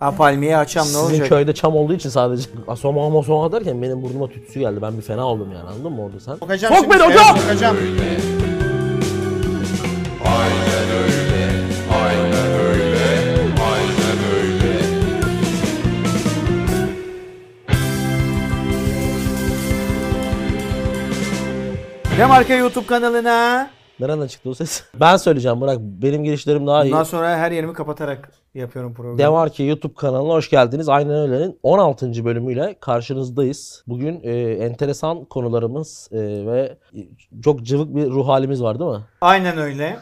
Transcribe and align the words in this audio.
Ha 0.00 0.16
palmiye 0.16 0.56
açam 0.56 0.82
ne 0.86 0.88
Sizin 0.88 1.04
olacak? 1.04 1.28
köyde 1.28 1.54
çam 1.54 1.76
olduğu 1.76 1.94
için 1.94 2.08
sadece 2.08 2.48
asoma 2.68 3.06
amasoma 3.06 3.52
derken 3.52 3.82
benim 3.82 4.02
burnuma 4.02 4.28
tütsü 4.28 4.60
geldi. 4.60 4.82
Ben 4.82 4.96
bir 4.96 5.02
fena 5.02 5.26
oldum 5.26 5.52
yani 5.52 5.68
anladın 5.68 5.92
mı 5.92 6.02
orada 6.04 6.20
sen? 6.20 6.34
Sokacağım 6.34 6.74
Sok 6.74 6.84
şimdi, 6.84 6.94
beni 6.98 7.02
evet, 7.06 7.20
hocam! 7.20 7.38
Sokacağım. 7.38 7.76
Demarka 22.18 22.54
YouTube 22.54 22.86
kanalına. 22.86 23.70
Nereden 24.00 24.26
çıktı 24.26 24.50
o 24.50 24.54
ses? 24.54 24.82
Ben 25.00 25.16
söyleyeceğim 25.16 25.60
bırak 25.60 25.78
benim 25.80 26.24
girişlerim 26.24 26.66
daha 26.66 26.84
iyi. 26.84 26.92
Bundan 26.92 27.02
sonra 27.02 27.36
her 27.36 27.52
yerimi 27.52 27.72
kapatarak 27.72 28.32
yapıyorum 28.54 28.94
programı. 28.94 29.18
Demarki 29.18 29.62
YouTube 29.62 29.94
kanalına 29.94 30.32
hoş 30.32 30.50
geldiniz. 30.50 30.88
Aynen 30.88 31.14
öyle'nin 31.14 31.58
16. 31.62 32.24
bölümüyle 32.24 32.76
karşınızdayız. 32.80 33.84
Bugün 33.86 34.20
e, 34.22 34.36
enteresan 34.40 35.24
konularımız 35.24 36.08
e, 36.12 36.18
ve 36.46 36.78
çok 37.42 37.62
cıvık 37.62 37.96
bir 37.96 38.10
ruh 38.10 38.28
halimiz 38.28 38.62
var 38.62 38.78
değil 38.80 38.90
mi? 38.90 39.00
Aynen 39.20 39.58
öyle. 39.58 39.96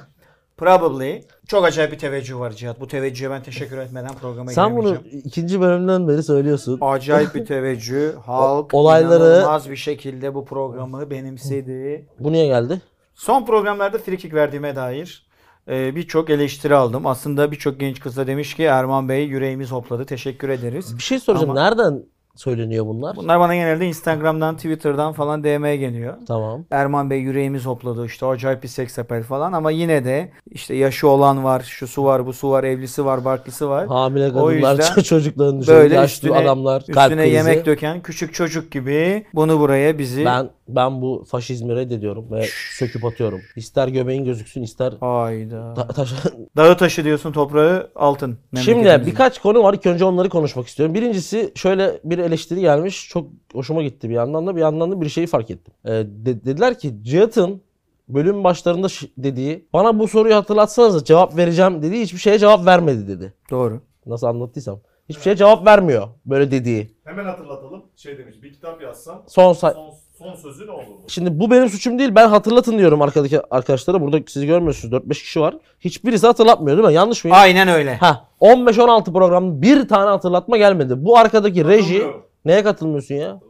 Probably. 0.57 1.23
Çok 1.47 1.65
acayip 1.65 1.93
bir 1.93 1.99
teveccüh 1.99 2.39
var 2.39 2.51
Cihat. 2.51 2.81
Bu 2.81 2.87
teveccühe 2.87 3.31
ben 3.31 3.43
teşekkür 3.43 3.79
etmeden 3.79 4.15
programa 4.21 4.51
Sen 4.51 4.77
bunu 4.77 4.97
ikinci 5.25 5.61
bölümden 5.61 6.09
beri 6.09 6.23
söylüyorsun. 6.23 6.79
Acayip 6.81 7.35
bir 7.35 7.47
teveccüh. 7.47 8.13
Halk 8.27 8.75
olayları- 8.75 9.37
inanılmaz 9.37 9.71
bir 9.71 9.77
şekilde 9.77 10.35
bu 10.35 10.45
programı 10.45 11.11
benimsedi. 11.11 12.07
Bu 12.19 12.33
niye 12.33 12.47
geldi? 12.47 12.81
Son 13.17 13.45
programlarda 13.47 13.99
frikik 13.99 14.35
verdiğime 14.35 14.77
dair 14.77 15.27
e, 15.69 15.97
birçok 15.97 16.31
eleştiri 16.31 16.75
aldım. 16.75 17.07
Aslında 17.07 17.51
birçok 17.53 17.81
genç 17.81 18.01
kız 18.01 18.17
da 18.17 18.27
demiş 18.27 18.55
ki 18.55 18.63
Erman 18.63 19.09
Bey 19.09 19.25
yüreğimiz 19.27 19.73
hopladı. 19.73 20.05
Teşekkür 20.07 20.49
ederiz. 20.49 20.99
Bir 20.99 21.03
şey 21.03 21.19
soracağım. 21.19 21.51
Ama- 21.51 21.63
Nereden 21.63 22.03
söyleniyor 22.37 22.87
bunlar? 22.87 23.17
Bunlar 23.17 23.41
bana 23.41 23.55
genelde 23.55 23.87
Instagram'dan, 23.87 24.57
Twitter'dan 24.57 25.13
falan 25.13 25.45
DM'ye 25.45 25.77
geliyor. 25.77 26.15
Tamam. 26.29 26.65
Erman 26.71 27.11
Bey 27.11 27.19
yüreğimiz 27.21 27.67
hopladı 27.67 28.07
işte 28.07 28.27
acayip 28.27 28.63
bir 28.63 28.69
seks 28.69 28.99
apel 28.99 29.23
falan 29.23 29.53
ama 29.53 29.71
yine 29.71 30.05
de 30.05 30.33
işte 30.51 30.75
yaşı 30.75 31.09
olan 31.09 31.45
var, 31.45 31.63
şu 31.67 31.87
su 31.87 32.05
var, 32.05 32.27
bu 32.27 32.33
su 32.33 32.51
var, 32.51 32.65
evlisi 32.65 33.05
var, 33.05 33.25
barklısı 33.25 33.69
var. 33.69 33.87
Hamile 33.87 34.29
kadınlar, 34.33 34.95
çocukların 35.05 35.61
dışında 35.61 35.77
Böyle 35.77 35.95
yaşlı 35.95 36.29
üstüne, 36.29 36.37
adamlar, 36.37 36.85
kalp 36.87 37.11
üstüne 37.11 37.23
krizi. 37.23 37.35
yemek 37.37 37.67
döken 37.67 38.03
küçük 38.03 38.35
çocuk 38.35 38.71
gibi 38.73 39.27
bunu 39.35 39.61
buraya 39.61 39.99
bizi 39.99 40.25
Ben 40.25 40.49
ben 40.69 41.03
bu 41.03 41.25
faşizmi 41.31 41.75
reddediyorum 41.77 42.27
ve 42.31 42.45
söküp 42.79 43.05
atıyorum. 43.05 43.41
İster 43.57 43.89
göbeğin 43.89 44.25
gözüksün 44.25 44.63
ister 44.63 44.93
Hayda. 45.01 45.75
ta- 45.75 45.89
taş- 45.89 46.15
Dağı 46.57 46.77
taşı 46.77 47.05
diyorsun 47.05 47.33
toprağı 47.33 47.91
altın. 47.97 48.39
Şimdi 48.61 49.03
birkaç 49.07 49.39
konu 49.41 49.63
var. 49.63 49.75
İlk 49.75 49.87
önce 49.87 50.05
onları 50.05 50.29
konuşmak 50.29 50.67
istiyorum. 50.67 50.95
Birincisi 50.95 51.53
şöyle 51.55 52.01
bir 52.05 52.19
eleştiri 52.27 52.61
gelmiş. 52.61 53.09
Çok 53.09 53.29
hoşuma 53.53 53.83
gitti 53.83 54.09
bir 54.09 54.15
yandan 54.15 54.47
da 54.47 54.57
bir 54.57 54.61
yandan 54.61 54.93
da 54.93 55.01
bir 55.01 55.09
şeyi 55.09 55.27
fark 55.27 55.51
ettim. 55.51 55.75
Ee, 55.85 55.91
de- 55.91 56.45
dediler 56.45 56.79
ki 56.79 56.95
Cihat'ın 57.03 57.61
bölüm 58.09 58.45
başlarında 58.45 58.89
ş- 58.89 59.07
dediği 59.19 59.67
bana 59.73 59.99
bu 59.99 60.09
soruyu 60.09 60.35
hatırlatsanız 60.35 61.05
cevap 61.05 61.37
vereceğim 61.37 61.83
dediği 61.83 62.03
hiçbir 62.03 62.19
şeye 62.19 62.39
cevap 62.39 62.67
vermedi 62.67 63.09
dedi. 63.09 63.35
Doğru. 63.51 63.81
Nasıl 64.07 64.27
anlattıysam. 64.27 64.81
Hiçbir 65.09 65.23
şeye 65.23 65.37
cevap 65.37 65.67
vermiyor 65.67 66.09
böyle 66.27 66.51
dediği. 66.51 66.91
Hemen 67.05 67.25
hatırlatalım. 67.25 67.85
Şey 67.97 68.19
demiş 68.19 68.43
bir 68.43 68.53
kitap 68.53 68.83
yazsam 68.83 69.23
Son 69.27 69.53
say- 69.53 69.75
son, 69.75 69.95
son 70.19 70.35
sözü 70.35 70.67
ne 70.67 70.71
olur? 70.71 70.85
Şimdi 71.09 71.41
bu 71.41 71.51
benim 71.51 71.69
suçum 71.69 71.99
değil. 71.99 72.15
Ben 72.15 72.29
hatırlatın 72.29 72.79
diyorum 72.79 73.03
arkadaki 73.03 73.41
arkadaşlara. 73.51 74.01
Burada 74.01 74.19
sizi 74.27 74.47
görmüyorsunuz. 74.47 74.95
4-5 74.95 75.09
kişi 75.09 75.41
var. 75.41 75.55
Hiçbirisi 75.81 76.27
hatırlatmıyor 76.27 76.77
değil 76.77 76.89
mi? 76.89 76.95
Yanlış 76.95 77.25
mıyım? 77.25 77.37
Aynen 77.41 77.69
öyle. 77.69 77.97
Ha 77.97 78.25
15-16 78.41 79.13
programda 79.13 79.63
bir 79.63 79.89
tane 79.89 80.11
hatırlatma 80.11 80.57
gelmedi. 80.57 81.05
Bu 81.05 81.19
arkadaki 81.19 81.65
reji 81.65 82.07
neye 82.45 82.63
katılmıyorsun 82.65 83.15
ya? 83.15 83.41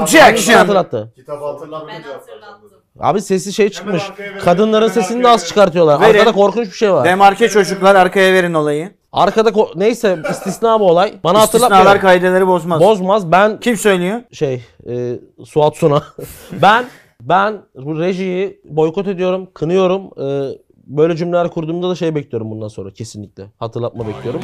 Objection. 0.00 0.34
Kim 0.36 0.54
hatırlattı? 0.54 1.12
Kitabı 1.16 1.44
hatırlatınca 1.44 1.92
Ben 1.94 2.02
hatırlattım. 2.12 2.81
Abi 3.00 3.20
sesi 3.20 3.52
şey 3.52 3.68
çıkmış. 3.68 4.02
arkaya 4.10 4.24
verelim, 4.28 4.44
Kadınların 4.44 4.82
hemen 4.88 4.94
sesini 4.94 5.14
de 5.16 5.18
arkaya 5.18 5.34
az 5.34 5.40
verelim. 5.40 5.48
çıkartıyorlar. 5.48 6.00
Verin. 6.00 6.18
Arkada 6.18 6.32
korkunç 6.32 6.66
bir 6.68 6.76
şey 6.76 6.92
var. 6.92 7.04
Demarke 7.04 7.48
çocuklar 7.48 7.94
arkaya 7.94 8.32
verin 8.32 8.54
olayı. 8.54 8.90
Arkada 9.12 9.48
ko- 9.48 9.72
neyse 9.80 10.18
istisna 10.30 10.80
bu 10.80 10.88
olay. 10.88 11.14
Bana 11.24 11.44
İstisnalar 11.44 11.72
hatırlatmıyor. 11.72 12.00
kaideleri 12.02 12.46
bozmaz. 12.46 12.80
Bozmaz. 12.80 13.32
Ben 13.32 13.60
Kim 13.60 13.76
söylüyor? 13.76 14.20
şey 14.32 14.62
e, 14.88 15.18
Suat 15.44 15.76
Suna. 15.76 16.02
ben 16.62 16.84
ben 17.20 17.62
bu 17.74 17.98
rejiyi 18.00 18.60
boykot 18.64 19.08
ediyorum, 19.08 19.48
kınıyorum. 19.54 20.02
E, 20.22 20.58
böyle 20.86 21.16
cümleler 21.16 21.48
kurduğumda 21.48 21.90
da 21.90 21.94
şey 21.94 22.14
bekliyorum 22.14 22.50
bundan 22.50 22.68
sonra 22.68 22.90
kesinlikle. 22.90 23.44
Hatırlatma 23.58 24.08
bekliyorum. 24.08 24.40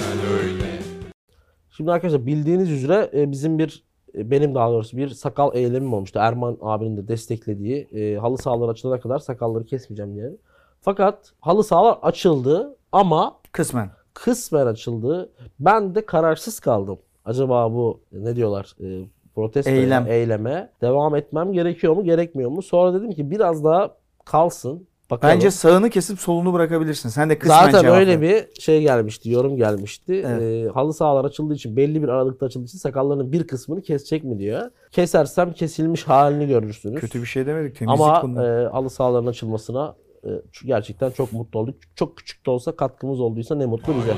Şimdi 1.77 1.93
arkadaşlar 1.93 2.27
bildiğiniz 2.27 2.71
üzere 2.71 3.11
e, 3.15 3.31
bizim 3.31 3.59
bir 3.59 3.85
benim 4.15 4.55
daha 4.55 4.71
doğrusu 4.71 4.97
bir 4.97 5.09
sakal 5.09 5.57
eylemim 5.57 5.93
olmuştu. 5.95 6.19
Erman 6.23 6.59
abinin 6.61 6.97
de 6.97 7.09
desteklediği 7.09 7.89
e, 7.93 8.17
halı 8.17 8.39
sahalar 8.39 8.69
açılana 8.69 9.01
kadar 9.01 9.19
sakalları 9.19 9.65
kesmeyeceğim 9.65 10.15
diye. 10.15 10.33
Fakat 10.81 11.33
halı 11.41 11.65
sahalar 11.65 11.99
açıldı 12.03 12.77
ama 12.93 13.37
Kısmen. 13.53 13.91
kısmen 14.15 14.67
açıldı. 14.67 15.31
Ben 15.61 15.95
de 15.95 16.07
kararsız 16.07 16.61
kaldım. 16.61 16.99
Acaba 17.25 17.73
bu 17.73 18.01
ne 18.13 18.37
diyorlar? 18.37 18.77
E, 18.81 19.05
protesto 19.35 19.71
Eylem. 19.71 20.07
eyleme 20.07 20.71
devam 20.81 21.17
etmem 21.17 21.53
gerekiyor 21.53 21.97
mu 21.97 22.05
gerekmiyor 22.05 22.51
mu? 22.51 22.63
Sonra 22.63 22.95
dedim 23.01 23.13
ki 23.13 23.31
biraz 23.31 23.65
daha 23.65 23.91
kalsın. 24.25 24.87
Bakalım. 25.11 25.35
Bence 25.35 25.51
sağını 25.51 25.91
kesip 25.91 26.21
solunu 26.21 26.53
bırakabilirsin. 26.53 27.09
Sen 27.09 27.31
de 27.31 27.39
kısmen 27.39 27.65
Zaten 27.65 27.83
cevap 27.83 27.99
öyle 27.99 28.21
ver. 28.21 28.23
bir 28.23 28.61
şey 28.61 28.83
gelmişti, 28.83 29.31
yorum 29.31 29.57
gelmişti. 29.57 30.25
Evet. 30.27 30.43
Ee, 30.43 30.69
halı 30.75 30.95
sahalar 30.95 31.25
açıldığı 31.25 31.55
için, 31.55 31.77
belli 31.77 32.03
bir 32.03 32.09
aralıkta 32.09 32.47
açıldığı 32.47 32.65
için 32.65 32.79
sakallarının 32.79 33.33
bir 33.33 33.47
kısmını 33.47 33.83
kesecek 33.83 34.25
mi 34.25 34.39
diyor. 34.39 34.71
Kesersem 34.93 35.53
kesilmiş 35.53 36.05
halini 36.05 36.49
görürsünüz. 36.49 37.01
Kötü 37.01 37.21
bir 37.21 37.27
şey 37.27 37.47
demedik. 37.47 37.77
Temizlik 37.77 38.01
Ama 38.01 38.43
e, 38.45 38.69
halı 38.69 38.91
sahaların 38.91 39.27
açılmasına 39.27 39.95
e, 40.25 40.29
gerçekten 40.65 41.11
çok 41.11 41.33
mutlu 41.33 41.59
olduk. 41.59 41.75
Çok 41.95 42.17
küçük 42.17 42.47
de 42.47 42.51
olsa 42.51 42.77
katkımız 42.77 43.21
olduysa 43.21 43.55
ne 43.55 43.67
mutlu 43.67 43.95
bize. 43.97 44.15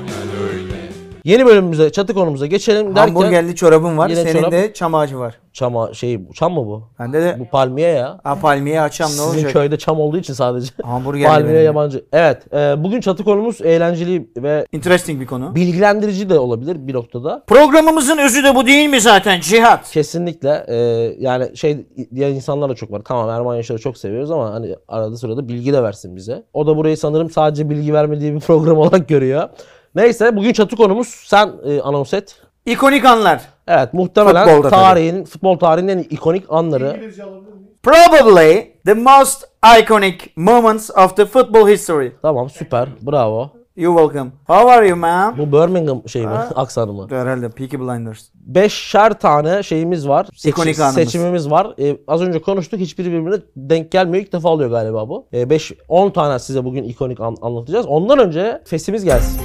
Yeni 1.25 1.47
bölümümüze, 1.47 1.91
çatı 1.93 2.15
konumuza 2.15 2.47
geçelim 2.47 2.97
derken 2.97 3.15
Hamburgerli 3.15 3.55
çorabın 3.55 3.99
var. 3.99 4.09
Senin 4.09 4.33
çorap. 4.33 4.53
de 4.53 4.73
çam 4.75 4.95
ağacı 4.95 5.19
var. 5.19 5.35
çama 5.53 5.95
şey 5.95 6.21
çam 6.35 6.53
mı 6.53 6.67
bu? 6.67 6.83
Bende 6.99 7.23
de 7.23 7.37
Bu 7.39 7.45
palmiye 7.51 7.89
ya. 7.89 8.21
ha, 8.25 8.39
palmiye 8.41 8.81
açam 8.81 9.07
ne 9.11 9.13
Sizin 9.15 9.29
olacak? 9.31 9.53
köyde 9.53 9.79
çam 9.79 10.01
olduğu 10.01 10.19
için 10.19 10.33
sadece. 10.35 10.73
Hamburgerli 10.83 11.29
palmiye 11.29 11.55
benim. 11.55 11.65
yabancı. 11.65 12.05
Evet, 12.13 12.55
e, 12.55 12.85
bugün 12.85 13.01
çatı 13.01 13.25
konumuz 13.25 13.61
eğlenceli 13.61 14.29
ve 14.37 14.67
Interesting 14.73 15.21
bir 15.21 15.27
konu. 15.27 15.55
bilgilendirici 15.55 16.31
de 16.31 16.39
olabilir 16.39 16.87
bir 16.87 16.95
noktada. 16.95 17.43
Programımızın 17.47 18.19
özü 18.19 18.45
de 18.45 18.55
bu 18.55 18.67
değil 18.67 18.89
mi 18.89 19.01
zaten 19.01 19.41
Cihat? 19.41 19.91
Kesinlikle 19.91 20.65
e, 20.69 20.77
yani 21.19 21.57
şey 21.57 21.87
diyen 22.15 22.31
insanlar 22.35 22.71
da 22.71 22.75
çok 22.75 22.93
var. 22.93 23.03
Tamam 23.05 23.31
Erman 23.31 23.57
Yaşar'ı 23.57 23.79
çok 23.79 23.99
seviyoruz 23.99 24.31
ama 24.31 24.53
hani 24.55 24.77
arada 24.89 25.17
sırada 25.17 25.49
bilgi 25.49 25.73
de 25.73 25.83
versin 25.83 26.17
bize. 26.17 26.43
O 26.55 26.67
da 26.67 26.77
burayı 26.77 26.97
sanırım 26.97 27.31
sadece 27.31 27.71
bilgi 27.71 27.93
vermediği 27.95 28.35
bir 28.35 28.41
program 28.41 28.79
olarak 28.79 29.09
görüyor. 29.09 29.49
Neyse 29.95 30.37
bugün 30.37 30.53
çatı 30.53 30.77
konumuz 30.77 31.09
sen 31.09 31.51
e, 31.65 31.81
anons 31.81 32.15
et. 32.15 32.37
İkonik 32.67 33.05
anlar. 33.05 33.41
Evet 33.69 33.95
muhtemelen 33.95 34.45
Futbolda 34.49 34.69
tabii. 34.71 34.81
tarihin, 34.81 35.25
futbol 35.25 35.59
tarihinin 35.59 35.99
en 35.99 36.03
ikonik 36.03 36.45
anları. 36.49 36.95
İngilizce 36.97 37.23
alabilir 37.25 37.53
miyim? 37.53 37.69
Probably 37.83 38.73
the 38.87 38.95
most 38.95 39.45
iconic 39.83 40.19
moments 40.37 40.91
of 40.91 41.17
the 41.17 41.27
football 41.27 41.69
history. 41.69 42.13
Tamam 42.23 42.51
süper 42.51 42.89
bravo. 43.03 43.51
You 43.77 43.97
welcome. 43.99 44.31
How 44.47 44.73
are 44.73 44.89
you 44.89 44.97
man? 44.97 45.39
Bu 45.39 45.53
Birmingham 45.53 46.09
şey 46.09 46.23
mi? 46.23 46.29
Ha. 46.29 46.49
Aksanı 46.57 46.93
mı? 46.93 47.07
Herhalde 47.11 47.49
Peaky 47.51 47.77
Blinders. 47.77 48.29
Beşer 48.35 49.13
tane 49.21 49.63
şeyimiz 49.63 50.09
var. 50.09 50.27
Seçi- 50.35 50.49
İkonik 50.49 50.79
anımız. 50.81 50.95
Seçimimiz 50.95 51.51
var. 51.51 51.75
Ee, 51.81 51.97
az 52.09 52.23
önce 52.23 52.43
konuştuk. 52.43 52.81
Hiçbiri 52.81 53.13
birbirine 53.13 53.41
denk 53.57 53.91
gelmiyor. 53.93 54.25
İlk 54.25 54.33
defa 54.33 54.49
oluyor 54.49 54.71
galiba 54.71 55.09
bu. 55.09 55.27
5 55.33 55.73
10 55.89 56.11
tane 56.11 56.39
size 56.39 56.65
bugün 56.65 56.85
ikonik 56.85 57.21
an- 57.21 57.37
anlatacağız. 57.43 57.87
Ondan 57.87 58.19
önce 58.19 58.63
fesimiz 58.65 59.05
gelsin. 59.05 59.41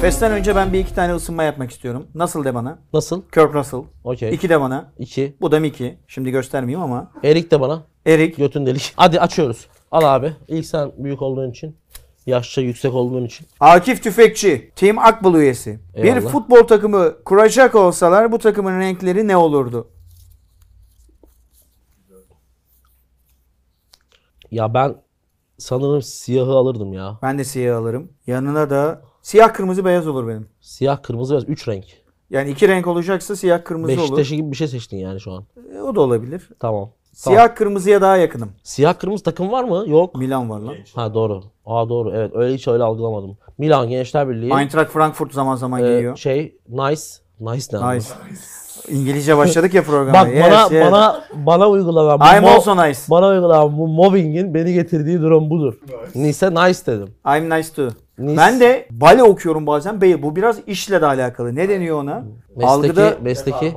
Festten 0.00 0.32
önce 0.32 0.56
ben 0.56 0.72
bir 0.72 0.78
iki 0.78 0.94
tane 0.94 1.14
ısınma 1.14 1.42
yapmak 1.42 1.70
istiyorum. 1.70 2.06
Nasıl 2.14 2.44
de 2.44 2.54
bana? 2.54 2.78
Nasıl? 2.92 3.22
Kurt 3.34 3.54
Russell. 3.54 3.80
Okey. 4.04 4.34
İki 4.34 4.48
de 4.48 4.60
bana. 4.60 4.92
2. 4.98 5.36
Bu 5.40 5.52
da 5.52 5.60
Mickey. 5.60 5.98
Şimdi 6.08 6.30
göstermeyeyim 6.30 6.82
ama. 6.82 7.12
Erik 7.24 7.50
de 7.50 7.60
bana. 7.60 7.82
Erik. 8.06 8.36
Götün 8.36 8.66
delik. 8.66 8.92
Hadi 8.96 9.20
açıyoruz. 9.20 9.66
Al 9.90 10.16
abi. 10.16 10.32
İlk 10.48 10.66
sen 10.66 10.92
büyük 10.98 11.22
olduğun 11.22 11.50
için. 11.50 11.76
Yaşça 12.26 12.60
yüksek 12.60 12.94
olduğun 12.94 13.24
için. 13.24 13.46
Akif 13.60 14.02
Tüfekçi. 14.02 14.72
Team 14.76 14.98
Akbul 14.98 15.34
üyesi. 15.34 15.80
Bir 15.96 16.04
Eyvallah. 16.04 16.20
futbol 16.32 16.66
takımı 16.66 17.24
kuracak 17.24 17.74
olsalar 17.74 18.32
bu 18.32 18.38
takımın 18.38 18.80
renkleri 18.80 19.28
ne 19.28 19.36
olurdu? 19.36 19.88
Ya 24.50 24.74
ben 24.74 24.96
sanırım 25.58 26.02
siyahı 26.02 26.50
alırdım 26.52 26.92
ya. 26.92 27.18
Ben 27.22 27.38
de 27.38 27.44
siyah 27.44 27.78
alırım. 27.78 28.12
Yanına 28.26 28.70
da 28.70 29.02
siyah 29.30 29.54
kırmızı 29.54 29.84
beyaz 29.84 30.08
olur 30.08 30.28
benim. 30.28 30.46
Siyah, 30.60 31.02
kırmızı, 31.02 31.32
beyaz. 31.32 31.48
3 31.48 31.68
renk. 31.68 31.84
Yani 32.30 32.50
iki 32.50 32.68
renk 32.68 32.86
olacaksa 32.86 33.36
siyah 33.36 33.64
kırmızı 33.64 33.92
olur. 33.92 34.02
Beşiktaş'ı 34.02 34.34
gibi 34.34 34.50
bir 34.50 34.56
şey 34.56 34.68
seçtin 34.68 34.96
yani 34.96 35.20
şu 35.20 35.32
an. 35.32 35.44
E, 35.74 35.80
o 35.80 35.94
da 35.94 36.00
olabilir. 36.00 36.48
Tamam. 36.60 36.90
Siyah 37.12 37.54
kırmızıya 37.54 38.00
daha 38.00 38.16
yakınım. 38.16 38.52
Siyah 38.62 38.98
kırmızı 38.98 39.24
takım 39.24 39.52
var 39.52 39.64
mı? 39.64 39.84
Yok. 39.86 40.14
Milan 40.14 40.50
var 40.50 40.60
lan. 40.60 40.74
Ha 40.94 41.14
doğru. 41.14 41.42
Aa 41.66 41.88
doğru. 41.88 42.12
Evet 42.14 42.30
öyle 42.34 42.54
hiç 42.54 42.68
öyle 42.68 42.82
algılamadım. 42.82 43.38
Milan 43.58 43.88
Gençler 43.88 44.28
Birliği. 44.28 44.52
Eintracht 44.52 44.92
Frankfurt 44.92 45.32
zaman 45.32 45.56
zaman 45.56 45.84
e, 45.84 45.86
giyiyor. 45.86 46.16
şey 46.16 46.58
Nice. 46.68 47.02
Nice 47.40 47.66
ne 47.72 47.78
abi? 47.78 47.96
Nice. 47.96 48.08
İngilizce 48.88 49.36
başladık 49.36 49.74
ya 49.74 49.82
programa. 49.84 50.12
Bak 50.12 50.34
Yes, 50.34 50.44
bana 50.44 50.60
yes. 50.78 50.86
bana 50.92 51.20
bana 51.34 51.68
uygulanan 51.68 52.20
bu 52.20 52.24
I'm 52.24 52.30
mo- 52.44 52.48
also 52.54 52.76
nice. 52.76 53.00
bana 53.10 53.28
uygulanan 53.28 53.78
bu 53.78 53.88
mobbingin 53.88 54.54
beni 54.54 54.72
getirdiği 54.72 55.20
durum 55.20 55.50
budur. 55.50 55.74
Nice 56.14 56.50
nice 56.54 56.86
dedim. 56.86 57.08
I'm 57.36 57.50
nice 57.50 57.68
too. 57.76 57.88
Nice. 58.18 58.36
Ben 58.36 58.60
de 58.60 58.86
bale 58.90 59.22
okuyorum 59.22 59.66
bazen. 59.66 60.00
Bey 60.00 60.22
bu 60.22 60.36
biraz 60.36 60.58
işle 60.66 61.00
de 61.00 61.06
alakalı. 61.06 61.54
Ne 61.54 61.68
deniyor 61.68 62.02
ona? 62.02 62.24
Mesleki, 62.56 62.66
Algıda 62.66 63.14
mesleki. 63.22 63.74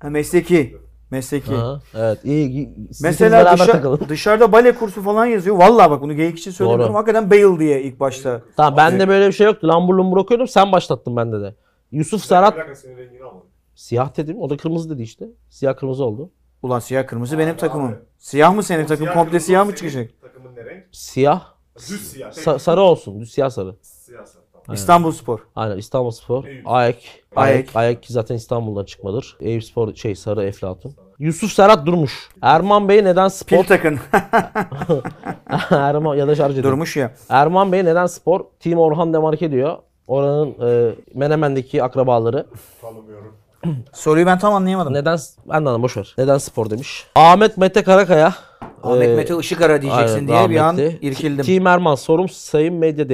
Ha, 0.00 0.10
mesleki. 0.10 0.76
Mesleki. 1.10 1.54
Aha, 1.54 1.80
evet 1.96 2.18
iyi. 2.24 2.74
Siz 2.88 3.00
Mesela 3.02 3.52
dışa- 3.52 3.66
takılın. 3.72 4.00
dışarıda 4.08 4.52
bale 4.52 4.72
kursu 4.74 5.02
falan 5.02 5.26
yazıyor. 5.26 5.56
Vallahi 5.56 5.90
bak 5.90 6.02
bunu 6.02 6.14
geyik 6.14 6.38
için 6.38 6.50
söylemiyorum. 6.50 6.88
Doğru. 6.94 6.98
Hakikaten 6.98 7.30
Bale 7.30 7.58
diye 7.58 7.82
ilk 7.82 8.00
başta. 8.00 8.40
Tamam 8.56 8.76
bende 8.76 9.08
böyle 9.08 9.26
bir 9.26 9.32
şey 9.32 9.46
yoktu. 9.46 9.68
Lambur 9.68 9.94
lumbur 9.94 10.16
okuyordum. 10.16 10.48
Sen 10.48 10.72
başlattın 10.72 11.16
bende 11.16 11.40
de. 11.40 11.54
Yusuf 11.92 12.20
Bir 12.22 12.26
Serhat 12.26 12.56
dakika 12.56 12.74
senin 12.74 12.96
rengini 12.98 13.22
almadım. 13.22 13.46
Siyah 13.78 14.16
dedim. 14.16 14.40
O 14.40 14.50
da 14.50 14.56
kırmızı 14.56 14.90
dedi 14.90 15.02
işte. 15.02 15.26
Siyah 15.50 15.76
kırmızı 15.76 16.04
oldu. 16.04 16.30
Ulan 16.62 16.78
siyah 16.78 17.06
kırmızı 17.06 17.38
benim 17.38 17.52
Abi, 17.52 17.60
takımım. 17.60 17.88
abi. 17.88 17.96
Siyah 18.18 18.54
mı 18.54 18.62
senin 18.62 18.86
takım? 18.86 19.06
Komple 19.06 19.24
kırmızı 19.24 19.46
siyah 19.46 19.66
mı 19.66 19.72
senin 19.76 19.90
çıkacak? 19.90 20.10
Takımın 20.22 20.56
ne 20.56 20.64
renk? 20.64 20.84
Siyah. 20.92 21.44
Düz 21.78 22.10
siyah. 22.10 22.32
tek 22.32 22.44
Sa- 22.44 22.58
sarı 22.58 22.80
olsun. 22.80 23.20
Düz 23.20 23.32
siyah 23.32 23.50
sarı. 23.50 23.74
Siyah 23.82 24.26
sarı. 24.26 24.42
Tamam. 24.52 24.74
İstanbul 24.74 25.12
Spor. 25.12 25.38
Aynen 25.56 25.76
İstanbulspor. 25.78 26.44
Eyüp. 26.44 26.68
Ayak. 26.68 26.96
Ayak. 27.36 27.54
Ayak. 27.56 27.76
Ayak 27.76 28.02
ki 28.02 28.12
zaten 28.12 28.34
İstanbul'dan 28.34 28.84
çıkmadır. 28.84 29.36
Eyüpspor 29.40 29.94
şey 29.94 30.14
sarı 30.14 30.44
Eflatun. 30.44 30.94
Yusuf 31.18 31.52
Serhat 31.52 31.86
Durmuş. 31.86 32.28
Erman 32.42 32.88
Bey 32.88 33.04
neden 33.04 33.28
spor? 33.28 33.56
Pil 33.58 33.64
takın. 33.68 33.98
Erman 35.70 36.16
ya 36.16 36.28
da 36.28 36.34
şarj 36.34 36.52
edin. 36.54 36.62
Durmuş 36.62 36.96
ya. 36.96 37.12
Erman 37.28 37.72
Bey 37.72 37.84
neden 37.84 38.06
spor? 38.06 38.44
Team 38.60 38.78
Orhan 38.78 39.12
Demarke 39.12 39.50
diyor. 39.50 39.78
Oranın 40.06 40.54
e, 40.68 40.94
Menemen'deki 41.14 41.82
akrabaları. 41.82 42.46
Tanımıyorum. 42.80 43.34
Soruyu 43.92 44.26
ben 44.26 44.38
tam 44.38 44.54
anlayamadım. 44.54 44.94
Neden 44.94 45.18
ben 45.46 45.50
de 45.50 45.56
anlamadım 45.56 45.82
boş 45.82 45.96
ver. 45.96 46.14
Neden 46.18 46.38
spor 46.38 46.70
demiş. 46.70 47.06
Ahmet 47.14 47.56
Mete 47.56 47.82
Karakaya. 47.82 48.34
Ahmet 48.82 49.08
e, 49.08 49.14
Mete 49.14 49.38
Işıkara 49.38 49.82
diyeceksin 49.82 50.28
aynen, 50.28 50.28
diye 50.28 50.50
bir 50.50 50.56
an 50.56 50.78
irkildim. 50.78 51.44
Team 51.44 51.66
Erman 51.66 51.94
sorum 51.94 52.28
sayın 52.28 52.74
medya 52.74 53.04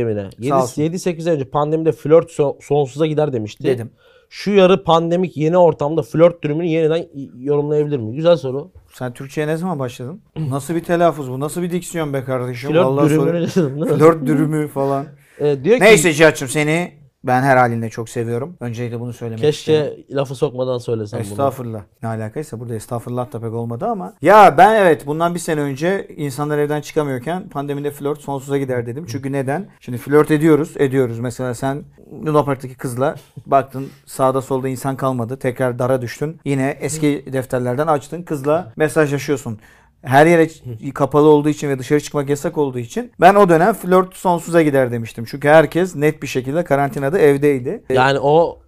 olsun. 0.62 0.82
7-8 0.82 1.30
önce 1.30 1.44
pandemide 1.44 1.92
flört 1.92 2.30
so- 2.30 2.62
sonsuza 2.62 3.06
gider 3.06 3.32
demişti. 3.32 3.64
Dedim. 3.64 3.90
Şu 4.28 4.50
yarı 4.50 4.84
pandemik 4.84 5.36
yeni 5.36 5.58
ortamda 5.58 6.02
flört 6.02 6.44
durumunu 6.44 6.64
yeniden 6.64 7.06
yorumlayabilir 7.38 7.98
mi? 7.98 8.16
Güzel 8.16 8.36
soru. 8.36 8.70
Sen 8.92 9.12
Türkçe'ye 9.12 9.46
ne 9.46 9.56
zaman 9.56 9.78
başladın? 9.78 10.20
Nasıl 10.50 10.74
bir 10.74 10.84
telaffuz 10.84 11.30
bu? 11.30 11.40
Nasıl 11.40 11.62
bir 11.62 11.70
diksiyon 11.70 12.12
be 12.12 12.24
kardeşim? 12.24 12.70
Flört 12.70 12.86
Vallahi 12.86 13.08
dürümünü 13.08 13.48
dedim 13.48 13.80
değil 13.80 13.92
mi? 13.92 13.98
Flört 13.98 14.26
dürümü 14.26 14.68
falan. 14.68 15.06
E, 15.38 15.64
diyor 15.64 15.76
ki 15.76 15.84
Neyse 15.84 16.12
Cihat'cığım 16.12 16.48
seni 16.48 16.92
ben 17.26 17.42
her 17.42 17.56
halinle 17.56 17.90
çok 17.90 18.08
seviyorum. 18.08 18.56
Öncelikle 18.60 19.00
bunu 19.00 19.12
söylemek 19.12 19.54
isterim. 19.54 19.86
keşke 19.90 20.14
lafı 20.16 20.34
sokmadan 20.34 20.78
söylesem 20.78 21.20
bunu. 21.20 21.30
Estağfurullah. 21.30 21.82
Ne 22.02 22.08
alakaysa 22.08 22.60
burada 22.60 22.74
estağfurullah 22.74 23.32
da 23.32 23.40
pek 23.40 23.52
olmadı 23.52 23.86
ama. 23.86 24.14
Ya 24.22 24.58
ben 24.58 24.74
evet 24.74 25.06
bundan 25.06 25.34
bir 25.34 25.40
sene 25.40 25.60
önce 25.60 26.08
insanlar 26.16 26.58
evden 26.58 26.80
çıkamıyorken 26.80 27.48
pandemide 27.48 27.90
flört 27.90 28.20
sonsuza 28.20 28.58
gider 28.58 28.86
dedim. 28.86 29.06
Çünkü 29.08 29.32
neden? 29.32 29.66
Şimdi 29.80 29.98
flört 29.98 30.30
ediyoruz, 30.30 30.72
ediyoruz. 30.76 31.18
Mesela 31.20 31.54
sen 31.54 31.84
Luna 32.26 32.44
Park'taki 32.44 32.74
kızla 32.74 33.14
baktın 33.46 33.88
sağda 34.06 34.42
solda 34.42 34.68
insan 34.68 34.96
kalmadı. 34.96 35.38
Tekrar 35.38 35.78
dara 35.78 36.02
düştün. 36.02 36.40
Yine 36.44 36.76
eski 36.80 37.24
defterlerden 37.32 37.86
açtın. 37.86 38.22
Kızla 38.22 38.72
mesajlaşıyorsun. 38.76 39.58
Her 40.04 40.26
yere 40.26 40.48
kapalı 40.94 41.28
olduğu 41.28 41.48
için 41.48 41.68
ve 41.68 41.78
dışarı 41.78 42.00
çıkmak 42.00 42.28
yasak 42.28 42.58
olduğu 42.58 42.78
için 42.78 43.12
ben 43.20 43.34
o 43.34 43.48
dönem 43.48 43.74
flört 43.74 44.14
sonsuza 44.14 44.62
gider 44.62 44.92
demiştim. 44.92 45.24
Çünkü 45.24 45.48
herkes 45.48 45.96
net 45.96 46.22
bir 46.22 46.26
şekilde 46.26 46.64
karantinada 46.64 47.18
evdeydi. 47.18 47.84
Yani 47.88 48.18
o 48.18 48.58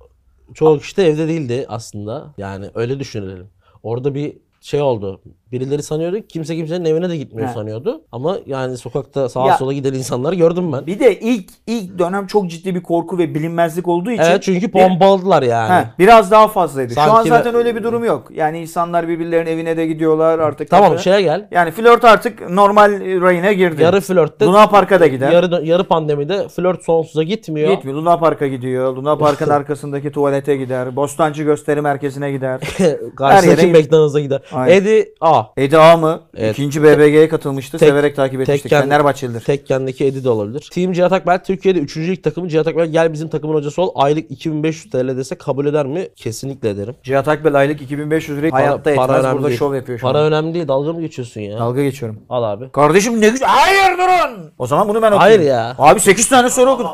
çoğu 0.55 0.79
kişi 0.79 0.97
de 0.97 1.07
evde 1.07 1.29
değildi 1.29 1.67
aslında. 1.69 2.35
Yani 2.39 2.71
öyle 2.75 3.01
düşünelim. 3.01 3.47
Orada 3.83 4.15
bir 4.15 4.39
şey 4.61 4.83
oldu. 4.83 5.21
Birileri 5.53 5.83
sanıyordu 5.83 6.17
ki 6.17 6.27
kimse 6.29 6.57
kimsenin 6.57 6.85
evine 6.85 7.09
de 7.09 7.17
gitmiyor 7.17 7.49
He. 7.49 7.53
sanıyordu. 7.53 8.03
Ama 8.13 8.37
yani 8.47 8.77
sokakta 8.77 9.29
sağa 9.29 9.47
Ya- 9.47 9.57
sola 9.57 9.73
giden 9.73 9.93
insanları 9.95 10.35
gördüm 10.35 10.73
ben. 10.73 10.87
Bir 10.87 10.99
de 11.01 11.21
ilk 11.21 11.51
ilk 11.67 11.99
dönem 11.99 12.27
çok 12.27 12.51
ciddi 12.51 12.75
bir 12.75 12.83
korku 12.83 13.19
ve 13.19 13.35
bilinmezlik 13.35 13.89
olduğu 13.89 14.11
için 14.11 14.23
Evet 14.23 14.43
çünkü 14.43 14.71
pompaladılar 14.71 15.43
yani. 15.43 15.73
He, 15.73 15.85
biraz 15.99 16.31
daha 16.31 16.49
fazlaydı. 16.49 16.95
Şu 16.95 17.01
an 17.01 17.09
Sanki 17.09 17.29
zaten 17.29 17.55
öyle 17.55 17.77
bir 17.77 17.83
durum 17.83 18.05
yok. 18.05 18.29
Yani 18.35 18.59
insanlar 18.61 19.09
birbirlerinin 19.09 19.51
evine 19.51 19.77
de 19.77 19.87
gidiyorlar 19.87 20.39
artık. 20.39 20.71
Tamam 20.71 20.99
şeye 20.99 21.23
gel. 21.23 21.49
Yani 21.51 21.71
flört 21.71 22.05
artık 22.05 22.51
normal 22.51 22.91
rayına 23.21 23.53
girdi. 23.53 23.83
Yarı 23.83 24.01
flörtte 24.01 24.45
Luna 24.45 24.67
Park'a 24.69 25.01
da 25.01 25.07
gider. 25.07 25.33
yarı, 25.33 25.65
yarı 25.67 25.85
pandemide 25.85 26.49
flört 26.49 26.85
sonsuza 26.85 27.23
gitmiyor. 27.23 27.71
Gitmiyor. 27.73 27.99
Luna 27.99 28.19
Park'a 28.19 28.47
gidiyor. 28.47 28.97
Luna 28.97 29.19
Park'ın 29.19 29.51
arkasındaki 29.51 30.13
tuvalete 30.13 30.57
gider. 30.57 30.97
Bostancı 30.97 31.43
Gösteri 31.43 31.81
Merkezi'ne 31.81 32.33
gider. 32.33 32.61
Her 32.79 32.97
Karşısındaki 33.17 33.67
yere- 33.67 33.79
McDonald's'a 33.83 34.21
gider. 34.21 34.41
Aynen. 34.53 34.75
Eddie 34.77 35.09
A. 35.21 35.36
Edi 35.57 35.79
Ağa 35.79 35.97
mı? 35.97 36.21
Evet. 36.37 36.53
İkinci 36.53 36.83
BBG'ye 36.83 37.29
katılmıştı. 37.29 37.79
Tek- 37.79 37.89
Severek 37.89 38.17
takip 38.17 38.41
etmiştik. 38.41 38.73
tekken- 38.73 38.83
Fenerbahçelidir. 38.83 39.41
Tekken'deki 39.41 40.05
Eddie 40.05 40.25
de 40.25 40.31
olabilir. 40.31 40.69
Team 40.73 40.93
Cihat 40.93 41.13
Akbel 41.13 41.45
Türkiye'de 41.45 41.79
3. 41.79 41.97
lig 42.11 42.23
takımı 42.25 42.49
Cihat 42.49 42.67
Akbel 42.67 42.87
gel 42.87 43.13
bizim 43.13 43.29
takımın 43.29 43.55
hocası 43.55 43.83
ol. 43.83 43.91
Aylık 43.95 44.31
2500 44.31 44.91
TL 44.91 45.17
dese 45.17 45.35
kabul 45.35 45.67
eder 45.67 45.87
mi? 45.87 46.09
Kesinlikle 46.17 46.71
ederim. 46.71 46.95
Cihat 47.03 47.29
Akbel 47.29 47.55
aylık 47.55 47.83
2500 47.83 48.39
lirayı 48.39 48.53
hayatta 48.53 48.91
etmez. 48.91 49.11
önemli 49.11 49.35
Burada 49.35 49.49
değil. 49.49 49.59
şov 49.59 49.75
yapıyor 49.75 49.99
şu 49.99 50.03
Para 50.07 50.19
an. 50.19 50.25
önemli 50.25 50.55
değil. 50.55 50.69
Dalga 50.69 50.93
mı 50.93 51.01
geçiyorsun 51.01 51.41
ya? 51.41 51.59
Dalga 51.59 51.83
geçiyorum. 51.83 52.21
Al 52.29 52.43
abi. 52.43 52.71
Kardeşim 52.73 53.21
ne 53.21 53.29
güzel. 53.29 53.49
Hayır 53.49 53.99
durun. 53.99 54.51
O 54.59 54.67
zaman 54.67 54.89
bunu 54.89 55.03
ben 55.03 55.13
okuyayım. 55.13 55.41
Hayır 55.41 55.51
ya. 55.51 55.75
Abi 55.79 56.01
8 56.01 56.29
tane 56.29 56.51
soru 56.51 56.71
okudum. 56.71 56.91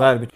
Ver 0.00 0.22
bir. 0.22 0.28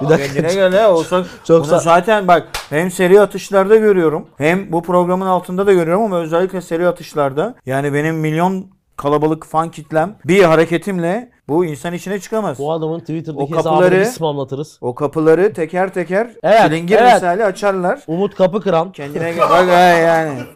Bir 0.00 0.08
dakika. 0.08 0.32
Kendine 0.34 0.54
gel 0.54 0.72
ya. 0.72 0.92
Olsa, 0.92 1.24
Çok 1.44 1.64
bunu 1.66 1.72
sa- 1.74 1.80
zaten 1.82 2.28
bak 2.28 2.48
hem 2.70 2.90
seri 2.90 3.20
atışlarda 3.20 3.76
görüyorum 3.76 4.26
hem 4.38 4.72
bu 4.72 4.82
programın 4.82 5.26
altında 5.26 5.66
da 5.66 5.72
görüyorum 5.72 6.02
ama 6.02 6.18
özellikle 6.20 6.60
seri 6.60 6.88
atışlarda 6.88 7.54
yani 7.66 7.94
benim 7.94 8.16
milyon 8.16 8.66
kalabalık 8.96 9.46
fan 9.46 9.70
kitlem 9.70 10.16
bir 10.24 10.42
hareketimle 10.44 11.30
bu 11.48 11.64
insan 11.64 11.92
içine 11.92 12.20
çıkamaz. 12.20 12.58
Bu 12.58 12.72
adamın 12.72 13.00
Twitter'daki 13.00 13.54
O 13.54 13.58
hesabını 13.58 13.62
kapıları- 13.80 14.00
biz 14.00 14.14
spamlatırız. 14.14 14.78
O 14.80 14.94
kapıları 14.94 15.52
teker 15.52 15.92
teker 15.94 16.30
Evet, 16.42 16.60
çilingir 16.62 16.96
evet. 16.96 17.14
misali 17.14 17.44
açarlar. 17.44 18.00
Umut 18.06 18.34
Kapı 18.34 18.60
Kıran. 18.60 18.92
Kendine 18.92 19.32
gel. 19.32 19.40
Bak 19.50 19.68
ha 19.68 19.80
yani. 19.80 20.38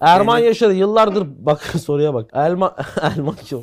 Erman 0.00 0.38
Yaşar'ı 0.38 0.74
yıllardır 0.74 1.26
bak 1.38 1.60
soruya 1.62 2.14
bak. 2.14 2.30
Erman 2.32 2.74
Erman 3.02 3.34
kim? 3.44 3.60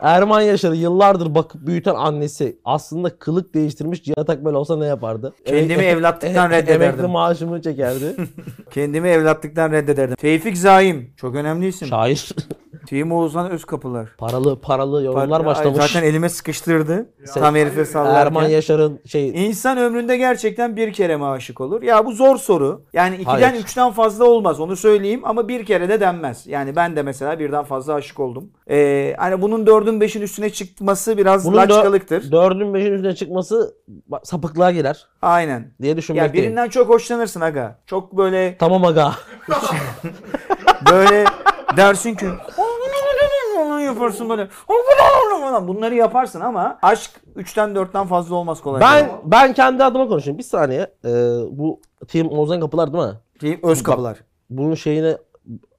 Erman 0.00 0.40
Yaşar'ı 0.40 0.76
yıllardır 0.76 1.34
bakıp 1.34 1.66
büyüten 1.66 1.94
annesi 1.94 2.58
aslında 2.64 3.18
kılık 3.18 3.54
değiştirmiş 3.54 4.02
Cihat 4.04 4.30
Akbel 4.30 4.52
olsa 4.54 4.76
ne 4.76 4.86
yapardı? 4.86 5.32
Kendimi 5.46 5.82
evlatlıktan 5.82 6.50
Emekli 6.52 6.72
reddederdim. 6.74 7.10
maaşımı 7.10 7.62
çekerdi. 7.62 8.16
Kendimi 8.70 9.08
evlatlıktan 9.08 9.72
reddederdim. 9.72 10.16
Tevfik 10.16 10.58
Zaim. 10.58 11.12
Çok 11.16 11.34
önemli 11.34 11.66
isim. 11.68 11.88
Şair. 11.88 12.28
Team 12.86 13.12
Oğuzhan 13.12 13.50
Özkapılar. 13.50 14.08
paralı 14.18 14.60
paralı 14.60 15.02
yorumlar 15.04 15.40
Ay, 15.40 15.46
başlamış. 15.46 15.78
Zaten 15.92 16.02
elime 16.08 16.28
sıkıştırdı. 16.28 17.06
Sen- 17.24 17.40
Tam 17.42 17.54
herife 17.54 17.84
sallarken. 17.84 18.20
Erman 18.20 18.48
Yaşar'ın 18.48 19.00
şey 19.06 19.46
İnsan 19.46 19.78
ömründe 19.78 20.16
gerçekten 20.16 20.76
bir 20.76 20.92
kere 20.92 21.16
mi 21.16 21.24
aşık 21.26 21.60
olur? 21.60 21.82
Ya 21.82 22.06
bu 22.06 22.12
zor 22.12 22.36
soru. 22.36 22.82
Yani 22.92 23.14
ikiden 23.16 23.30
Hayır. 23.50 23.54
üçten 23.64 23.90
fazla 23.92 24.24
olmaz 24.24 24.60
onu 24.60 24.76
söyleyeyim 24.76 25.20
ama 25.24 25.48
bir 25.48 25.64
kere 25.66 25.88
de 25.88 26.00
denmez. 26.00 26.46
Yani 26.46 26.76
ben 26.76 26.96
de 26.96 27.02
mesela 27.02 27.38
birden 27.38 27.64
fazla 27.64 27.94
aşık 27.94 28.20
oldum. 28.20 28.50
Ee, 28.70 29.14
hani 29.18 29.42
bunun 29.42 29.66
dördün 29.66 30.00
beşin 30.00 30.22
üstüne 30.22 30.50
çıkması 30.50 31.16
biraz 31.18 31.44
bunun 31.46 31.56
laçkalıktır. 31.56 32.32
dördün 32.32 32.74
beşin 32.74 32.92
üstüne 32.92 33.14
çıkması 33.14 33.74
sapıklığa 34.22 34.70
girer 34.70 35.06
Aynen. 35.22 35.72
diye 35.82 35.90
Ya 35.90 35.96
düşünmekteyim. 35.96 36.46
birinden 36.46 36.68
çok 36.68 36.88
hoşlanırsın 36.88 37.40
aga. 37.40 37.78
Çok 37.86 38.16
böyle 38.16 38.56
Tamam 38.58 38.84
aga. 38.84 39.12
böyle 40.90 41.24
dersin 41.76 42.14
ki 42.14 42.26
yaparsın 43.94 44.28
böyle. 44.28 44.48
Bunları 45.68 45.94
yaparsın 45.94 46.40
ama 46.40 46.78
aşk 46.82 47.10
3'ten 47.36 47.70
4'ten 47.70 48.06
fazla 48.06 48.34
olmaz 48.34 48.60
kolay. 48.60 48.80
Ben 48.80 49.10
ben 49.24 49.52
kendi 49.52 49.84
adıma 49.84 50.08
konuşayım. 50.08 50.38
Bir 50.38 50.42
saniye. 50.42 50.80
Ee, 51.04 51.08
bu 51.50 51.80
Team 52.08 52.38
Ozan 52.38 52.60
Kapılar 52.60 52.92
değil 52.92 53.04
mi? 53.04 53.14
Şey, 53.40 53.58
öz 53.62 53.82
kapılar. 53.82 54.18
Bunun 54.50 54.74
şeyini 54.74 55.16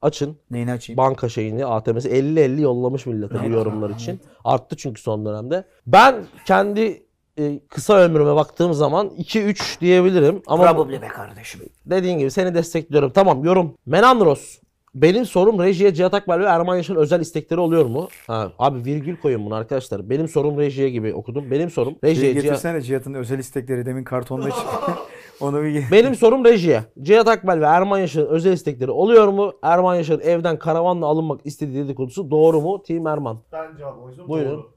açın. 0.02 0.38
Neyini 0.52 0.72
açayım? 0.72 0.98
banka 0.98 1.30
şeyini 1.30 1.66
ATM'si 1.66 2.10
50-50 2.10 2.62
yollamış 2.62 3.06
millete 3.06 3.44
bu 3.44 3.50
yorumlar 3.50 3.90
için. 3.90 4.20
Arttı 4.44 4.76
çünkü 4.78 5.02
son 5.02 5.26
dönemde. 5.26 5.64
Ben 5.88 6.16
kendi 6.46 7.06
e, 7.40 7.60
kısa 7.70 7.94
ömrüme 7.98 8.36
baktığım 8.36 8.74
zaman 8.74 9.08
2-3 9.08 9.82
diyebilirim. 9.82 10.42
Ama 10.48 10.72
Probably 10.74 11.02
be 11.02 11.08
kardeşim. 11.08 11.62
dediğin 11.86 12.20
gibi 12.20 12.32
seni 12.32 12.56
destekliyorum. 12.56 13.12
Tamam 13.12 13.44
yorum. 13.44 13.74
Menandros. 13.86 14.60
Benim 14.96 15.26
sorum 15.26 15.60
rejiye 15.60 15.94
Cihat 15.94 16.14
Akbel 16.14 16.40
ve 16.40 16.46
Erman 16.46 16.76
Yaşar'ın 16.76 17.00
özel 17.00 17.20
istekleri 17.20 17.60
oluyor 17.60 17.86
mu? 17.86 18.08
Ha, 18.28 18.52
abi 18.60 18.86
virgül 18.86 19.18
koyun 19.18 19.46
bunu 19.46 19.56
arkadaşlar. 19.56 20.10
Benim 20.10 20.28
sorum 20.28 20.60
rejiye 20.60 20.90
gibi 20.90 21.14
okudum. 21.14 21.52
Benim 21.52 21.70
sorum 21.70 21.96
rejiye 22.04 22.32
Cihat... 22.34 22.44
getirsene 22.44 22.82
Cihat'ın 22.82 23.14
özel 23.14 23.40
istekleri 23.40 23.86
demin 23.86 24.04
kartonda 24.04 24.50
çıktı. 24.52 24.92
Onu 25.40 25.64
bir 25.64 25.92
Benim 25.92 26.16
sorum 26.16 26.46
rejiye. 26.46 26.84
Cihat 27.02 27.28
Akbel 27.28 27.62
ve 27.62 27.66
Erman 27.66 28.00
Yaşar'ın 28.00 28.28
özel 28.28 28.54
istekleri 28.54 28.92
oluyor 28.92 29.28
mu? 29.28 29.54
Erman 29.62 29.96
Yaşar'ın 29.96 30.22
evden 30.22 30.60
karavanla 30.60 31.06
alınmak 31.06 31.42
istediği 31.46 31.84
dedikodusu 31.84 32.32
doğru 32.32 32.62
mu? 32.62 32.84
Team 32.84 33.08
Erman. 33.08 33.38
Ben 33.52 33.78
cevabı 33.78 34.02
o 34.02 34.10
yüzden 34.10 34.28
Buyurun. 34.28 34.52
doğru. 34.52 34.72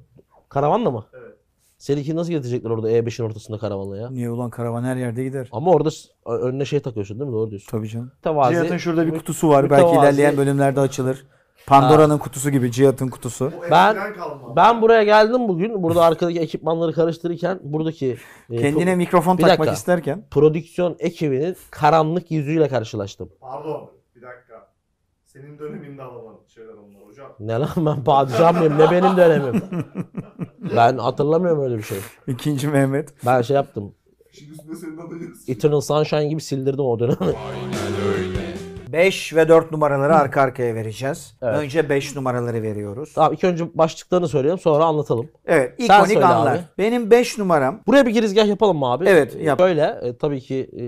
Karavanla 0.48 0.90
mı? 0.90 1.04
Evet. 1.14 1.27
Seninki 1.78 2.16
nasıl 2.16 2.30
getirecekler 2.30 2.70
orada 2.70 2.90
E5'in 2.90 3.26
ortasında 3.26 3.58
karavanla 3.58 3.96
ya? 3.96 4.10
Niye 4.10 4.30
ulan 4.30 4.50
karavan 4.50 4.84
her 4.84 4.96
yerde 4.96 5.24
gider. 5.24 5.48
Ama 5.52 5.70
orada 5.70 5.90
s- 5.90 6.08
önüne 6.26 6.64
şey 6.64 6.80
takıyorsun 6.80 7.20
değil 7.20 7.30
mi? 7.30 7.34
Doğru 7.34 7.50
diyorsun. 7.50 7.68
Tabii 7.70 7.88
canım. 7.88 8.12
Tevazi. 8.22 8.54
Cihat'ın 8.54 8.76
şurada 8.76 9.06
bir 9.06 9.12
kutusu 9.18 9.48
var. 9.48 9.70
Belki 9.70 9.84
mütevazi- 9.84 10.04
ilerleyen 10.04 10.36
bölümlerde 10.36 10.80
açılır. 10.80 11.26
Pandora'nın 11.66 12.18
kutusu 12.18 12.50
gibi 12.50 12.72
Cihat'ın 12.72 13.08
kutusu. 13.08 13.52
Ben- 13.70 14.14
kalma. 14.14 14.56
Ben 14.56 14.82
buraya 14.82 15.02
geldim 15.02 15.48
bugün. 15.48 15.82
Burada 15.82 16.04
arkadaki 16.04 16.40
ekipmanları 16.40 16.92
karıştırırken 16.92 17.58
buradaki 17.62 18.16
e, 18.50 18.56
Kendine 18.56 18.90
pro- 18.92 18.96
mikrofon 18.96 19.38
Bir 19.38 19.42
takmak 19.42 19.58
dakika. 19.58 19.74
isterken 19.74 20.24
prodüksiyon 20.30 20.96
ekibinin 20.98 21.56
karanlık 21.70 22.30
yüzüyle 22.30 22.68
karşılaştım. 22.68 23.28
Pardon. 23.40 23.90
Bir 24.16 24.22
dakika. 24.22 24.68
Senin 25.24 25.58
döneminde 25.58 26.02
alınan 26.02 26.36
şeyler 26.54 26.72
onlar 26.74 27.08
hocam. 27.08 27.32
Ne 27.40 27.52
lan 27.52 27.68
ben 27.76 28.04
padişah 28.04 28.58
mıyım? 28.58 28.78
Ne 28.78 28.90
benim 28.90 29.16
dönemim? 29.16 29.62
ben 30.76 30.98
hatırlamıyorum 30.98 31.62
öyle 31.64 31.78
bir 31.78 31.82
şey. 31.82 31.98
ikinci 32.26 32.68
Mehmet. 32.68 33.08
Ben 33.26 33.42
şey 33.42 33.56
yaptım. 33.56 33.94
Şimdi 34.32 34.52
üstüne 34.52 34.74
senin 34.76 34.96
adın 34.98 35.14
yazıyor. 35.14 35.34
Eternal 35.48 35.80
Sunshine 35.80 36.28
gibi 36.28 36.40
sildirdim 36.40 36.84
o 36.84 36.98
dönemi. 36.98 37.34
5 38.92 39.34
ve 39.36 39.48
4 39.48 39.72
numaraları 39.72 40.16
arka 40.16 40.40
arkaya 40.42 40.74
vereceğiz. 40.74 41.34
Evet. 41.42 41.58
Önce 41.58 41.88
5 41.88 42.16
numaraları 42.16 42.62
veriyoruz. 42.62 43.12
Tamam 43.14 43.32
ilk 43.32 43.44
önce 43.44 43.64
başlıklarını 43.78 44.28
söyleyelim 44.28 44.58
sonra 44.58 44.84
anlatalım. 44.84 45.28
Evet, 45.46 45.74
Sen 45.78 45.84
ikonik 45.84 46.12
söyle 46.12 46.24
anlar. 46.26 46.54
abi. 46.54 46.60
Benim 46.78 47.10
5 47.10 47.38
numaram 47.38 47.80
Buraya 47.86 48.06
bir 48.06 48.10
girizgah 48.10 48.46
yapalım 48.46 48.78
mı 48.78 48.86
abi? 48.86 49.04
Evet, 49.08 49.36
Ee, 49.36 49.42
yap. 49.42 49.58
Böyle 49.58 49.98
e, 50.02 50.16
tabii 50.16 50.40
ki 50.40 50.70
e, 50.78 50.82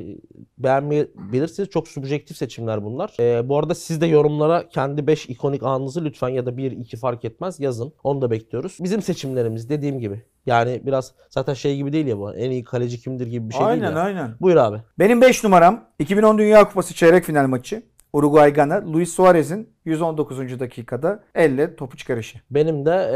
beğenmeyebilirsiniz. 0.59 1.71
Çok 1.71 1.88
subjektif 1.88 2.37
seçimler 2.37 2.85
bunlar. 2.85 3.14
E, 3.21 3.49
bu 3.49 3.59
arada 3.59 3.75
siz 3.75 4.00
de 4.00 4.07
yorumlara 4.07 4.69
kendi 4.69 5.07
5 5.07 5.26
ikonik 5.28 5.62
anınızı 5.62 6.04
lütfen 6.04 6.28
ya 6.28 6.47
da 6.47 6.57
1 6.57 6.73
2 6.73 6.97
fark 6.97 7.25
etmez 7.25 7.61
yazın. 7.61 7.92
Onu 8.04 8.23
da 8.23 8.30
bekliyoruz. 8.30 8.76
Bizim 8.80 9.02
seçimlerimiz 9.02 9.69
dediğim 9.69 9.99
gibi. 9.99 10.23
Yani 10.47 10.80
biraz 10.87 11.12
zaten 11.30 11.54
şey 11.54 11.76
gibi 11.76 11.92
değil 11.92 12.07
ya 12.07 12.19
bu. 12.19 12.35
En 12.35 12.50
iyi 12.50 12.64
kaleci 12.64 13.00
kimdir 13.00 13.26
gibi 13.26 13.49
bir 13.49 13.54
şey 13.54 13.64
aynen 13.66 13.83
değil 13.83 13.97
ya. 13.97 14.02
aynen. 14.02 14.30
Buyur 14.40 14.57
abi. 14.57 14.76
Benim 14.99 15.21
5 15.21 15.45
numaram 15.45 15.85
2010 15.99 16.38
Dünya 16.38 16.69
Kupası 16.69 16.95
çeyrek 16.95 17.25
final 17.25 17.47
maçı. 17.47 17.83
Uruguay 18.12 18.52
Gana 18.52 18.93
Luis 18.93 19.12
Suarez'in 19.14 19.69
119. 19.85 20.61
dakikada 20.61 21.25
elle 21.35 21.76
topu 21.76 21.97
çıkarışı. 21.97 22.38
Benim 22.50 22.87
de 22.87 23.11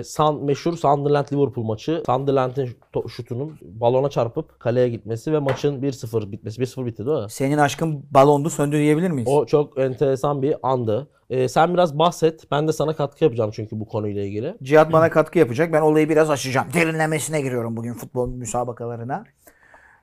e, 0.00 0.04
San, 0.04 0.44
meşhur 0.44 0.76
Sunderland 0.76 1.26
Liverpool 1.32 1.64
maçı. 1.64 2.02
Sunderland'in 2.06 2.68
şutunun 3.08 3.58
balona 3.62 4.10
çarpıp 4.10 4.60
kaleye 4.60 4.88
gitmesi 4.88 5.32
ve 5.32 5.38
maçın 5.38 5.82
1-0 5.82 6.32
bitmesi. 6.32 6.62
1-0 6.62 6.86
bitti 6.86 7.06
değil 7.06 7.18
mi? 7.18 7.30
Senin 7.30 7.58
aşkın 7.58 8.04
balondu 8.10 8.50
söndü 8.50 8.78
diyebilir 8.78 9.10
miyiz? 9.10 9.28
O 9.32 9.46
çok 9.46 9.78
enteresan 9.78 10.42
bir 10.42 10.56
andı. 10.62 11.08
Ee, 11.30 11.48
sen 11.48 11.74
biraz 11.74 11.98
bahset. 11.98 12.50
Ben 12.50 12.68
de 12.68 12.72
sana 12.72 12.96
katkı 12.96 13.24
yapacağım 13.24 13.50
çünkü 13.54 13.80
bu 13.80 13.88
konuyla 13.88 14.22
ilgili. 14.22 14.56
Cihat 14.62 14.92
bana 14.92 15.10
katkı 15.10 15.38
yapacak. 15.38 15.72
Ben 15.72 15.80
olayı 15.80 16.08
biraz 16.08 16.30
açacağım. 16.30 16.66
Derinlemesine 16.74 17.40
giriyorum 17.40 17.76
bugün 17.76 17.94
futbol 17.94 18.28
müsabakalarına. 18.28 19.24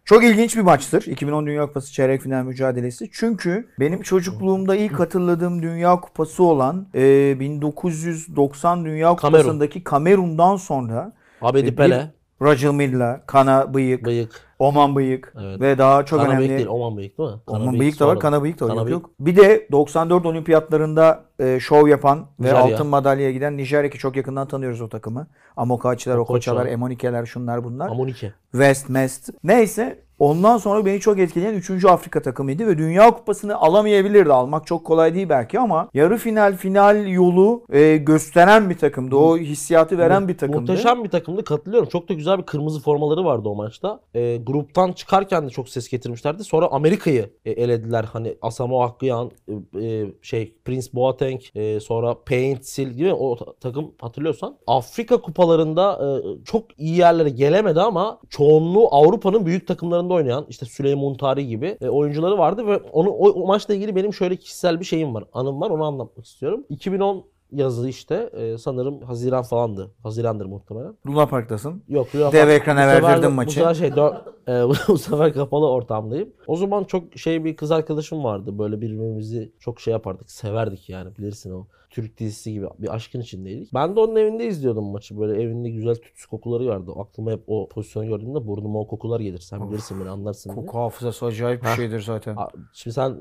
Çok 0.08 0.24
ilginç 0.24 0.58
bir 0.58 0.62
maçtır. 0.62 1.06
2010 1.06 1.48
Dünya 1.48 1.68
Kupası 1.68 1.94
çeyrek 1.94 2.22
final 2.22 2.44
mücadelesi. 2.44 3.10
Çünkü 3.12 3.68
benim 3.80 4.02
çocukluğumda 4.02 4.76
ilk 4.76 5.00
hatırladığım 5.00 5.62
Dünya 5.62 6.00
Kupası 6.00 6.44
olan 6.44 6.88
e, 6.96 7.40
1990 7.40 8.86
Dünya 8.86 9.16
Kamerun. 9.16 9.44
Kupası'ndaki 9.44 9.84
Kamerun'dan 9.84 10.56
sonra 10.56 11.14
Abedi 11.42 11.68
E, 11.68 11.76
Pele, 11.76 12.12
Roger 12.42 12.72
Milla, 12.72 13.22
Kana 13.26 13.74
Bıyık, 13.74 14.06
Bıyık. 14.06 14.47
Oman 14.60 14.96
Bıyık 14.96 15.34
Evet. 15.42 15.62
ve 15.62 15.78
daha 15.78 16.06
çok 16.06 16.20
Kana 16.20 16.30
önemli 16.30 16.40
Bıyık 16.48 16.58
değil, 16.58 16.68
Oman 16.68 16.98
Bıyık 16.98 17.18
değil 17.18 17.30
mi? 17.30 17.36
Kana 17.48 17.60
Oman 17.60 17.80
Bıyık 17.80 18.00
da 18.00 18.08
var. 18.08 18.20
Kana 18.20 18.42
Bıyık 18.44 18.60
da 18.60 18.66
var. 18.66 18.70
Kana 18.70 18.80
Yok, 18.80 18.88
Bıyık. 18.88 19.02
yok. 19.02 19.12
Bir 19.20 19.36
de 19.36 19.68
94 19.72 20.26
olimpiyatlarında 20.26 21.24
e, 21.40 21.60
şov 21.60 21.88
yapan 21.88 22.20
ve 22.40 22.44
Nijerya. 22.48 22.64
altın 22.64 22.88
madalyaya 22.88 23.32
giden 23.32 23.58
Nijerya 23.58 23.90
ki 23.90 23.98
çok 23.98 24.16
yakından 24.16 24.48
tanıyoruz 24.48 24.82
o 24.82 24.90
takımı. 24.90 25.28
Amokaçiler, 25.58 26.16
Okocha. 26.16 26.34
Okoçalar, 26.34 26.66
Emonikeler 26.66 27.26
şunlar 27.26 27.64
bunlar. 27.64 27.90
Amunike. 27.90 28.34
West, 28.52 28.90
Mest. 28.90 29.30
Neyse 29.44 30.00
ondan 30.20 30.58
sonra 30.58 30.86
beni 30.86 31.00
çok 31.00 31.20
etkileyen 31.20 31.54
3. 31.54 31.86
Afrika 31.86 32.22
takımıydı 32.22 32.68
ve 32.68 32.78
Dünya 32.78 33.12
Kupası'nı 33.12 33.56
alamayabilirdi. 33.56 34.34
Almak 34.34 34.68
çok 34.68 34.86
kolay 34.86 35.14
değil 35.16 35.30
belki 35.30 35.60
ama 35.60 35.90
yarı 35.94 36.18
final 36.18 36.58
final 36.58 37.08
yolu 37.08 37.64
e, 37.74 37.98
gösteren 37.98 38.70
bir 38.70 38.78
takımdı. 38.78 39.16
O 39.16 39.38
hissiyatı 39.38 39.98
veren 39.98 40.28
bir 40.28 40.38
takımdı. 40.38 40.72
Muhteşem 40.72 41.04
bir 41.04 41.10
takımdı 41.10 41.44
katılıyorum. 41.44 41.90
Çok 41.90 42.10
da 42.10 42.14
güzel 42.14 42.38
bir 42.38 42.44
kırmızı 42.44 42.80
formaları 42.82 43.26
vardı 43.26 43.50
o 43.50 43.56
maçta. 43.56 44.00
Ee, 44.16 44.38
gruptan 44.44 44.92
çıkarken 44.92 45.46
de 45.46 45.50
çok 45.50 45.70
ses 45.70 45.90
getirmişlerdi. 45.90 46.44
Sonra 46.44 46.68
Amerika'yı 46.72 47.30
e, 47.46 47.52
elediler. 47.52 48.04
Hani 48.14 48.36
Asamoah 48.42 49.00
Gyan, 49.00 49.32
e, 49.76 49.86
e, 49.86 50.06
şey 50.22 50.54
Prince 50.66 50.88
Boateng, 50.94 51.42
e, 51.56 51.80
sonra 51.80 52.16
Paint 52.26 52.66
Sil 52.74 52.90
gibi 52.90 53.14
o 53.14 53.36
ta- 53.36 53.54
takım 53.60 53.92
hatırlıyorsan. 54.02 54.58
Afrika 54.68 55.22
kupalarında 55.22 55.94
e, 55.94 56.08
çok 56.46 56.80
iyi 56.80 56.98
yerlere 56.98 57.30
gelemedi 57.30 57.82
ama 57.82 58.20
çoğunluğu 58.30 58.88
Avrupa'nın 58.92 59.46
büyük 59.46 59.68
takımlarında 60.08 60.14
oynayan 60.14 60.46
işte 60.50 60.66
Süleyman 60.66 61.18
Tari 61.18 61.48
gibi 61.48 61.78
e, 61.82 61.90
oyuncuları 61.90 62.38
vardı 62.38 62.68
ve 62.68 62.78
onu 62.78 63.10
o, 63.10 63.30
o 63.44 63.48
maçla 63.48 63.74
ilgili 63.74 63.96
benim 63.96 64.14
şöyle 64.14 64.36
kişisel 64.36 64.80
bir 64.80 64.86
şeyim 64.86 65.14
var. 65.16 65.24
Anım 65.34 65.62
var 65.62 65.70
onu 65.70 65.84
anlatmak 65.84 66.26
istiyorum. 66.26 66.66
2010 66.70 67.26
yazı 67.52 67.90
işte 67.90 68.30
e, 68.34 68.58
sanırım 68.58 69.02
Haziran 69.02 69.44
falandı. 69.44 69.92
Hazirandır 70.04 70.46
muhtemelen. 70.46 70.94
Luna 71.08 71.26
Park'tasın. 71.26 71.84
Yok 71.88 72.16
Luna 72.16 72.32
Dev 72.32 72.46
Park- 72.48 72.62
ekrana 72.62 72.86
bu 72.88 72.92
sefer- 72.96 73.04
verdirdim 73.04 73.32
Bu 73.32 73.36
maçı. 73.36 73.54
sefer 73.54 73.74
şey 73.74 73.90
dör- 73.90 74.16
e, 74.48 74.70
bu 74.88 74.98
sefer 74.98 75.34
kapalı 75.34 75.70
ortamdayım. 75.70 76.30
O 76.48 76.56
zaman 76.56 76.84
çok 76.84 77.18
şey 77.18 77.44
bir 77.46 77.56
kız 77.56 77.72
arkadaşım 77.72 78.24
vardı. 78.24 78.60
Böyle 78.60 78.82
birbirimizi 78.82 79.52
çok 79.60 79.80
şey 79.82 79.92
yapardık. 79.92 80.32
Severdik 80.32 80.90
yani 80.90 81.18
bilirsin 81.18 81.52
o. 81.52 81.68
Türk 81.98 82.18
dizisi 82.18 82.54
gibi 82.54 82.66
bir 82.80 82.96
aşkın 82.96 83.22
içindeydik. 83.22 83.74
Ben 83.74 83.96
de 83.96 84.00
onun 84.00 84.16
evinde 84.16 84.48
izliyordum 84.48 84.86
maçı. 84.86 85.20
Böyle 85.20 85.42
evinde 85.42 85.70
güzel 85.70 85.96
tütsü 85.96 86.28
kokuları 86.30 86.66
vardı. 86.68 86.92
Aklıma 87.00 87.32
hep 87.32 87.40
o 87.48 87.68
pozisyonu 87.70 88.08
gördüğümde 88.08 88.48
burnuma 88.48 88.80
o 88.80 88.88
kokular 88.88 89.20
gelir. 89.20 89.40
Sen 89.40 89.70
bilirsin 89.72 90.00
beni 90.02 90.10
anlarsın. 90.10 90.56
diye. 90.56 90.66
Koku 90.66 90.78
hafızası 90.78 91.26
acayip 91.26 91.62
bir 91.62 91.68
Ha. 91.68 91.76
şeydir 91.76 92.02
zaten. 92.02 92.36
Şimdi 92.74 92.94
sen 92.94 93.14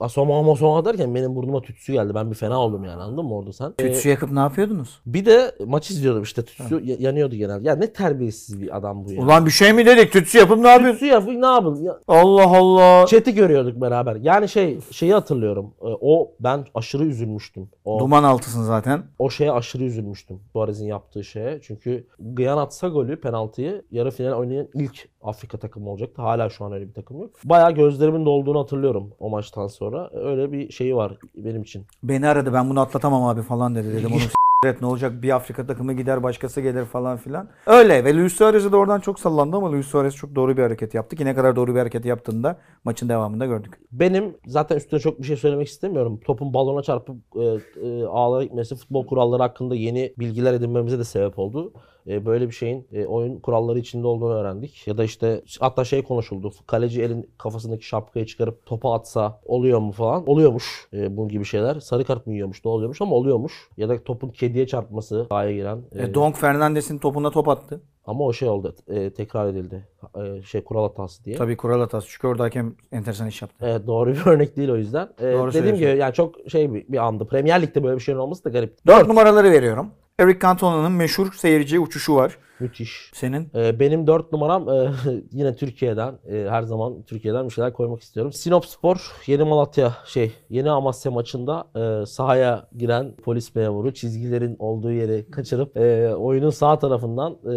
asoma 0.00 0.42
masoma 0.42 0.84
derken 0.84 1.14
benim 1.14 1.34
burnuma 1.36 1.60
tütsü 1.62 1.92
geldi. 1.92 2.14
Ben 2.14 2.30
bir 2.30 2.36
fena 2.36 2.60
oldum 2.60 2.84
yani 2.84 3.02
anladın 3.02 3.24
mı 3.24 3.34
orada 3.36 3.52
sen? 3.52 3.68
Ee, 3.78 3.82
Tütsü 3.92 4.08
yakıp 4.08 4.32
ne 4.32 4.38
yapıyordunuz? 4.40 5.00
bir 5.06 5.26
de 5.26 5.54
maç 5.66 5.90
izliyordum 5.90 6.22
işte 6.22 6.44
tütsü 6.44 6.84
ya- 6.84 6.96
yanıyordu 6.98 7.34
genelde. 7.34 7.68
Ya 7.68 7.76
ne 7.76 7.92
terbiyesiz 7.92 8.60
bir 8.60 8.76
adam 8.76 9.04
bu 9.04 9.12
ya. 9.12 9.22
Ulan 9.22 9.46
bir 9.46 9.50
şey 9.50 9.72
mi 9.72 9.86
dedik? 9.86 10.12
Tütsü 10.12 10.38
yapıp 10.38 10.58
ne 10.58 10.68
yapıyorsun? 10.68 10.98
Tütsü 10.98 11.06
yap 11.12 11.24
ne 11.28 11.46
yapın? 11.46 11.82
Ya, 11.82 11.98
Allah 12.08 12.56
Allah. 12.56 13.06
Chat'i 13.06 13.34
görüyorduk 13.34 13.80
beraber. 13.80 14.16
Yani 14.16 14.48
şey 14.48 14.78
şeyi 14.90 15.12
hatırlıyorum. 15.12 15.74
Ee, 15.82 15.86
O 16.00 16.30
ben 16.40 16.64
aşırı 16.74 17.04
üzülmüştüm. 17.04 17.68
O 17.84 17.98
Duman 18.00 18.15
altısın 18.22 18.62
zaten. 18.62 19.02
o 19.18 19.30
şeye 19.30 19.52
aşırı 19.52 19.84
üzülmüştüm. 19.84 20.40
Suarez'in 20.52 20.86
yaptığı 20.86 21.24
şeye. 21.24 21.58
Çünkü 21.62 22.04
Gyan 22.34 22.58
atsa 22.58 22.88
golü 22.88 23.20
penaltıyı 23.20 23.82
yarı 23.92 24.10
final 24.10 24.32
oynayan 24.32 24.68
ilk 24.74 25.08
Afrika 25.22 25.58
takımı 25.58 25.90
olacaktı. 25.90 26.22
Hala 26.22 26.48
şu 26.50 26.64
an 26.64 26.72
öyle 26.72 26.88
bir 26.88 26.92
takım 26.94 27.20
yok. 27.20 27.30
Bayağı 27.44 27.72
gözlerimin 27.72 28.26
dolduğunu 28.26 28.60
hatırlıyorum 28.60 29.10
o 29.20 29.30
maçtan 29.30 29.66
sonra. 29.66 30.10
Öyle 30.14 30.52
bir 30.52 30.72
şeyi 30.72 30.96
var 30.96 31.12
benim 31.36 31.62
için. 31.62 31.84
Beni 32.02 32.28
aradı 32.28 32.52
ben 32.52 32.70
bunu 32.70 32.80
atlatamam 32.80 33.24
abi 33.24 33.42
falan 33.42 33.74
dedi. 33.74 33.92
Dedim 33.92 34.10
onu 34.12 34.20
s- 34.66 34.76
et 34.76 34.80
ne 34.80 34.86
olacak 34.86 35.22
bir 35.22 35.36
Afrika 35.36 35.66
takımı 35.66 35.92
gider 35.92 36.22
başkası 36.22 36.60
gelir 36.60 36.84
falan 36.84 37.16
filan. 37.16 37.48
Öyle 37.66 38.04
ve 38.04 38.16
Luis 38.16 38.32
Suarez'e 38.32 38.72
de 38.72 38.76
oradan 38.76 39.00
çok 39.00 39.20
sallandı 39.20 39.56
ama 39.56 39.72
Luis 39.72 39.86
Suarez 39.86 40.14
çok 40.14 40.34
doğru 40.34 40.56
bir 40.56 40.62
hareket 40.62 40.94
yaptı 40.94 41.16
ki 41.16 41.24
ne 41.24 41.34
kadar 41.34 41.56
doğru 41.56 41.74
bir 41.74 41.78
hareket 41.78 42.04
yaptığını 42.04 42.42
da 42.44 42.58
maçın 42.84 43.08
devamında 43.08 43.46
gördük. 43.46 43.78
Benim 43.92 44.36
zaten 44.46 44.76
üstüne 44.76 45.00
çok 45.00 45.18
bir 45.18 45.24
şey 45.24 45.36
söylemek 45.36 45.68
istemiyorum. 45.68 46.20
Topun 46.24 46.54
balona 46.54 46.82
çarpıp 46.82 47.16
e, 47.36 47.44
e, 47.88 48.04
ağlara 48.04 48.44
gitmesi 48.44 48.76
futbol 48.76 49.06
kuralları 49.06 49.42
hakkında 49.42 49.74
yeni 49.74 50.14
bilgiler 50.18 50.52
edinmemize 50.54 50.98
de 50.98 51.04
sebep 51.04 51.38
oldu. 51.38 51.72
E, 52.08 52.26
böyle 52.26 52.46
bir 52.46 52.52
şeyin 52.52 52.86
e, 52.92 53.06
oyun 53.06 53.40
kuralları 53.40 53.78
içinde 53.78 54.06
olduğunu 54.06 54.34
öğrendik. 54.34 54.86
Ya 54.86 54.98
da 54.98 55.04
işte 55.04 55.42
hatta 55.60 55.84
şey 55.84 56.02
konuşuldu. 56.02 56.50
Kaleci 56.66 57.02
elin 57.02 57.30
kafasındaki 57.38 57.86
şapkayı 57.86 58.26
çıkarıp 58.26 58.66
topa 58.66 58.92
atsa 58.94 59.40
oluyor 59.44 59.78
mu 59.78 59.92
falan. 59.92 60.26
Oluyormuş 60.28 60.88
e, 60.92 61.16
bunun 61.16 61.28
gibi 61.28 61.44
şeyler. 61.44 61.80
Sarı 61.80 62.04
kart 62.04 62.26
mı 62.26 62.32
yiyormuş 62.32 62.64
ne 62.64 62.70
oluyormuş 62.70 63.00
ama 63.02 63.16
oluyormuş. 63.16 63.68
Ya 63.76 63.88
da 63.88 64.04
topun 64.04 64.28
kediye 64.28 64.66
çarpması 64.66 65.26
sahaya 65.28 65.52
giren. 65.52 65.78
e, 65.94 66.02
E, 66.02 66.14
Donk 66.14 66.36
Fernandes'in 66.36 66.98
topuna 66.98 67.30
top 67.30 67.48
attı. 67.48 67.80
ama 68.06 68.24
o 68.24 68.32
şey 68.32 68.48
oldu. 68.48 68.74
e, 68.88 69.10
tekrar 69.10 69.46
edildi. 69.48 69.88
E, 70.16 70.42
şey 70.42 70.64
kural 70.64 70.82
hatası 70.82 71.24
diye. 71.24 71.36
Tabii 71.36 71.56
kural 71.56 71.80
hatası 71.80 72.06
çünkü 72.10 72.26
orada 72.26 72.44
hakem 72.44 72.74
enteresan 72.92 73.26
iş 73.28 73.42
yaptı. 73.42 73.56
Evet 73.68 73.86
doğru 73.86 74.10
bir 74.12 74.26
örnek 74.26 74.56
değil 74.56 74.68
o 74.68 74.76
yüzden. 74.76 75.08
Ee, 75.20 75.32
Doğru 75.32 75.52
dediğim 75.52 75.76
gibi 75.76 75.96
yani 75.98 76.14
çok 76.14 76.34
şey 76.48 76.74
bir, 76.74 76.88
bir 76.88 76.98
andı. 77.06 77.26
Premier 77.26 77.62
Lig'de 77.62 77.82
böyle 77.84 77.96
bir 77.96 78.02
şeyin 78.02 78.18
olması 78.18 78.44
da 78.44 78.48
garip. 78.50 78.86
4 78.86 79.08
numaraları 79.08 79.50
veriyorum. 79.50 79.90
Eric 80.18 80.40
Cantona'nın 80.40 80.92
meşhur 80.92 81.32
seyirci 81.32 81.80
uçuşu 81.80 82.14
var. 82.14 82.38
Müthiş. 82.60 83.10
Senin? 83.14 83.48
Ee, 83.54 83.80
benim 83.80 84.06
4 84.06 84.32
numaram 84.32 84.68
e, 84.68 84.90
yine 85.32 85.56
Türkiye'den. 85.56 86.14
e, 86.32 86.46
her 86.50 86.62
zaman 86.62 87.02
Türkiye'den 87.02 87.44
bir 87.48 87.50
şeyler 87.50 87.72
koymak 87.72 88.00
istiyorum. 88.02 88.32
Sinop 88.32 88.66
Spor 88.66 89.12
Yeni 89.26 89.42
Malatya 89.42 89.92
şey 90.06 90.32
Yeni 90.50 90.70
Amasya 90.70 91.12
maçında 91.12 91.64
e, 91.76 92.06
sahaya 92.06 92.68
giren 92.76 93.14
polis 93.24 93.54
memuru 93.54 93.94
çizgilerin 93.94 94.56
olduğu 94.58 94.92
yeri 94.92 95.30
kaçırıp 95.30 95.76
e, 95.76 96.14
oyunun 96.14 96.50
sağ 96.50 96.78
tarafından 96.78 97.32
e, 97.32 97.56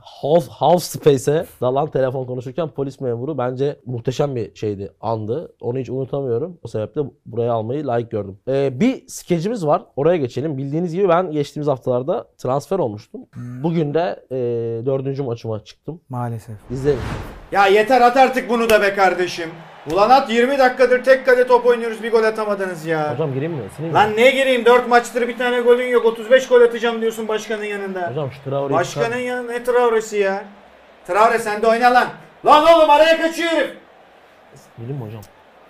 half, 0.00 0.48
half 0.48 0.82
space'e 0.82 1.46
dalan 1.60 1.90
telefon 1.90 2.26
konuşurken 2.26 2.68
polis 2.68 3.00
memuru 3.00 3.38
bence 3.38 3.80
muhteşem 3.86 4.36
bir 4.36 4.54
şeydi, 4.54 4.92
andı. 5.00 5.52
Onu 5.60 5.78
hiç 5.78 5.90
unutamıyorum. 5.90 6.58
O 6.62 6.68
sebeple 6.68 7.02
buraya 7.26 7.52
almayı 7.52 7.86
layık 7.86 8.10
gördüm. 8.10 8.38
E, 8.48 8.80
bir 8.80 9.08
skecimiz 9.08 9.66
var. 9.66 9.82
Oraya 9.96 10.16
geçelim. 10.16 10.58
Bildiğiniz 10.58 10.94
gibi 10.94 11.08
ben 11.08 11.30
geçtiğimiz 11.30 11.68
haftalarda 11.68 12.26
transfer 12.38 12.78
olmuştum. 12.78 13.20
Bugün 13.62 13.94
de 13.94 14.03
e, 14.30 14.36
dördüncü 14.86 15.22
maçıma 15.22 15.64
çıktım. 15.64 16.00
Maalesef. 16.08 16.56
İzleyin. 16.70 17.00
Ya 17.52 17.66
yeter 17.66 18.00
at 18.00 18.16
artık 18.16 18.48
bunu 18.50 18.70
da 18.70 18.82
be 18.82 18.94
kardeşim. 18.94 19.50
Ulan 19.92 20.10
at 20.10 20.30
20 20.30 20.58
dakikadır 20.58 21.04
tek 21.04 21.26
kale 21.26 21.46
top 21.46 21.66
oynuyoruz 21.66 22.02
bir 22.02 22.12
gol 22.12 22.22
atamadınız 22.24 22.86
ya. 22.86 23.12
Hocam 23.12 23.32
gireyim 23.34 23.52
mi? 23.52 23.62
Sileyim 23.76 23.92
mi? 23.94 23.98
Lan 24.00 24.16
neye 24.16 24.30
gireyim 24.30 24.64
4 24.64 24.88
maçtır 24.88 25.28
bir 25.28 25.38
tane 25.38 25.60
golün 25.60 25.86
yok 25.88 26.04
35 26.06 26.48
gol 26.48 26.60
atacağım 26.60 27.00
diyorsun 27.00 27.28
başkanın 27.28 27.64
yanında. 27.64 28.10
Hocam 28.10 28.30
şu 28.32 28.50
Traore'yi 28.50 28.76
Başkanın 28.78 29.04
çıkar. 29.04 29.18
yanında 29.18 29.52
ne 29.52 29.64
Traore'si 29.64 30.16
ya? 30.16 30.44
Traore 31.06 31.38
sen 31.38 31.62
de 31.62 31.66
oyna 31.66 31.94
lan. 31.94 32.08
Lan 32.46 32.64
oğlum 32.76 32.90
araya 32.90 33.20
kaçıyor 33.20 33.50
herif. 33.50 33.70
Gireyim 34.78 34.96
mi 34.96 35.04
hocam? 35.06 35.20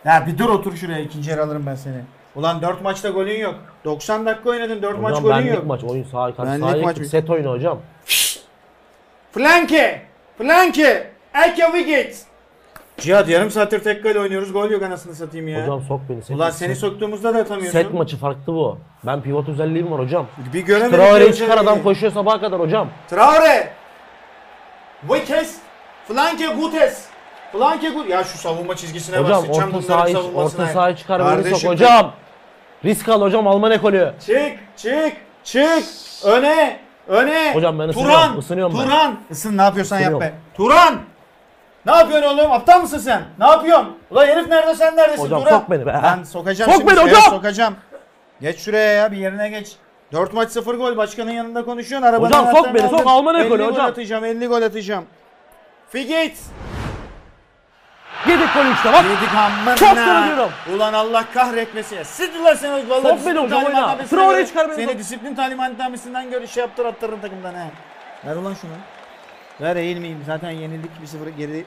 Ya 0.04 0.26
bir 0.26 0.38
dur 0.38 0.48
otur 0.48 0.76
şuraya 0.76 0.98
ikinci 1.00 1.30
yer 1.30 1.38
alırım 1.38 1.62
ben 1.66 1.74
seni. 1.74 1.96
Ulan 2.36 2.62
4 2.62 2.82
maçta 2.82 3.08
golün 3.08 3.38
yok. 3.38 3.54
90 3.84 4.26
dakika 4.26 4.50
oynadın 4.50 4.82
4 4.82 4.98
maç 5.00 5.10
Hocam 5.10 5.22
golün 5.22 5.36
benlik 5.36 5.54
yok. 5.54 5.66
maç. 5.66 5.84
Oyun 5.84 6.04
karşı 6.12 6.38
Benlik 6.38 6.60
sahaya 6.60 6.82
maç 6.82 6.96
gittik. 6.96 7.10
Set 7.10 7.30
oyunu 7.30 7.50
hocam. 7.50 7.78
Flanke! 9.32 10.02
Flanke! 10.38 11.10
Elke 11.34 11.62
Wiggett! 11.62 12.16
Cihat 12.98 13.28
yarım 13.28 13.50
saattir 13.50 13.82
tek 13.84 14.02
kale 14.02 14.20
oynuyoruz 14.20 14.52
gol 14.52 14.70
yok 14.70 14.82
anasını 14.82 15.14
satayım 15.14 15.48
ya. 15.48 15.62
Hocam 15.62 15.82
sok 15.82 16.00
beni. 16.08 16.22
Set, 16.22 16.36
Ulan 16.36 16.50
set- 16.50 16.52
seni 16.58 16.76
soktuğumuzda 16.76 17.34
da 17.34 17.38
atamıyorsun. 17.38 17.78
Set 17.78 17.94
maçı 17.94 18.16
farklı 18.16 18.46
bu. 18.52 18.78
Ben 19.06 19.22
pivot 19.22 19.48
özelliğim 19.48 19.92
var 19.92 20.00
hocam. 20.00 20.26
Bir 20.52 20.60
göremedik. 20.60 20.96
Traore'yi 20.96 21.34
çıkar 21.34 21.52
özelliği. 21.54 21.70
adam 21.70 21.82
koşuyor 21.82 22.12
sabaha 22.12 22.40
kadar 22.40 22.60
hocam. 22.60 22.88
Traore! 23.10 23.72
Wiggett! 25.08 25.48
Flanke 26.08 26.46
Gutes! 26.46 27.06
Flanke 27.52 27.88
Gutes! 27.88 28.10
Ya 28.10 28.24
şu 28.24 28.38
savunma 28.38 28.76
çizgisine. 28.76 29.16
Hocam 29.18 29.40
sıçacağım 29.40 29.68
orta 29.68 29.78
bunların 29.82 29.96
sahayı 29.96 30.14
savunmasına. 30.14 30.62
orta 30.62 30.72
sahayı 30.72 30.96
çıkar 30.96 31.20
beni 31.20 31.28
sok 31.28 31.42
Kardeşim, 31.44 31.70
hocam. 31.70 32.12
Risk 32.84 33.08
al 33.08 33.20
hocam 33.20 33.46
Alman 33.46 33.70
ekolü. 33.70 34.12
Çık, 34.26 34.58
çık, 34.76 35.12
çık. 35.44 35.84
Öne, 36.24 36.80
öne. 37.08 37.54
Hocam 37.54 37.78
ben 37.78 37.88
ısınıyorum, 37.88 38.14
Turan, 38.22 38.38
ısınıyorum 38.38 38.78
ben. 38.78 38.84
Turan. 38.84 39.14
Isın 39.30 39.58
ne 39.58 39.62
yapıyorsan 39.62 39.96
yap 39.96 40.02
Isınıyorum. 40.12 40.36
be. 40.36 40.40
Turan. 40.56 40.94
Ne 41.86 41.92
yapıyorsun 41.96 42.28
oğlum? 42.38 42.52
Aptal 42.52 42.80
mısın 42.80 42.98
sen? 42.98 43.22
Ne 43.38 43.46
yapıyorsun? 43.46 43.96
Ulan 44.10 44.26
herif 44.26 44.48
nerede 44.48 44.74
sen 44.74 44.96
neredesin? 44.96 45.24
Hocam 45.24 45.40
Turan. 45.44 45.58
sok 45.58 45.70
beni 45.70 45.86
be. 45.86 46.00
Ben 46.02 46.22
sokacağım 46.22 46.70
Sok 46.72 46.80
şimdi. 46.80 46.90
beni 46.96 47.00
şuraya 47.00 47.16
hocam. 47.18 47.30
Sokacağım. 47.34 47.74
Geç 48.40 48.58
şuraya 48.58 48.92
ya 48.92 49.12
bir 49.12 49.16
yerine 49.16 49.48
geç. 49.48 49.72
4 50.12 50.32
maç 50.32 50.50
0 50.50 50.74
gol 50.74 50.96
başkanın 50.96 51.30
yanında 51.30 51.64
konuşuyorsun. 51.64 52.06
Arabanın 52.08 52.26
Hocam 52.26 52.44
sok 52.46 52.54
anahtarını 52.54 52.74
beni, 52.78 52.88
sok. 52.90 53.00
aldın. 53.00 53.06
Alman 53.10 53.34
50 53.34 53.44
ekolü 53.46 53.62
gol 53.64 53.70
hocam. 53.72 53.86
atacağım 53.86 54.24
50 54.24 54.46
gol 54.46 54.62
atacağım. 54.62 55.04
Figit. 55.90 56.36
Yedik 58.28 58.54
golü 58.54 58.72
işte 58.74 58.92
bak. 58.92 59.04
Yedik 59.04 59.34
amına. 59.34 59.76
Çok 59.76 59.98
söylüyorum. 59.98 60.50
Ulan 60.74 60.92
Allah 60.92 61.24
kahretmesin 61.34 61.96
ya. 61.96 62.04
Sıdılar 62.04 62.54
seni 62.54 62.72
vallahi. 62.72 63.02
Sok 63.02 63.04
beni 63.04 63.16
disiplin 63.18 63.36
hocam, 63.42 63.64
oyna. 63.64 63.72
talimatnamesinden 63.96 64.28
göre- 64.28 64.78
beni, 64.78 64.86
Seni 64.86 64.98
disiplin 64.98 65.34
talimatnamesinden 65.34 66.30
göre 66.30 66.46
şey 66.46 66.60
yaptır 66.60 66.84
attırırım 66.86 67.20
takımdan 67.20 67.54
he. 67.54 67.70
Ver 68.26 68.36
ulan 68.36 68.54
şunu. 68.54 68.70
Ver 69.60 69.76
eğilmeyeyim. 69.76 70.22
Zaten 70.26 70.50
yenildik 70.50 70.90
1-0 71.02 71.28
geri. 71.38 71.64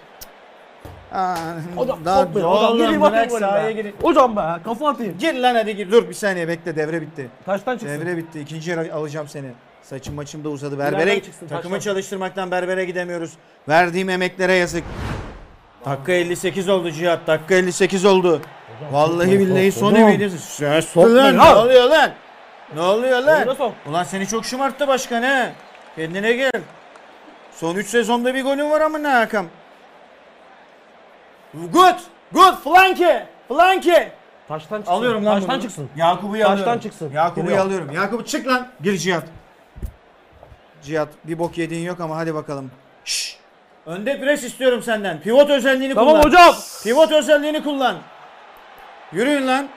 Aa, 1.14 1.36
Hocam 1.76 2.00
daha- 2.06 2.24
sok 2.24 2.36
beni 2.36 2.46
Oğlum, 2.46 2.64
hocam. 2.64 2.78
Gireyim 2.78 3.02
bırak 3.02 3.32
sahaya 3.32 3.72
golü 3.72 3.84
be. 3.84 3.92
Hocam 4.02 4.36
be 4.36 4.42
kafa 4.66 4.90
atayım. 4.90 5.18
Gir 5.20 5.34
lan 5.36 5.56
hadi 5.56 5.76
gir. 5.76 5.92
Dur 5.92 6.10
bir 6.10 6.14
saniye 6.14 6.48
bekle 6.48 6.76
devre 6.76 7.02
bitti. 7.02 7.30
Taştan 7.46 7.78
çıksın. 7.78 8.00
Devre 8.00 8.18
bitti. 8.18 8.40
İkinci 8.40 8.70
yer 8.70 8.78
alacağım 8.90 9.28
seni. 9.28 9.48
Saçım 9.84 10.16
maçım 10.16 10.44
da 10.44 10.50
uzadı. 10.50 10.80
Berbere 10.80 11.24
çıksın, 11.24 11.48
takımı 11.48 11.76
taştan. 11.76 11.92
çalıştırmaktan 11.94 12.52
berbere 12.52 12.86
gidemiyoruz. 12.86 13.34
Verdiğim 13.70 14.10
emeklere 14.10 14.54
yazık. 14.54 14.84
Dakika 15.89 16.12
58 16.12 16.70
oldu 16.70 16.91
Cihat. 16.91 17.27
Dakika 17.27 17.56
58 17.56 18.06
oldu. 18.06 18.41
Vallahi 18.91 19.39
billahi 19.39 19.72
son 19.72 19.96
ümidiniz. 19.96 20.44
Sen 20.44 20.79
Sok 20.79 21.06
lan. 21.06 21.15
beni 21.15 21.38
Ne 21.38 21.56
oluyor 21.56 21.89
lan? 21.89 22.12
Ne 22.75 22.82
oluyor 22.82 23.20
lan? 23.22 23.48
Ulan 23.89 24.03
seni 24.03 24.27
çok 24.27 24.46
şımarttı 24.46 24.88
başkan 24.88 25.24
he. 25.24 25.53
Kendine 25.96 26.34
gel. 26.34 26.51
Son 27.51 27.75
3 27.75 27.88
sezonda 27.88 28.36
bir 28.36 28.44
golün 28.44 28.70
var 28.72 28.82
amına 28.82 29.20
Hakan. 29.20 29.46
Good. 31.53 31.96
Good. 32.32 32.53
Flanke. 32.63 33.27
Flanke. 33.48 34.12
Taştan 34.48 34.77
çıksın. 34.77 34.94
Alıyorum 34.94 35.25
lan 35.25 35.34
Taştan 35.39 35.56
bunu. 35.56 35.62
çıksın. 35.62 35.89
Yakup'u 35.96 36.34
Taştan 36.34 36.53
alıyorum. 36.53 36.79
çıksın. 36.79 37.12
Yakup'u 37.14 37.55
alıyorum. 37.57 37.92
Yakup 37.92 38.27
çık 38.27 38.48
lan. 38.48 38.68
Gir 38.81 38.98
Cihat. 38.98 39.24
Cihat 40.83 41.09
bir 41.24 41.40
bok 41.40 41.57
yediğin 41.57 41.85
yok 41.85 42.00
ama 42.00 42.18
hadi 42.18 42.35
bakalım. 42.35 42.72
Önde 43.88 44.20
pres 44.20 44.44
istiyorum 44.44 44.84
senden. 44.84 45.20
Pivot 45.22 45.50
özelliğini 45.50 45.94
Tamam 45.96 46.14
kullan. 46.14 46.24
hocam. 46.24 46.56
Pivot 46.84 47.12
özelliğini 47.12 47.64
kullan. 47.64 47.96
Yürüyün 49.12 49.48
lan. 49.48 49.70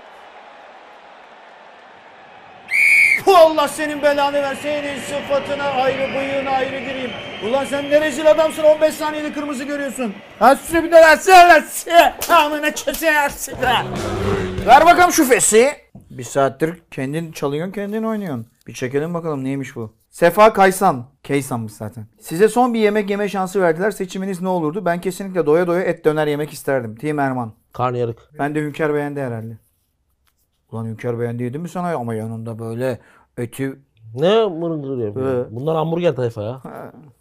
Allah 3.27 3.68
senin 3.68 4.03
belanı 4.03 4.42
ver. 4.42 4.57
Senin 4.62 5.01
sıfatına 5.01 5.64
ayrı, 5.64 6.14
bıyığına 6.14 6.51
ayrı 6.51 6.79
gireyim. 6.79 7.11
Ulan 7.49 7.64
sen 7.64 7.90
ne 7.90 8.01
rezil 8.01 8.31
adamsın 8.31 8.62
15 8.62 8.94
saniyede 8.94 9.33
kırmızı 9.33 9.64
görüyorsun. 9.64 10.14
Ha 10.38 10.57
süre 10.57 10.85
bir 10.85 10.92
versene 10.92 11.49
versene. 11.49 12.14
Amına 12.31 12.70
kesersin. 12.70 13.57
Ver 14.66 14.87
bakalım 14.87 15.12
şu 15.12 15.29
fesi. 15.29 15.73
Bir 16.11 16.25
saattir 16.25 16.75
kendin 16.90 17.33
çalıyorsun 17.33 17.73
kendin 17.73 18.03
oynuyorsun. 18.03 18.46
Bir 18.66 18.75
çekelim 18.75 19.14
bakalım 19.14 19.44
neymiş 19.44 19.77
bu. 19.77 19.99
Sefa 20.11 20.53
Kaysan. 20.53 21.07
Kaysanmış 21.29 21.73
zaten. 21.73 22.07
Size 22.20 22.49
son 22.49 22.75
bir 22.75 22.79
yemek 22.79 23.11
yeme 23.11 23.29
şansı 23.29 23.61
verdiler. 23.61 23.90
Seçiminiz 23.90 24.42
ne 24.42 24.49
olurdu? 24.49 24.85
Ben 24.85 25.01
kesinlikle 25.01 25.46
doya 25.46 25.66
doya 25.66 25.83
et 25.83 26.05
döner 26.05 26.27
yemek 26.27 26.53
isterdim. 26.53 26.96
Team 26.96 27.18
Erman. 27.18 27.53
Karnıyarık. 27.73 28.18
Ben 28.38 28.55
de 28.55 28.61
Hünkar 28.61 28.94
beğendi 28.94 29.20
herhalde. 29.20 29.59
Ulan 30.73 30.87
Hünkar 30.87 31.18
beğendi 31.20 31.42
yedim 31.42 31.62
mi 31.62 31.68
sana 31.68 31.94
ama 31.94 32.14
yanında 32.14 32.59
böyle 32.59 32.99
eti 33.38 33.79
Ne 34.14 34.27
yapıyor? 35.05 35.46
Ee. 35.46 35.55
Bunlar 35.57 35.77
hamburger 35.77 36.16
tayfa 36.16 36.42
ya. 36.42 36.62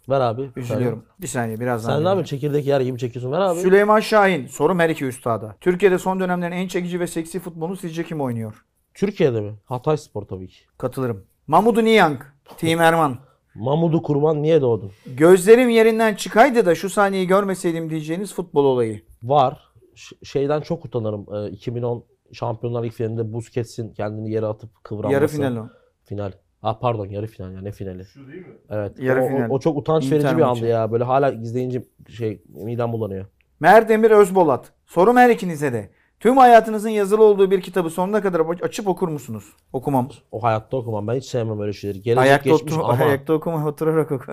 Ver 0.08 0.20
abi. 0.20 0.50
üzülüyorum. 0.56 1.04
Bir 1.20 1.26
saniye 1.26 1.60
birazdan. 1.60 1.90
Sen 1.90 2.04
ne 2.04 2.08
yapıyorsun? 2.08 2.36
Çekirdek 2.36 2.66
yer 2.66 2.80
gibi 2.80 2.98
çekiyorsun. 2.98 3.32
Ver 3.32 3.40
abi. 3.40 3.60
Süleyman 3.60 4.00
Şahin. 4.00 4.46
Sorum 4.46 4.78
her 4.78 4.90
iki 4.90 5.04
üstada. 5.04 5.56
Türkiye'de 5.60 5.98
son 5.98 6.20
dönemlerin 6.20 6.52
en 6.52 6.68
çekici 6.68 7.00
ve 7.00 7.06
seksi 7.06 7.38
futbolunu 7.38 7.76
sizce 7.76 8.04
kim 8.04 8.20
oynuyor? 8.20 8.64
Türkiye'de 8.94 9.40
mi? 9.40 9.52
Hatay 9.64 9.96
Spor 9.96 10.22
tabii 10.22 10.48
ki. 10.48 10.60
Katılırım. 10.78 11.24
Mamudu 11.50 11.84
Niyang. 11.84 12.20
Team 12.56 12.80
Erman. 12.80 13.16
Mamudu 13.54 14.02
Kurban 14.02 14.42
niye 14.42 14.60
doğdun? 14.60 14.90
Gözlerim 15.06 15.68
yerinden 15.68 16.14
çıkaydı 16.14 16.66
da 16.66 16.74
şu 16.74 16.90
sahneyi 16.90 17.26
görmeseydim 17.26 17.90
diyeceğiniz 17.90 18.34
futbol 18.34 18.64
olayı. 18.64 19.02
Var. 19.22 19.58
Ş- 19.94 20.16
şeyden 20.24 20.60
çok 20.60 20.84
utanırım. 20.84 21.26
Ee, 21.34 21.50
2010 21.50 22.04
Şampiyonlar 22.32 22.82
Ligi 22.84 22.94
finalinde 22.94 23.32
Busquets'in 23.32 23.92
kendini 23.92 24.30
yere 24.30 24.46
atıp 24.46 24.84
kıvranması. 24.84 25.14
Yarı 25.14 25.28
final 25.28 25.56
o. 25.56 25.68
Final. 26.04 26.32
Ah 26.62 26.78
pardon 26.80 27.06
yarı 27.06 27.26
final 27.26 27.52
ya 27.52 27.60
ne 27.60 27.72
finali. 27.72 28.04
Şu 28.04 28.28
değil 28.28 28.46
mi? 28.46 28.54
Evet. 28.70 28.98
Yarı 29.00 29.22
o, 29.22 29.24
o- 29.24 29.28
final. 29.28 29.50
O, 29.50 29.58
çok 29.60 29.76
utanç 29.78 30.04
Inter 30.04 30.18
verici 30.18 30.36
bir 30.36 30.42
andı 30.42 30.66
ya. 30.66 30.92
Böyle 30.92 31.04
hala 31.04 31.30
izleyince 31.32 31.82
şey 32.08 32.42
midem 32.48 32.92
bulanıyor. 32.92 33.26
Merdemir 33.60 34.10
Özbolat. 34.10 34.72
Sorum 34.86 35.16
her 35.16 35.30
ikinize 35.30 35.72
de. 35.72 35.90
Tüm 36.20 36.36
hayatınızın 36.36 36.88
yazılı 36.88 37.24
olduğu 37.24 37.50
bir 37.50 37.60
kitabı 37.60 37.90
sonuna 37.90 38.22
kadar 38.22 38.40
açıp 38.62 38.88
okur 38.88 39.08
musunuz? 39.08 39.44
Okumam. 39.72 40.08
O 40.32 40.42
hayatta 40.42 40.76
okumam. 40.76 41.08
Ben 41.08 41.14
hiç 41.14 41.24
sevmem 41.24 41.60
öyle 41.60 41.72
şeyleri. 41.72 42.02
Gelecek 42.02 42.22
Ayakta, 42.22 42.50
geçmiş 42.50 42.72
otur, 42.72 42.84
ama. 42.84 43.04
ayakta 43.04 43.32
okuma 43.32 43.68
oturarak 43.68 44.12
oku. 44.12 44.32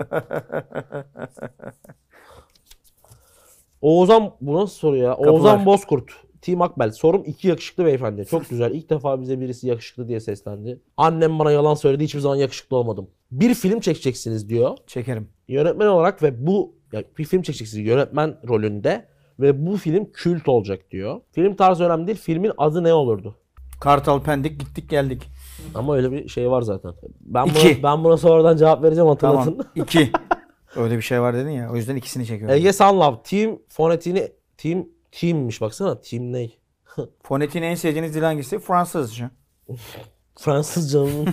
Oğuzhan 3.80 4.32
bu 4.40 4.54
nasıl 4.54 4.74
soru 4.74 4.96
ya? 4.96 5.10
Kapılar. 5.10 5.28
Oğuzhan 5.28 5.66
Bozkurt. 5.66 6.10
Team 6.42 6.62
Akbel. 6.62 6.90
Sorum 6.90 7.22
iki 7.26 7.48
yakışıklı 7.48 7.84
beyefendi. 7.84 8.26
Çok 8.26 8.48
güzel. 8.48 8.74
İlk 8.74 8.90
defa 8.90 9.20
bize 9.20 9.40
birisi 9.40 9.68
yakışıklı 9.68 10.08
diye 10.08 10.20
seslendi. 10.20 10.80
Annem 10.96 11.38
bana 11.38 11.52
yalan 11.52 11.74
söyledi. 11.74 12.04
Hiçbir 12.04 12.20
zaman 12.20 12.36
yakışıklı 12.36 12.76
olmadım. 12.76 13.10
Bir 13.30 13.54
film 13.54 13.80
çekeceksiniz 13.80 14.48
diyor. 14.48 14.76
Çekerim. 14.86 15.28
Yönetmen 15.48 15.86
olarak 15.86 16.22
ve 16.22 16.46
bu 16.46 16.74
ya 16.92 17.02
bir 17.18 17.24
film 17.24 17.42
çekeceksiniz 17.42 17.86
yönetmen 17.86 18.36
rolünde 18.48 19.08
ve 19.40 19.66
bu 19.66 19.76
film 19.76 20.12
kült 20.12 20.48
olacak 20.48 20.90
diyor. 20.90 21.20
Film 21.32 21.56
tarzı 21.56 21.84
önemli 21.84 22.06
değil. 22.06 22.18
Filmin 22.18 22.52
adı 22.58 22.84
ne 22.84 22.94
olurdu? 22.94 23.34
Kartal 23.80 24.22
Pendik 24.22 24.60
gittik 24.60 24.90
geldik. 24.90 25.28
Ama 25.74 25.96
öyle 25.96 26.12
bir 26.12 26.28
şey 26.28 26.50
var 26.50 26.62
zaten. 26.62 26.92
Ben 27.20 27.44
buna, 27.44 27.52
İki. 27.58 27.82
ben 27.82 28.04
buna 28.04 28.16
sonradan 28.16 28.56
cevap 28.56 28.82
vereceğim 28.82 29.08
hatırlatın. 29.08 29.50
Tamam. 29.50 29.66
İki. 29.74 30.10
Öyle 30.76 30.96
bir 30.96 31.02
şey 31.02 31.20
var 31.20 31.34
dedin 31.34 31.50
ya. 31.50 31.70
O 31.72 31.76
yüzden 31.76 31.96
ikisini 31.96 32.26
çekiyorum. 32.26 32.56
Ege 32.56 32.72
Sunlove. 32.72 33.16
Team 33.24 33.58
fonetiğini 33.68 34.32
team 34.56 34.86
teammiş 35.12 35.60
baksana. 35.60 36.00
Team 36.00 36.32
ne? 36.32 36.48
Fonetiğini 37.22 37.66
en 37.66 37.74
sevdiğiniz 37.74 38.14
dil 38.14 38.22
hangisi? 38.22 38.58
Fransızca. 38.58 39.30
Fransızcanın 40.38 41.26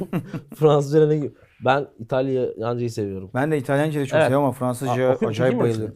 Fransızca 0.56 1.08
ne 1.08 1.16
gibi? 1.18 1.32
Ben 1.66 1.88
İtalyancayı 2.00 2.92
seviyorum. 2.92 3.32
Ben 3.34 3.52
de 3.52 3.58
İtalyanca'yı 3.58 4.06
çok 4.06 4.16
Evet. 4.16 4.26
seviyorum 4.26 4.46
ama 4.46 4.54
Aa, 4.56 4.60
Fransızca 4.60 5.18
acayip 5.28 5.56
mi 5.56 5.64
bayılıyorum. 5.64 5.96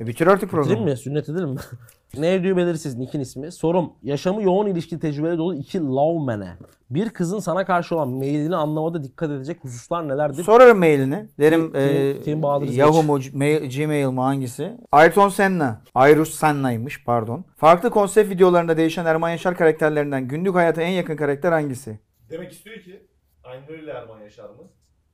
E 0.00 0.06
bitir 0.06 0.26
artık 0.26 0.42
Bitireyim 0.48 0.66
programı. 0.68 0.90
mi? 0.90 0.96
Sünnet 0.96 1.28
edelim 1.28 1.48
mi? 1.48 1.58
ne 2.18 2.34
ediyor 2.34 2.56
belirsiz 2.56 2.94
Nick'in 2.94 3.20
ismi. 3.20 3.52
Sorum. 3.52 3.92
Yaşamı 4.02 4.42
yoğun 4.42 4.66
ilişki 4.66 4.98
tecrübeleri 4.98 5.38
dolu 5.38 5.54
iki 5.54 5.80
lawman'e. 5.80 6.56
Bir 6.90 7.10
kızın 7.10 7.38
sana 7.38 7.66
karşı 7.66 7.94
olan 7.96 8.08
meylini 8.08 8.56
anlamada 8.56 9.04
dikkat 9.04 9.30
edecek 9.30 9.64
hususlar 9.64 10.08
nelerdir? 10.08 10.44
Sorarım 10.44 10.78
mailini. 10.78 11.28
Derim 11.40 11.72
Tim- 12.24 12.64
e, 12.68 12.74
Yahoo 12.74 13.02
mu, 13.02 13.18
mail, 13.32 13.70
Gmail 13.70 14.06
mu 14.06 14.24
hangisi? 14.24 14.76
Ayrton 14.92 15.28
Senna. 15.28 15.82
Ayrus 15.94 16.34
Senna'ymış 16.34 17.04
pardon. 17.04 17.44
Farklı 17.56 17.90
konsept 17.90 18.30
videolarında 18.30 18.76
değişen 18.76 19.04
Erman 19.04 19.30
Yaşar 19.30 19.56
karakterlerinden 19.56 20.28
günlük 20.28 20.54
hayata 20.54 20.82
en 20.82 20.90
yakın 20.90 21.16
karakter 21.16 21.52
hangisi? 21.52 21.98
Demek 22.30 22.52
istiyor 22.52 22.76
ki 22.80 23.06
aynı 23.44 23.62
öyle 23.68 23.90
Erman 23.90 24.20
Yaşar 24.20 24.44
mı? 24.50 24.62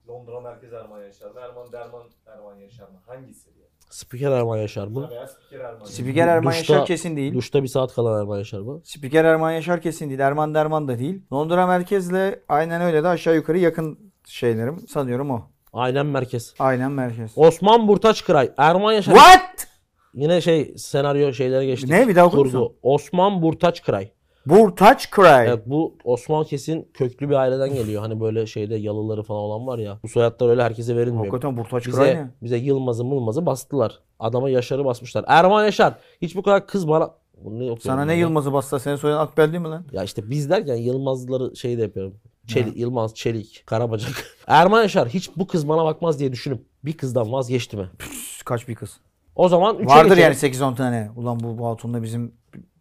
Londra 0.08 0.40
Merkez 0.40 0.72
Erman 0.72 1.02
Yaşar 1.02 1.30
mı? 1.30 1.40
Erman 1.40 1.72
Derman 1.72 2.02
Erman 2.26 2.56
Yaşar 2.56 2.84
mı? 2.84 2.98
Hangisi 3.06 3.54
diye. 3.54 3.64
Spiker 3.90 4.30
Erman 4.32 4.56
Yaşar 4.56 4.86
mı? 4.86 5.10
Veya 5.10 5.26
Spiker 5.26 5.60
Erman 5.60 5.80
Yaşar. 5.80 5.92
Spiker 5.94 6.28
Erman 6.28 6.52
Duşta- 6.52 6.72
Yaşar 6.72 6.86
kesin 6.86 7.16
değil. 7.16 7.34
Duşta 7.34 7.62
bir 7.62 7.68
saat 7.68 7.94
kalan 7.94 8.20
Erman 8.20 8.38
Yaşar 8.38 8.60
mı? 8.60 8.80
Spiker 8.84 9.24
Erman 9.24 9.52
Yaşar 9.52 9.80
kesin 9.80 10.08
değil. 10.08 10.20
Erman 10.20 10.54
Derman 10.54 10.88
da 10.88 10.98
değil. 10.98 11.22
Londra 11.32 11.66
merkezle 11.66 12.40
aynen 12.48 12.82
öyle 12.82 13.02
de 13.04 13.08
aşağı 13.08 13.34
yukarı 13.34 13.58
yakın 13.58 13.98
şeylerim. 14.26 14.88
Sanıyorum 14.88 15.30
o. 15.30 15.42
Aynen 15.72 16.06
merkez. 16.06 16.54
Aynen 16.58 16.92
merkez. 16.92 17.32
Osman 17.36 17.88
Burtaç 17.88 18.24
Kıray. 18.24 18.52
Erman 18.56 18.92
Yaşar. 18.92 19.14
What? 19.14 19.66
Yine 20.14 20.40
şey 20.40 20.74
senaryo 20.78 21.32
şeylere 21.32 21.66
geçtik. 21.66 21.90
Ne? 21.90 22.08
Bir 22.08 22.16
daha 22.16 22.26
okur 22.26 22.44
musun? 22.46 22.72
Osman 22.82 23.42
Burtaç 23.42 23.82
Kıray. 23.82 24.10
Burtaç 24.46 25.10
Cry. 25.10 25.48
Evet 25.48 25.62
bu 25.66 25.94
Osman 26.04 26.44
kesin 26.44 26.88
köklü 26.94 27.30
bir 27.30 27.34
aileden 27.34 27.74
geliyor. 27.74 28.02
Hani 28.02 28.20
böyle 28.20 28.46
şeyde 28.46 28.74
yalıları 28.74 29.22
falan 29.22 29.40
olan 29.40 29.66
var 29.66 29.78
ya. 29.78 29.98
Bu 30.02 30.08
soyadlar 30.08 30.48
öyle 30.48 30.62
herkese 30.62 30.96
verilmiyor. 30.96 31.26
Hakikaten 31.26 31.56
Burtaç 31.56 31.86
Bize, 31.86 32.02
ne? 32.02 32.30
bize 32.42 32.56
Yılmaz'ı 32.56 33.04
Mılmaz'ı 33.04 33.46
bastılar. 33.46 34.00
Adama 34.18 34.50
Yaşar'ı 34.50 34.84
basmışlar. 34.84 35.24
Erman 35.28 35.64
Yaşar. 35.64 35.94
Hiç 36.22 36.36
bu 36.36 36.42
kadar 36.42 36.66
kız 36.66 36.88
bana... 36.88 37.10
Bunu 37.44 37.74
ne 37.74 37.76
Sana 37.80 38.04
ne 38.04 38.12
ya? 38.12 38.18
Yılmaz'ı 38.18 38.52
bassa 38.52 38.78
senin 38.78 38.96
soyadın 38.96 39.20
Akbel 39.20 39.52
değil 39.52 39.62
mi 39.62 39.68
lan? 39.68 39.84
Ya 39.92 40.02
işte 40.04 40.30
biz 40.30 40.50
derken 40.50 40.76
Yılmazları 40.76 41.56
şey 41.56 41.78
de 41.78 41.82
yapıyorum. 41.82 42.14
Çelik, 42.46 42.76
Yılmaz, 42.76 43.14
Çelik, 43.14 43.62
Karabacak. 43.66 44.12
Erman 44.46 44.82
Yaşar 44.82 45.08
hiç 45.08 45.30
bu 45.36 45.46
kız 45.46 45.68
bana 45.68 45.84
bakmaz 45.84 46.18
diye 46.18 46.32
düşünüp 46.32 46.62
bir 46.84 46.92
kızdan 46.92 47.32
vazgeçti 47.32 47.76
mi? 47.76 47.88
Üf, 48.00 48.44
Kaç 48.44 48.68
bir 48.68 48.74
kız. 48.74 48.96
O 49.36 49.48
zaman 49.48 49.76
3'e 49.76 49.86
Vardır 49.86 50.16
geçelim. 50.16 50.22
yani 50.62 50.72
8-10 50.72 50.76
tane. 50.76 51.10
Ulan 51.16 51.40
bu, 51.40 51.58
bu 51.58 51.66
hatunla 51.66 52.02
bizim 52.02 52.32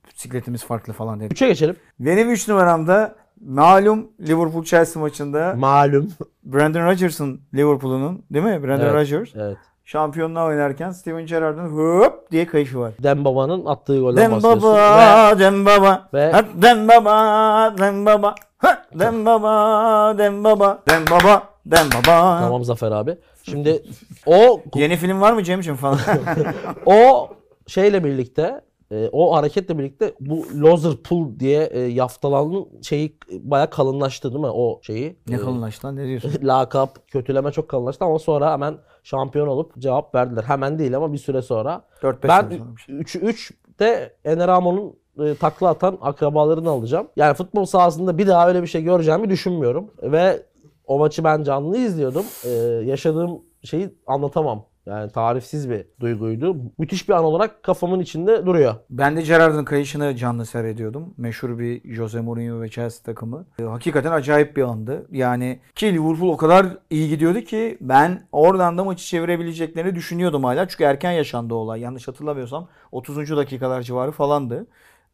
bisikletimiz 0.07 0.63
farklı 0.65 0.93
falan 0.93 1.19
dedi. 1.19 1.33
3'e 1.33 1.47
geçelim. 1.47 1.75
Benim 1.99 2.31
3 2.31 2.47
numaramda 2.47 3.15
malum 3.45 4.07
Liverpool 4.27 4.63
Chelsea 4.63 5.01
maçında 5.01 5.53
Malum. 5.57 6.07
Brandon 6.43 6.85
Rodgers'ın 6.85 7.41
Liverpool'unun 7.53 8.25
değil 8.31 8.45
mi? 8.45 8.63
Brandon 8.63 8.85
Evet. 8.85 8.93
Rodgers 8.93 9.29
Evet. 9.35 9.57
şampiyonluğa 9.85 10.45
oynarken 10.45 10.91
Steven 10.91 11.25
Gerrard'ın 11.25 11.69
hop 11.69 12.31
diye 12.31 12.45
kayışı 12.47 12.79
var. 12.79 12.93
Dem 13.03 13.25
Baba'nın 13.25 13.65
attığı 13.65 13.99
golden 13.99 14.31
bahsediyorsun. 14.31 14.61
baba, 14.63 15.39
dem 15.39 15.65
baba, 15.65 16.09
Ve- 16.13 16.33
hep 16.33 16.45
dem 16.61 16.87
baba, 16.87 17.75
dem 17.77 18.05
baba, 18.05 18.35
ha, 18.57 18.83
dem 18.99 19.25
baba, 19.25 20.15
dem 20.17 20.43
baba, 20.43 20.79
dem 20.89 21.05
baba, 21.11 21.43
dem 21.65 21.87
baba. 21.95 22.39
Tamam 22.41 22.63
Zafer 22.63 22.91
abi. 22.91 23.17
Şimdi 23.43 23.83
o 24.25 24.61
Yeni 24.75 24.95
film 24.95 25.21
var 25.21 25.33
mı 25.33 25.43
Cem'ciğim 25.43 25.77
falan? 25.77 25.99
o 26.85 27.29
şeyle 27.67 28.03
birlikte 28.03 28.61
e, 28.93 29.09
o 29.11 29.35
hareketle 29.35 29.77
birlikte 29.79 30.13
bu 30.19 30.45
loser 30.61 30.95
pull 30.95 31.39
diye 31.39 31.69
e, 31.71 31.79
yaftalanan 31.79 32.65
şeyi 32.81 33.17
baya 33.31 33.69
kalınlaştı 33.69 34.31
değil 34.31 34.41
mi 34.41 34.51
o 34.51 34.79
şeyi? 34.83 35.17
ne 35.27 35.35
E, 35.35 35.39
kalınlaştı 35.39 35.87
lan 35.87 35.95
ne 35.95 36.07
diyorsun? 36.07 36.31
lakap, 36.43 37.07
kötüleme 37.07 37.51
çok 37.51 37.69
kalınlaştı 37.69 38.05
ama 38.05 38.19
sonra 38.19 38.51
hemen 38.51 38.77
şampiyon 39.03 39.47
olup 39.47 39.77
cevap 39.79 40.15
verdiler. 40.15 40.43
Hemen 40.43 40.79
değil 40.79 40.97
ama 40.97 41.13
bir 41.13 41.17
süre 41.17 41.41
sonra. 41.41 41.85
4-5 42.01 42.27
Ben 42.27 42.41
sene 42.41 42.57
sonra 42.57 42.75
bir 42.75 42.81
şey. 42.81 42.95
3'ü 42.95 43.19
3'te 43.19 44.15
Ener 44.25 44.49
Amon'un 44.49 44.95
e, 45.25 45.35
takla 45.35 45.69
atan 45.69 45.97
akrabalarını 46.01 46.69
alacağım. 46.69 47.07
Yani 47.15 47.33
futbol 47.33 47.65
sahasında 47.65 48.17
bir 48.17 48.27
daha 48.27 48.47
öyle 48.47 48.61
bir 48.61 48.67
şey 48.67 48.83
göreceğimi 48.83 49.29
düşünmüyorum. 49.29 49.91
Ve 50.03 50.45
o 50.87 50.99
maçı 50.99 51.23
ben 51.23 51.43
canlı 51.43 51.77
izliyordum. 51.77 52.25
E, 52.45 52.49
yaşadığım 52.85 53.41
şeyi 53.63 53.89
anlatamam. 54.07 54.65
Yani 54.85 55.11
tarifsiz 55.11 55.69
bir 55.69 55.85
duyguydu. 55.99 56.55
Müthiş 56.77 57.09
bir 57.09 57.13
an 57.13 57.23
olarak 57.23 57.63
kafamın 57.63 57.99
içinde 57.99 58.45
duruyor. 58.45 58.75
Ben 58.89 59.17
de 59.17 59.21
Gerrard'ın 59.21 59.65
kayışını 59.65 60.15
canlı 60.15 60.45
seyrediyordum. 60.45 61.13
Meşhur 61.17 61.59
bir 61.59 61.93
Jose 61.95 62.21
Mourinho 62.21 62.61
ve 62.61 62.69
Chelsea 62.69 63.03
takımı. 63.03 63.45
E, 63.59 63.63
Hakikaten 63.63 64.11
acayip 64.11 64.57
bir 64.57 64.61
andı. 64.61 65.07
Yani 65.11 65.59
ki 65.75 65.93
Liverpool 65.93 66.29
o 66.29 66.37
kadar 66.37 66.65
iyi 66.89 67.09
gidiyordu 67.09 67.41
ki 67.41 67.77
ben 67.81 68.27
oradan 68.31 68.77
da 68.77 68.83
maçı 68.83 69.05
çevirebileceklerini 69.05 69.95
düşünüyordum 69.95 70.43
hala. 70.43 70.67
Çünkü 70.67 70.83
erken 70.83 71.11
yaşandı 71.11 71.53
olay. 71.53 71.81
Yanlış 71.81 72.07
hatırlamıyorsam 72.07 72.67
30. 72.91 73.37
dakikalar 73.37 73.81
civarı 73.81 74.11
falandı. 74.11 74.67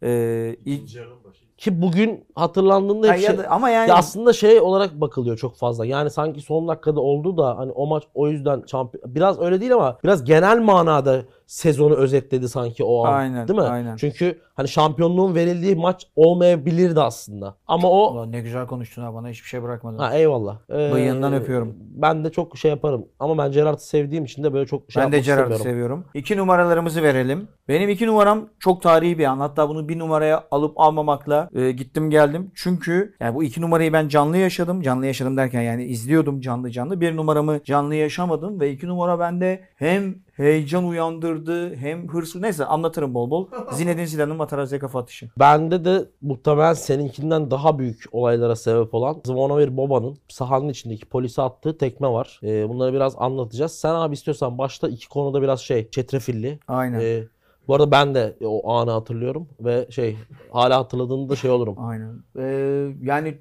Ee, 0.04 0.56
ilk 0.66 0.76
İkinci 0.78 0.98
yarının 0.98 1.24
başı. 1.24 1.49
Ki 1.60 1.82
bugün 1.82 2.26
hatırlandığında 2.36 3.08
Ha, 3.08 3.14
hep 3.14 3.22
ya 3.22 3.28
şey- 3.30 3.38
da- 3.38 3.48
ama 3.50 3.70
yani 3.70 3.90
Ya 3.90 3.96
aslında 3.96 4.34
şey 4.34 4.60
olarak 4.62 5.02
bakılıyor 5.02 5.38
çok 5.38 5.56
fazla. 5.56 5.86
Yani 5.86 6.10
sanki 6.10 6.42
son 6.42 6.68
dakikada 6.68 7.02
oldu 7.02 7.38
da 7.38 7.58
hani 7.58 7.72
o 7.72 7.88
maç 7.88 8.04
o 8.14 8.28
yüzden 8.28 8.64
şampiyon 8.72 9.16
biraz 9.16 9.40
öyle 9.40 9.60
değil 9.62 9.74
ama 9.74 9.98
biraz 10.04 10.24
genel 10.24 10.60
manada 10.60 11.22
sezonu 11.54 11.96
özetledi 11.96 12.50
sanki 12.50 12.84
o 12.84 13.06
an. 13.06 13.14
Aynen, 13.14 13.48
Değil 13.48 13.60
mi? 13.60 13.66
aynen. 13.66 13.96
Çünkü 13.96 14.40
hani 14.56 14.68
şampiyonluğun 14.68 15.36
verildiği 15.36 15.76
maç 15.76 16.08
olmayabilirdi 16.16 17.02
aslında. 17.02 17.56
Ama 17.68 17.90
o 17.90 18.14
Ulan 18.14 18.32
ne 18.32 18.42
güzel 18.42 18.68
konuştun 18.68 19.02
ha 19.02 19.14
bana 19.14 19.30
hiçbir 19.30 19.48
şey 19.48 19.64
bırakmadın. 19.64 19.98
ha 19.98 20.14
eyvallah. 20.18 20.58
Ee, 20.70 20.92
Bıyığından 20.94 21.34
öpüyorum. 21.34 21.76
Ben 21.80 22.24
de 22.26 22.32
çok 22.32 22.58
şey 22.58 22.72
yaparım. 22.72 23.06
Ama 23.20 23.38
ben 23.38 23.52
Gerard'ı 23.52 23.82
sevdiğim 23.84 24.26
için 24.26 24.44
de 24.44 24.54
böyle 24.54 24.66
çok 24.66 24.92
şey 24.92 25.04
ben 25.04 25.12
de 25.12 25.20
istemiyorum. 25.20 25.58
seviyorum. 25.58 26.06
İki 26.14 26.38
numaralarımızı 26.38 27.04
verelim. 27.04 27.48
Benim 27.68 27.90
iki 27.90 28.08
numaram 28.08 28.50
çok 28.60 28.82
tarihi 28.82 29.18
bir 29.18 29.26
an. 29.26 29.40
Hatta 29.40 29.70
bunu 29.70 29.90
bir 29.90 30.00
numaraya 30.00 30.44
alıp 30.52 30.80
almamakla 30.80 31.50
e, 31.56 31.72
gittim 31.72 32.10
geldim. 32.10 32.52
Çünkü 32.56 33.16
yani 33.20 33.36
bu 33.36 33.44
iki 33.44 33.62
numarayı 33.62 33.94
ben 33.94 34.08
canlı 34.08 34.38
yaşadım. 34.38 34.82
Canlı 34.82 35.06
yaşadım 35.06 35.38
derken 35.38 35.62
yani 35.62 35.84
izliyordum 35.86 36.42
canlı 36.42 36.72
canlı. 36.72 37.02
Bir 37.02 37.16
numaramı 37.16 37.64
canlı 37.64 37.96
yaşamadım 37.96 38.60
ve 38.60 38.72
iki 38.72 38.88
numara 38.88 39.20
bende 39.20 39.62
hem 39.76 40.16
heyecan 40.40 40.88
uyandırdı 40.88 41.76
hem 41.76 42.08
hırsı 42.08 42.42
neyse 42.42 42.66
anlatırım 42.66 43.14
bol 43.14 43.30
bol. 43.30 43.48
Zinedine 43.72 44.08
Zidane'ın 44.08 44.38
Materazzi'ye 44.38 44.80
kafa 44.80 45.00
atışı. 45.00 45.30
Bende 45.40 45.86
de 45.86 46.06
muhtemelen 46.22 46.74
seninkinden 46.74 47.52
daha 47.52 47.80
büyük 47.80 48.04
olaylara 48.12 48.56
sebep 48.56 48.94
olan 48.94 49.22
Zvonimir 49.26 49.78
Boba'nın 49.78 50.18
sahanın 50.28 50.70
içindeki 50.70 51.06
polise 51.06 51.42
attığı 51.42 51.78
tekme 51.78 52.08
var. 52.08 52.40
Ee, 52.44 52.70
bunları 52.70 52.94
biraz 52.94 53.16
anlatacağız. 53.18 53.72
Sen 53.72 53.94
abi 53.94 54.14
istiyorsan 54.14 54.58
başta 54.58 54.90
iki 54.90 55.10
konuda 55.10 55.42
biraz 55.42 55.60
şey 55.60 55.90
çetrefilli. 55.90 56.60
Aynen. 56.68 57.00
Ee, 57.00 57.24
bu 57.68 57.76
arada 57.76 57.92
ben 57.92 58.16
de 58.16 58.38
o 58.42 58.72
anı 58.72 58.92
hatırlıyorum 58.92 59.48
ve 59.60 59.88
şey 59.90 60.18
hala 60.52 60.78
hatırladığımda 60.78 61.36
şey 61.36 61.52
olurum. 61.52 61.76
Aynen. 61.80 62.24
Ee, 62.38 62.96
yani 63.02 63.38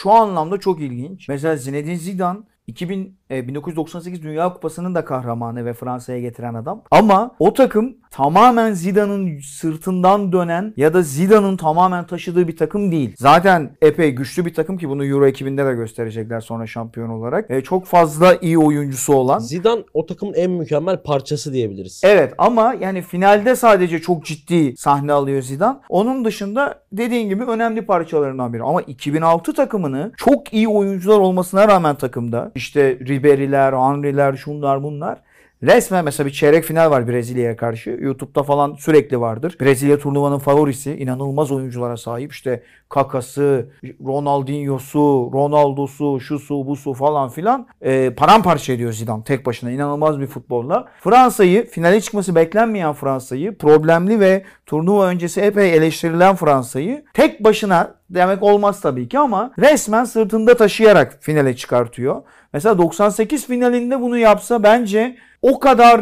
şu 0.00 0.10
anlamda 0.10 0.58
çok 0.58 0.80
ilginç. 0.80 1.28
Mesela 1.28 1.56
Zinedine 1.56 1.96
Zidane 1.96 2.38
2000 2.66 3.18
e, 3.30 3.48
1998 3.48 4.22
Dünya 4.22 4.52
Kupası'nın 4.52 4.94
da 4.94 5.04
kahramanı 5.04 5.64
ve 5.64 5.72
Fransa'ya 5.72 6.20
getiren 6.20 6.54
adam. 6.54 6.82
Ama 6.90 7.30
o 7.38 7.52
takım 7.52 7.96
tamamen 8.10 8.72
Zidane'ın 8.72 9.40
sırtından 9.40 10.32
dönen 10.32 10.74
ya 10.76 10.94
da 10.94 11.02
Zidane'ın 11.02 11.56
tamamen 11.56 12.06
taşıdığı 12.06 12.48
bir 12.48 12.56
takım 12.56 12.92
değil. 12.92 13.14
Zaten 13.18 13.70
epey 13.82 14.10
güçlü 14.10 14.44
bir 14.44 14.54
takım 14.54 14.78
ki 14.78 14.88
bunu 14.88 15.04
Euro 15.04 15.28
2000'de 15.28 15.66
de 15.66 15.74
gösterecekler 15.74 16.40
sonra 16.40 16.66
şampiyon 16.66 17.08
olarak. 17.08 17.50
E, 17.50 17.60
çok 17.60 17.86
fazla 17.86 18.34
iyi 18.40 18.58
oyuncusu 18.58 19.14
olan. 19.14 19.38
Zidane 19.38 19.82
o 19.94 20.06
takımın 20.06 20.34
en 20.34 20.50
mükemmel 20.50 21.02
parçası 21.02 21.52
diyebiliriz. 21.52 22.00
Evet 22.04 22.34
ama 22.38 22.74
yani 22.80 23.02
finalde 23.02 23.56
sadece 23.56 23.98
çok 23.98 24.24
ciddi 24.24 24.76
sahne 24.76 25.12
alıyor 25.12 25.42
Zidane. 25.42 25.78
Onun 25.88 26.24
dışında 26.24 26.82
dediğin 26.92 27.28
gibi 27.28 27.44
önemli 27.44 27.86
parçalarından 27.86 28.52
biri. 28.52 28.62
Ama 28.62 28.82
2006 28.82 29.52
takımını 29.52 30.12
çok 30.16 30.52
iyi 30.52 30.68
oyuncular 30.68 31.18
olmasına 31.18 31.68
rağmen 31.68 31.96
takımda 31.96 32.52
işte 32.54 32.98
Ribery'ler, 33.16 33.72
Henry'ler, 33.72 34.36
şunlar 34.36 34.82
bunlar. 34.82 35.18
Resmen 35.62 36.04
mesela 36.04 36.26
bir 36.26 36.32
çeyrek 36.32 36.64
final 36.64 36.90
var 36.90 37.08
Brezilya'ya 37.08 37.56
karşı. 37.56 37.90
YouTube'da 38.00 38.42
falan 38.42 38.74
sürekli 38.74 39.20
vardır. 39.20 39.56
Brezilya 39.60 39.98
turnuvanın 39.98 40.38
favorisi. 40.38 40.96
inanılmaz 40.96 41.52
oyunculara 41.52 41.96
sahip. 41.96 42.32
İşte 42.32 42.62
Kaka'sı, 42.88 43.70
Ronaldinho'su, 44.06 45.30
Ronaldo'su, 45.34 46.20
şusu, 46.20 46.66
busu 46.66 46.94
falan 46.94 47.28
filan. 47.28 47.66
Ee, 47.82 48.12
paramparça 48.16 48.72
ediyor 48.72 48.92
Zidane 48.92 49.24
tek 49.24 49.46
başına. 49.46 49.70
inanılmaz 49.70 50.20
bir 50.20 50.26
futbolla. 50.26 50.88
Fransa'yı, 51.00 51.66
finale 51.66 52.00
çıkması 52.00 52.34
beklenmeyen 52.34 52.92
Fransa'yı, 52.92 53.58
problemli 53.58 54.20
ve 54.20 54.44
turnuva 54.66 55.06
öncesi 55.06 55.40
epey 55.40 55.74
eleştirilen 55.74 56.36
Fransa'yı 56.36 57.04
tek 57.14 57.44
başına 57.44 57.94
demek 58.10 58.42
olmaz 58.42 58.80
tabii 58.80 59.08
ki 59.08 59.18
ama 59.18 59.52
resmen 59.58 60.04
sırtında 60.04 60.56
taşıyarak 60.56 61.18
finale 61.20 61.56
çıkartıyor. 61.56 62.22
Mesela 62.52 62.78
98 62.78 63.46
finalinde 63.46 64.00
bunu 64.00 64.18
yapsa 64.18 64.62
bence 64.62 65.16
o 65.42 65.58
kadar 65.58 66.00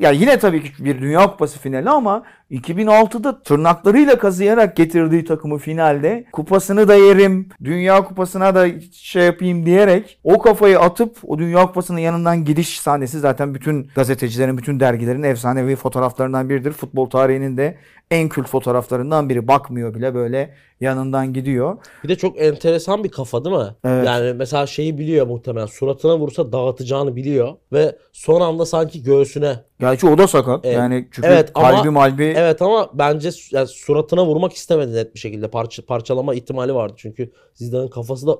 ya 0.00 0.10
yine 0.10 0.38
tabii 0.38 0.62
ki 0.62 0.84
bir 0.84 1.00
Dünya 1.00 1.26
Kupası 1.26 1.58
finali 1.58 1.90
ama 1.90 2.22
2006'da 2.50 3.42
tırnaklarıyla 3.42 4.18
kazıyarak 4.18 4.76
getirdiği 4.76 5.24
takımı 5.24 5.58
finalde 5.58 6.24
kupasını 6.32 6.88
da 6.88 6.94
yerim, 6.94 7.48
Dünya 7.64 8.04
Kupası'na 8.04 8.54
da 8.54 8.66
şey 8.92 9.24
yapayım 9.24 9.66
diyerek 9.66 10.18
o 10.24 10.38
kafayı 10.38 10.80
atıp 10.80 11.16
o 11.26 11.38
Dünya 11.38 11.66
Kupası'nın 11.66 11.98
yanından 11.98 12.44
gidiş 12.44 12.80
sahnesi 12.80 13.20
zaten 13.20 13.54
bütün 13.54 13.88
gazetecilerin, 13.94 14.58
bütün 14.58 14.80
dergilerin 14.80 15.22
efsanevi 15.22 15.76
fotoğraflarından 15.76 16.48
biridir. 16.48 16.72
Futbol 16.72 17.10
tarihinin 17.10 17.56
de 17.56 17.78
en 18.12 18.28
kült 18.28 18.48
fotoğraflarından 18.48 19.28
biri. 19.28 19.48
Bakmıyor 19.48 19.94
bile 19.94 20.14
böyle 20.14 20.54
yanından 20.80 21.32
gidiyor. 21.32 21.76
Bir 22.04 22.08
de 22.08 22.16
çok 22.16 22.40
enteresan 22.40 23.04
bir 23.04 23.08
kafa 23.08 23.44
değil 23.44 23.56
mi? 23.56 23.74
Evet. 23.84 24.06
Yani 24.06 24.32
mesela 24.32 24.66
şeyi 24.66 24.98
biliyor 24.98 25.26
muhtemelen. 25.26 25.66
Suratına 25.66 26.18
vursa 26.18 26.52
dağıtacağını 26.52 27.16
biliyor. 27.16 27.52
Ve 27.72 27.96
son 28.12 28.40
anda 28.40 28.66
sanki 28.66 29.02
göğsüne. 29.02 29.56
Gerçi 29.80 30.06
o 30.06 30.18
da 30.18 30.26
sakat. 30.28 30.66
E, 30.66 30.68
yani 30.68 31.08
çünkü 31.12 31.28
evet 31.28 31.50
ama- 31.54 31.70
kalbi 31.70 31.90
malbi 31.90 32.24
Evet 32.36 32.62
ama 32.62 32.90
bence 32.94 33.30
yani 33.50 33.66
suratına 33.66 34.26
vurmak 34.26 34.52
istemedi 34.52 34.94
net 34.94 35.14
bir 35.14 35.20
şekilde. 35.20 35.48
Parça, 35.48 35.86
parçalama 35.86 36.34
ihtimali 36.34 36.74
vardı. 36.74 36.94
Çünkü 36.96 37.32
Zidane'ın 37.54 37.88
kafası 37.88 38.26
da 38.26 38.38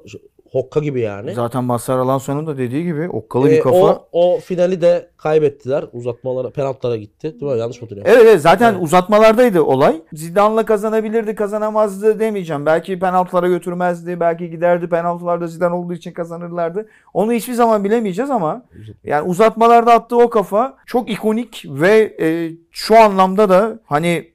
hokka 0.53 0.81
gibi 0.81 1.01
yani. 1.01 1.35
zaten 1.35 1.65
Mazhar 1.65 1.99
Alanson'un 1.99 2.47
da 2.47 2.59
dediği 2.59 2.85
gibi 2.85 3.09
okkalı 3.09 3.49
Ee, 3.49 3.53
bir 3.53 3.61
kafa. 3.61 3.77
o, 3.77 4.09
o 4.12 4.41
finali 4.41 4.81
de 4.81 5.09
kaybettiler. 5.17 5.85
Uzatmalara, 5.93 6.51
penaltılara 6.51 6.97
gitti. 6.97 7.41
Değil 7.41 7.53
mi? 7.53 7.59
Yanlış 7.59 7.77
mı 7.83 7.85
hatırlıyorum? 7.85 8.12
Evet, 8.15 8.27
evet 8.29 8.41
zaten 8.41 8.73
Evet. 8.73 8.83
uzatmalardaydı 8.83 9.62
olay. 9.62 10.03
Zidane'la 10.12 10.65
kazanabilirdi, 10.65 11.35
kazanamazdı 11.35 12.19
demeyeceğim. 12.21 12.67
Belki 12.67 12.99
penaltılara 12.99 13.49
götürmezdi, 13.49 14.21
belki 14.21 14.51
giderdi 14.51 14.88
penaltılarda 14.88 15.47
Zidane 15.47 15.75
olduğu 15.75 15.93
için 15.95 16.12
kazanırlardı. 16.12 16.88
Onu 17.15 17.33
hiçbir 17.33 17.53
zaman 17.55 17.85
bilemeyeceğiz 17.85 18.31
ama 18.31 18.62
yani 19.05 19.29
uzatmalarda 19.29 19.93
attığı 19.93 20.19
o 20.19 20.31
kafa 20.31 20.77
çok 20.87 21.11
ikonik 21.11 21.65
ve 21.69 22.17
e, 22.21 22.51
şu 22.71 22.99
anlamda 22.99 23.49
da 23.49 23.79
hani 23.85 24.32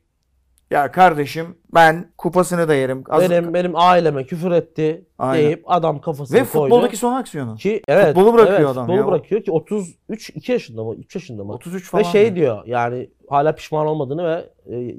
ya 0.72 0.92
kardeşim 0.92 1.58
ben 1.74 2.12
kupasını 2.18 2.68
da 2.68 2.74
yerim. 2.76 3.04
Az- 3.10 3.30
Benim 3.30 3.54
benim 3.54 3.72
aileme 3.76 4.26
küfür 4.26 4.52
etti 4.52 5.06
Aynen. 5.18 5.46
deyip 5.46 5.64
adam 5.66 6.02
kafasını 6.02 6.38
ve 6.38 6.44
koydu. 6.46 6.64
futboldaki 6.66 6.98
son 6.98 7.14
aksiyonu. 7.14 7.56
ki 7.56 7.82
evet, 7.88 8.06
futbolu 8.08 8.34
bırakıyor 8.34 8.60
evet, 8.60 8.70
adam 8.70 8.86
futbolu 8.86 8.98
ya. 8.98 9.08
bırakıyor 9.08 9.44
ki 9.44 9.52
33 9.52 10.30
2 10.30 10.52
yaşında 10.52 10.84
mı? 10.84 10.96
3 10.96 11.16
yaşında 11.16 11.44
mı? 11.44 11.54
33 11.54 11.90
falan. 11.90 12.04
Ve 12.04 12.08
şey 12.08 12.36
diyor. 12.36 12.36
diyor 12.36 12.64
yani 12.66 13.10
hala 13.30 13.56
pişman 13.56 13.88
olmadığını 13.88 14.26
ve 14.28 14.50
e, 14.76 14.96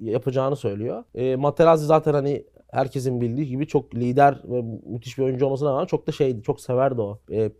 yapacağını 0.00 0.56
söylüyor. 0.56 1.04
E, 1.14 1.36
Materazzi 1.36 1.86
zaten 1.86 2.12
hani 2.14 2.44
herkesin 2.72 3.20
bildiği 3.20 3.46
gibi 3.46 3.66
çok 3.66 3.94
lider 3.94 4.40
ve 4.44 4.62
müthiş 4.86 5.18
bir 5.18 5.22
oyuncu 5.22 5.46
olmasına 5.46 5.72
rağmen 5.72 5.86
çok 5.86 6.06
da 6.06 6.12
şeydi. 6.12 6.42
Çok 6.42 6.60
severdi 6.60 7.00
o 7.00 7.18
e, 7.30 7.50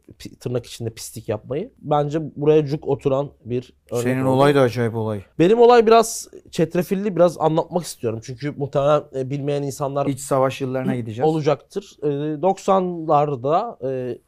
tırnak 0.41 0.67
içinde 0.67 0.91
pislik 0.91 1.29
yapmayı. 1.29 1.71
Bence 1.79 2.19
buraya 2.37 2.67
cuk 2.67 2.89
oturan 2.89 3.31
bir 3.45 3.73
örnek 3.91 4.03
Senin 4.03 4.23
oldu. 4.23 4.31
olay 4.37 4.55
da 4.55 4.61
acayip 4.61 4.95
olay. 4.95 5.21
Benim 5.39 5.61
olay 5.61 5.87
biraz 5.87 6.29
çetrefilli 6.51 7.17
biraz 7.17 7.39
anlatmak 7.41 7.85
istiyorum. 7.85 8.21
Çünkü 8.23 8.51
muhtemelen 8.51 9.03
e, 9.17 9.31
bilmeyen 9.31 9.63
insanlar 9.63 10.07
İç 10.07 10.21
savaş 10.21 10.61
yıllarına 10.61 10.97
gideceğiz. 10.97 11.31
olacaktır. 11.31 11.97
E, 12.03 12.07
90'larda 12.07 13.77
e, 13.93 14.11
e, 14.11 14.19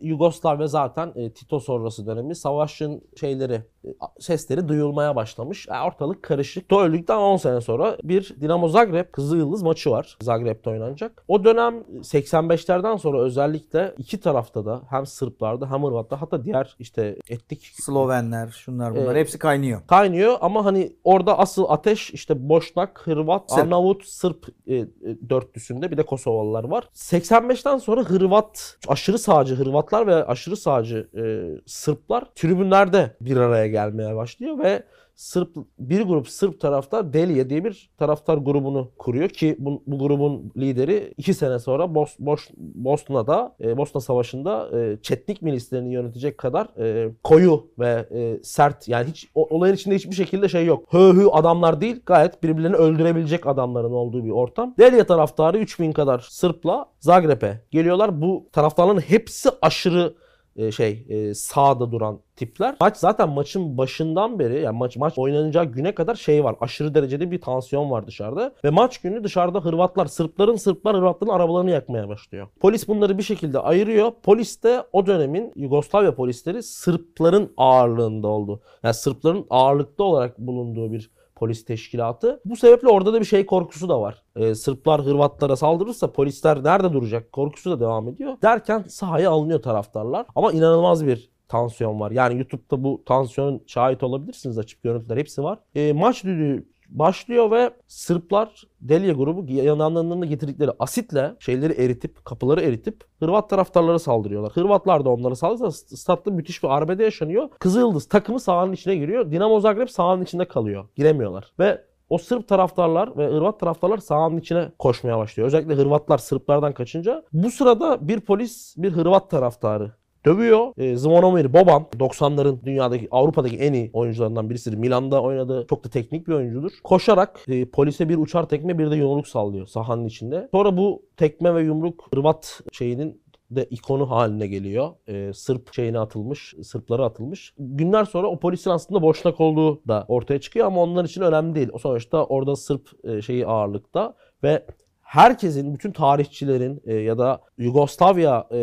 Yugoslavya 0.00 0.66
zaten 0.66 1.12
e, 1.14 1.32
Tito 1.32 1.60
sonrası 1.60 2.06
dönemi 2.06 2.34
savaşın 2.34 3.02
şeyleri 3.20 3.62
e, 3.84 3.88
sesleri 4.20 4.68
duyulmaya 4.68 5.16
başlamış. 5.16 5.68
E, 5.68 5.80
ortalık 5.86 6.22
karışık. 6.22 6.72
Öldükten 6.72 7.16
10 7.16 7.36
sene 7.36 7.60
sonra 7.60 7.96
bir 8.04 8.34
Dinamo 8.40 8.68
Zagreb 8.68 9.12
Kızıl 9.12 9.36
Yıldız 9.36 9.62
maçı 9.62 9.90
var. 9.90 10.16
Zagreb'de 10.20 10.70
oynanacak. 10.70 11.24
O 11.28 11.44
dönem 11.44 11.74
85'lerden 12.00 12.96
sonra 12.96 13.20
özellikle 13.20 13.94
iki 13.98 14.20
tarafta 14.20 14.66
da 14.66 14.82
hem 14.90 15.06
Sırplarda 15.06 15.70
hem 15.70 15.84
Hırvat'ta 15.84 16.20
hatta 16.22 16.44
diğer 16.44 16.76
işte 16.78 17.16
etnik 17.28 17.72
Slovenler, 17.82 18.48
şunlar 18.48 18.96
bunlar 18.96 19.14
Ee, 19.14 19.20
hepsi 19.20 19.38
kaynıyor. 19.38 19.80
kaynıyor 19.86 20.36
ama 20.40 20.64
hani 20.64 20.92
orada 21.04 21.38
asıl 21.38 21.64
ateş 21.68 22.10
işte 22.10 22.48
Boşnak, 22.48 23.00
Hırvat, 23.04 23.50
Sırp. 23.50 23.60
Arnavut, 23.60 24.04
Sırp 24.06 24.46
e, 24.66 24.74
e, 24.76 24.86
dörtlüsünde 25.30 25.90
bir 25.90 25.96
de 25.96 26.02
Kosovalılar 26.02 26.64
var. 26.64 26.88
85'ten 26.94 27.78
sonra 27.78 28.02
Hırvat, 28.02 28.76
aşırı 28.88 29.18
sağcı 29.18 29.59
Hırvatlar 29.60 30.06
ve 30.06 30.24
aşırı 30.24 30.56
sağcı 30.56 31.08
e, 31.16 31.22
Sırplar 31.66 32.24
tribünlerde 32.34 33.16
bir 33.20 33.36
araya 33.36 33.66
gelmeye 33.66 34.16
başlıyor 34.16 34.58
ve 34.58 34.82
Sırp 35.20 35.56
bir 35.78 36.02
grup 36.02 36.28
Sırp 36.28 36.60
taraftar 36.60 37.12
Delije 37.12 37.50
diye 37.50 37.64
bir 37.64 37.90
taraftar 37.98 38.36
grubunu 38.36 38.90
kuruyor 38.98 39.28
ki 39.28 39.56
bu, 39.58 39.82
bu 39.86 39.98
grubun 39.98 40.52
lideri 40.56 41.14
iki 41.16 41.34
sene 41.34 41.58
sonra 41.58 41.94
Bos, 41.94 42.16
Boş, 42.18 42.48
Bosna'da 42.56 43.56
e, 43.60 43.76
Bosna 43.76 44.00
Savaşı'nda 44.00 44.78
e, 44.78 44.98
Çetnik 45.02 45.42
milislerini 45.42 45.92
yönetecek 45.92 46.38
kadar 46.38 46.68
e, 46.78 47.12
koyu 47.22 47.66
ve 47.78 48.08
e, 48.14 48.42
sert 48.42 48.88
yani 48.88 49.10
hiç 49.10 49.28
o- 49.34 49.56
olayın 49.56 49.74
içinde 49.74 49.94
hiçbir 49.94 50.14
şekilde 50.14 50.48
şey 50.48 50.66
yok. 50.66 50.84
Hö 50.90 51.12
hü 51.12 51.26
adamlar 51.32 51.80
değil 51.80 52.02
gayet 52.06 52.42
birbirlerini 52.42 52.76
öldürebilecek 52.76 53.46
adamların 53.46 53.92
olduğu 53.92 54.24
bir 54.24 54.30
ortam. 54.30 54.74
Delije 54.78 55.04
taraftarı 55.04 55.58
3000 55.58 55.92
kadar 55.92 56.26
Sırp'la 56.30 56.86
Zagreb'e 57.00 57.60
geliyorlar. 57.70 58.20
Bu 58.22 58.48
taraftarların 58.52 59.00
hepsi 59.00 59.48
aşırı 59.62 60.14
e, 60.60 60.72
şey 60.72 61.06
e, 61.08 61.34
sağda 61.34 61.92
duran 61.92 62.20
tipler. 62.36 62.76
Maç 62.80 62.96
zaten 62.96 63.28
maçın 63.28 63.78
başından 63.78 64.38
beri 64.38 64.60
yani 64.60 64.78
maç 64.78 64.96
maç 64.96 65.18
oynanacağı 65.18 65.64
güne 65.64 65.94
kadar 65.94 66.14
şey 66.14 66.44
var. 66.44 66.56
Aşırı 66.60 66.94
derecede 66.94 67.30
bir 67.30 67.40
tansiyon 67.40 67.90
var 67.90 68.06
dışarıda 68.06 68.54
ve 68.64 68.70
maç 68.70 68.98
günü 68.98 69.24
dışarıda 69.24 69.60
Hırvatlar 69.64 70.06
Sırpların 70.06 70.56
Sırplar 70.56 70.96
Hırvatların 70.96 71.32
arabalarını 71.32 71.70
yakmaya 71.70 72.08
başlıyor. 72.08 72.48
Polis 72.60 72.88
bunları 72.88 73.18
bir 73.18 73.22
şekilde 73.22 73.58
ayırıyor. 73.58 74.12
Polis 74.22 74.62
de 74.62 74.82
o 74.92 75.06
dönemin 75.06 75.52
Yugoslavya 75.56 76.14
polisleri 76.14 76.62
Sırpların 76.62 77.52
ağırlığında 77.56 78.28
oldu. 78.28 78.60
Yani 78.82 78.94
Sırpların 78.94 79.46
ağırlıkta 79.50 80.04
olarak 80.04 80.38
bulunduğu 80.38 80.92
bir 80.92 81.10
polis 81.40 81.64
teşkilatı. 81.64 82.40
Bu 82.44 82.56
sebeple 82.56 82.88
orada 82.88 83.12
da 83.12 83.20
bir 83.20 83.24
şey 83.24 83.46
korkusu 83.46 83.88
da 83.88 84.00
var. 84.00 84.22
Ee, 84.36 84.54
Sırplar 84.54 85.04
Hırvatlara 85.04 85.56
saldırırsa 85.56 86.12
polisler 86.12 86.64
nerede 86.64 86.92
duracak 86.92 87.32
korkusu 87.32 87.70
da 87.70 87.80
devam 87.80 88.08
ediyor. 88.08 88.36
Derken 88.42 88.84
sahaya 88.88 89.30
alınıyor 89.30 89.62
taraftarlar. 89.62 90.26
Ama 90.34 90.52
inanılmaz 90.52 91.06
bir 91.06 91.30
tansiyon 91.48 92.00
var. 92.00 92.10
Yani 92.10 92.38
YouTube'da 92.38 92.84
bu 92.84 93.02
tansiyonun 93.06 93.62
şahit 93.66 94.02
olabilirsiniz 94.02 94.58
açıp 94.58 94.82
görüntüler 94.82 95.16
hepsi 95.16 95.42
var. 95.42 95.58
Ee, 95.74 95.92
maç 95.92 96.24
düdüğü 96.24 96.68
başlıyor 96.90 97.50
ve 97.50 97.70
Sırplar 97.86 98.64
Delya 98.80 99.12
grubu 99.12 99.52
yanlarında 99.52 100.26
getirdikleri 100.26 100.70
asitle 100.78 101.34
şeyleri 101.38 101.72
eritip, 101.72 102.24
kapıları 102.24 102.60
eritip 102.60 103.04
Hırvat 103.20 103.50
taraftarlara 103.50 103.98
saldırıyorlar. 103.98 104.52
Hırvatlar 104.52 105.04
da 105.04 105.10
onlara 105.10 105.34
saldırırsa 105.34 105.96
statta 105.96 106.30
müthiş 106.30 106.62
bir 106.62 106.68
arbede 106.68 107.04
yaşanıyor. 107.04 107.48
Kızıldız 107.58 108.08
takımı 108.08 108.40
sahanın 108.40 108.72
içine 108.72 108.96
giriyor. 108.96 109.30
Dinamo 109.30 109.60
Zagreb 109.60 109.88
sahanın 109.88 110.22
içinde 110.22 110.44
kalıyor. 110.44 110.88
Giremiyorlar. 110.96 111.52
Ve 111.58 111.84
o 112.10 112.18
Sırp 112.18 112.48
taraftarlar 112.48 113.16
ve 113.16 113.26
Hırvat 113.26 113.60
taraftarlar 113.60 113.98
sahanın 113.98 114.36
içine 114.36 114.72
koşmaya 114.78 115.18
başlıyor. 115.18 115.46
Özellikle 115.46 115.74
Hırvatlar 115.74 116.18
Sırplardan 116.18 116.74
kaçınca. 116.74 117.24
Bu 117.32 117.50
sırada 117.50 118.08
bir 118.08 118.20
polis 118.20 118.74
bir 118.76 118.92
Hırvat 118.92 119.30
taraftarı 119.30 119.92
dövüyor. 120.26 120.72
E, 120.78 120.96
Zvonimir 120.96 121.52
Boban 121.52 121.86
90'ların 121.98 122.64
dünyadaki 122.64 123.08
Avrupa'daki 123.10 123.56
en 123.56 123.72
iyi 123.72 123.90
oyuncularından 123.92 124.50
birisidir. 124.50 124.76
Milan'da 124.76 125.22
oynadı. 125.22 125.66
Çok 125.70 125.84
da 125.84 125.88
teknik 125.88 126.28
bir 126.28 126.32
oyuncudur. 126.32 126.72
Koşarak 126.84 127.40
e, 127.48 127.64
polise 127.64 128.08
bir 128.08 128.16
uçar 128.16 128.48
tekme 128.48 128.78
bir 128.78 128.90
de 128.90 128.96
yumruk 128.96 129.28
sallıyor 129.28 129.66
sahanın 129.66 130.06
içinde. 130.06 130.48
Sonra 130.50 130.76
bu 130.76 131.02
tekme 131.16 131.54
ve 131.54 131.62
yumruk 131.62 132.08
Hırvat 132.12 132.60
şeyinin 132.72 133.20
de 133.50 133.64
ikonu 133.64 134.10
haline 134.10 134.46
geliyor. 134.46 134.90
Ee, 135.08 135.32
Sırp 135.34 135.74
şeyine 135.74 135.98
atılmış, 135.98 136.54
Sırplara 136.62 137.04
atılmış. 137.04 137.54
Günler 137.58 138.04
sonra 138.04 138.26
o 138.26 138.38
polisin 138.40 138.70
aslında 138.70 139.02
boşnak 139.02 139.40
olduğu 139.40 139.88
da 139.88 140.04
ortaya 140.08 140.40
çıkıyor 140.40 140.66
ama 140.66 140.82
onlar 140.82 141.04
için 141.04 141.20
önemli 141.20 141.54
değil. 141.54 141.68
O 141.72 141.78
sonuçta 141.78 142.24
orada 142.24 142.56
Sırp 142.56 142.88
e, 143.04 143.22
şeyi 143.22 143.46
ağırlıkta 143.46 144.14
ve 144.42 144.66
herkesin, 145.10 145.74
bütün 145.74 145.92
tarihçilerin 145.92 146.82
e, 146.84 146.94
ya 146.94 147.18
da 147.18 147.40
Yugoslavya 147.58 148.46
e, 148.52 148.60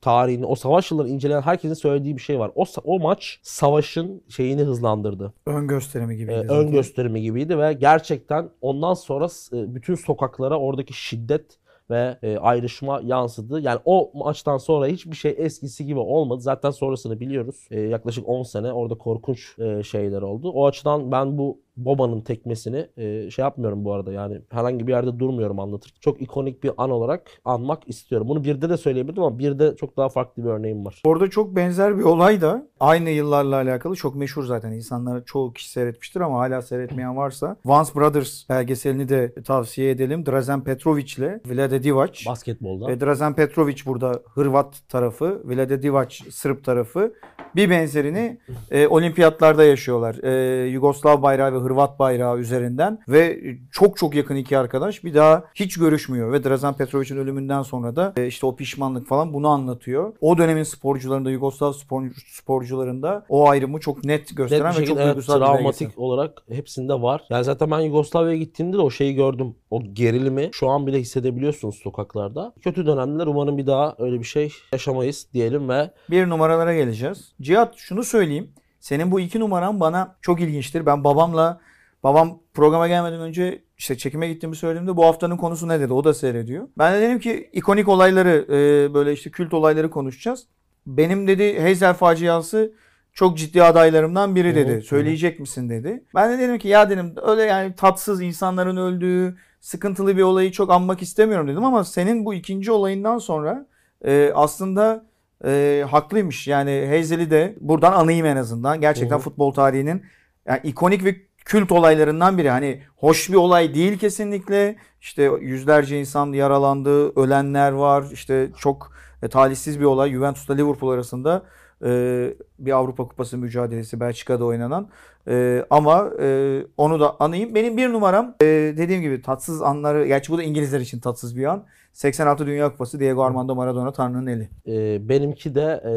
tarihini, 0.00 0.46
o 0.46 0.54
savaş 0.54 0.90
yıllarını 0.90 1.10
inceleyen 1.10 1.40
herkesin 1.40 1.74
söylediği 1.74 2.16
bir 2.16 2.20
şey 2.20 2.38
var. 2.38 2.50
O, 2.54 2.64
o 2.84 2.98
maç 3.00 3.38
savaşın 3.42 4.22
şeyini 4.28 4.62
hızlandırdı. 4.62 5.32
Ön 5.46 5.68
gösterimi 5.68 6.16
gibiydi. 6.16 6.46
E, 6.48 6.52
ön 6.52 6.70
gösterimi 6.70 7.22
gibiydi 7.22 7.58
ve 7.58 7.72
gerçekten 7.72 8.48
ondan 8.60 8.94
sonra 8.94 9.26
e, 9.52 9.74
bütün 9.74 9.94
sokaklara 9.94 10.58
oradaki 10.58 10.92
şiddet 10.92 11.58
ve 11.90 12.18
e, 12.22 12.38
ayrışma 12.38 13.00
yansıdı. 13.04 13.60
Yani 13.60 13.80
o 13.84 14.10
maçtan 14.14 14.58
sonra 14.58 14.86
hiçbir 14.86 15.16
şey 15.16 15.34
eskisi 15.38 15.86
gibi 15.86 15.98
olmadı. 15.98 16.40
Zaten 16.40 16.70
sonrasını 16.70 17.20
biliyoruz. 17.20 17.68
E, 17.70 17.80
yaklaşık 17.80 18.28
10 18.28 18.42
sene 18.42 18.72
orada 18.72 18.94
korkunç 18.94 19.58
e, 19.58 19.82
şeyler 19.82 20.22
oldu. 20.22 20.50
O 20.50 20.66
açıdan 20.66 21.12
ben 21.12 21.38
bu 21.38 21.65
Boba'nın 21.76 22.20
tekmesini 22.20 22.86
e, 22.96 23.30
şey 23.30 23.42
yapmıyorum 23.42 23.84
bu 23.84 23.92
arada 23.92 24.12
yani 24.12 24.40
herhangi 24.50 24.86
bir 24.86 24.92
yerde 24.92 25.18
durmuyorum 25.18 25.60
anlatırken. 25.60 26.00
Çok 26.00 26.22
ikonik 26.22 26.64
bir 26.64 26.70
an 26.76 26.90
olarak 26.90 27.30
anmak 27.44 27.88
istiyorum. 27.88 28.28
Bunu 28.28 28.44
birde 28.44 28.68
de 28.68 28.76
söyleyebilirdim 28.76 29.22
ama 29.22 29.38
birde 29.38 29.76
çok 29.76 29.96
daha 29.96 30.08
farklı 30.08 30.44
bir 30.44 30.48
örneğim 30.48 30.84
var. 30.84 31.02
Orada 31.04 31.30
çok 31.30 31.56
benzer 31.56 31.98
bir 31.98 32.02
olay 32.02 32.40
da 32.40 32.66
aynı 32.80 33.10
yıllarla 33.10 33.56
alakalı 33.56 33.96
çok 33.96 34.14
meşhur 34.14 34.44
zaten. 34.44 34.72
İnsanlar 34.72 35.24
çoğu 35.24 35.52
kişi 35.52 35.70
seyretmiştir 35.70 36.20
ama 36.20 36.38
hala 36.38 36.62
seyretmeyen 36.62 37.16
varsa 37.16 37.56
Once 37.64 37.94
Brothers 37.94 38.48
belgeselini 38.48 39.08
de 39.08 39.34
tavsiye 39.34 39.90
edelim. 39.90 40.26
Drazen 40.26 40.64
Petrovic 40.64 41.14
ile 41.18 41.40
Vlade 41.46 41.82
Divac. 41.82 42.26
Basketbolda. 42.26 42.92
E, 42.92 43.00
Drazen 43.00 43.34
Petrovic 43.34 43.76
burada 43.86 44.22
Hırvat 44.34 44.88
tarafı, 44.88 45.42
Vlade 45.44 45.82
Divac 45.82 46.14
Sırp 46.30 46.64
tarafı. 46.64 47.12
Bir 47.56 47.70
benzerini 47.70 48.38
e, 48.70 48.86
olimpiyatlarda 48.86 49.64
yaşıyorlar. 49.64 50.24
E, 50.24 50.66
Yugoslav 50.66 51.22
bayrağı 51.22 51.52
ve 51.52 51.56
Hırvat 51.66 51.98
bayrağı 51.98 52.38
üzerinden 52.38 52.98
ve 53.08 53.40
çok 53.72 53.96
çok 53.96 54.14
yakın 54.14 54.36
iki 54.36 54.58
arkadaş 54.58 55.04
bir 55.04 55.14
daha 55.14 55.44
hiç 55.54 55.78
görüşmüyor 55.78 56.32
ve 56.32 56.44
Drazen 56.44 56.74
Petrovic'in 56.74 57.16
ölümünden 57.16 57.62
sonra 57.62 57.96
da 57.96 58.12
e, 58.16 58.26
işte 58.26 58.46
o 58.46 58.56
pişmanlık 58.56 59.08
falan 59.08 59.32
bunu 59.34 59.48
anlatıyor. 59.48 60.12
O 60.20 60.38
dönemin 60.38 60.62
sporcularında 60.62 61.30
Yugoslav 61.30 61.72
spor, 61.72 62.02
sporcularında 62.26 63.26
o 63.28 63.48
ayrımı 63.48 63.80
çok 63.80 64.04
net 64.04 64.16
Net 64.16 64.36
gösteren 64.36 64.60
bir 64.60 64.68
ve 64.68 64.72
çok 64.72 64.86
şekilde 64.86 65.02
evet, 65.02 65.14
duygusal 65.14 65.38
travmatik 65.38 65.80
belgesel. 65.80 66.04
olarak 66.04 66.42
hepsinde 66.48 66.94
var. 66.94 67.22
Yani 67.30 67.44
zaten 67.44 67.70
ben 67.70 67.80
Yugoslavya'ya 67.80 68.36
gittiğimde 68.36 68.76
de 68.76 68.80
o 68.80 68.90
şeyi 68.90 69.14
gördüm. 69.14 69.54
O 69.70 69.82
gerilimi 69.82 70.50
şu 70.52 70.68
an 70.68 70.86
bile 70.86 71.00
hissedebiliyorsunuz 71.00 71.74
sokaklarda. 71.74 72.52
Kötü 72.60 72.86
dönemler 72.86 73.26
umarım 73.26 73.58
bir 73.58 73.66
daha 73.66 73.94
öyle 73.98 74.18
bir 74.18 74.24
şey 74.24 74.52
yaşamayız 74.72 75.26
diyelim 75.34 75.68
ve 75.68 75.90
Bir 76.10 76.28
numaralara 76.28 76.74
geleceğiz. 76.74 77.32
Cihat 77.40 77.74
şunu 77.76 78.04
söyleyeyim. 78.04 78.50
Senin 78.86 79.10
bu 79.10 79.20
iki 79.20 79.40
numaran 79.40 79.80
bana 79.80 80.16
çok 80.22 80.40
ilginçtir. 80.40 80.86
Ben 80.86 81.04
babamla 81.04 81.60
babam 82.02 82.38
programa 82.54 82.88
gelmeden 82.88 83.20
önce 83.20 83.62
işte 83.78 83.98
çekime 83.98 84.28
gittiğimi 84.28 84.56
söylediğimde 84.56 84.96
bu 84.96 85.04
haftanın 85.04 85.36
konusu 85.36 85.68
ne 85.68 85.80
dedi? 85.80 85.92
O 85.92 86.04
da 86.04 86.14
seyrediyor. 86.14 86.68
Ben 86.78 86.94
de 86.94 87.00
dedim 87.00 87.18
ki 87.18 87.50
ikonik 87.52 87.88
olayları 87.88 88.46
e, 88.48 88.94
böyle 88.94 89.12
işte 89.12 89.30
kült 89.30 89.54
olayları 89.54 89.90
konuşacağız. 89.90 90.46
Benim 90.86 91.26
dedi 91.26 91.60
Heysel 91.60 91.94
faciası 91.94 92.72
çok 93.12 93.38
ciddi 93.38 93.62
adaylarımdan 93.62 94.36
biri 94.36 94.54
dedi. 94.54 94.76
hı. 94.76 94.82
Söyleyecek 94.82 95.40
misin 95.40 95.70
dedi. 95.70 96.04
Ben 96.14 96.32
de 96.32 96.38
dedim 96.38 96.58
ki 96.58 96.68
ya 96.68 96.90
dedim 96.90 97.14
öyle 97.22 97.42
yani 97.42 97.74
tatsız 97.74 98.22
insanların 98.22 98.76
öldüğü 98.76 99.36
sıkıntılı 99.60 100.16
bir 100.16 100.22
olayı 100.22 100.52
çok 100.52 100.70
anmak 100.70 101.02
istemiyorum 101.02 101.48
dedim 101.48 101.64
ama 101.64 101.84
senin 101.84 102.24
bu 102.24 102.34
ikinci 102.34 102.72
olayından 102.72 103.18
sonra 103.18 103.66
e, 104.04 104.32
aslında 104.34 105.04
e, 105.44 105.84
haklıymış. 105.90 106.48
Yani 106.48 106.88
Hazel'i 106.90 107.30
de 107.30 107.54
buradan 107.60 107.92
anayım 107.92 108.26
en 108.26 108.36
azından. 108.36 108.80
Gerçekten 108.80 109.16
Hı 109.16 109.20
hı. 109.20 109.22
futbol 109.22 109.52
tarihinin 109.52 110.02
yani 110.46 110.60
ikonik 110.64 111.04
ve 111.04 111.16
kült 111.44 111.72
olaylarından 111.72 112.38
biri. 112.38 112.50
Hani 112.50 112.82
hoş 112.96 113.30
bir 113.30 113.34
olay 113.34 113.74
değil 113.74 113.98
kesinlikle. 113.98 114.76
İşte 115.00 115.30
yüzlerce 115.40 116.00
insan 116.00 116.32
yaralandı, 116.32 117.20
ölenler 117.20 117.72
var. 117.72 118.04
İşte 118.12 118.48
çok 118.58 118.92
e, 119.22 119.28
talihsiz 119.28 119.80
bir 119.80 119.84
olay. 119.84 120.10
Juventus'la 120.10 120.54
Liverpool 120.54 120.90
arasında 120.90 121.42
e, 121.84 122.34
bir 122.58 122.72
Avrupa 122.72 123.08
Kupası 123.08 123.38
mücadelesi 123.38 124.00
Belçika'da 124.00 124.44
oynanan. 124.44 124.88
E, 125.28 125.64
ama 125.70 126.10
e, 126.20 126.60
onu 126.76 127.00
da 127.00 127.16
anayım. 127.20 127.54
Benim 127.54 127.76
bir 127.76 127.88
numaram 127.92 128.34
e, 128.42 128.46
dediğim 128.76 129.02
gibi 129.02 129.22
tatsız 129.22 129.62
anları. 129.62 130.06
Gerçi 130.06 130.32
bu 130.32 130.38
da 130.38 130.42
İngilizler 130.42 130.80
için 130.80 131.00
tatsız 131.00 131.36
bir 131.36 131.44
an. 131.44 131.64
86 131.92 132.46
Dünya 132.46 132.70
Kupası 132.72 133.00
Diego 133.00 133.22
Armando 133.22 133.54
Maradona 133.54 133.92
Tanrı'nın 133.92 134.26
eli. 134.26 134.48
e, 134.66 135.08
benimki 135.08 135.54
de 135.54 135.82
e, 135.86 135.92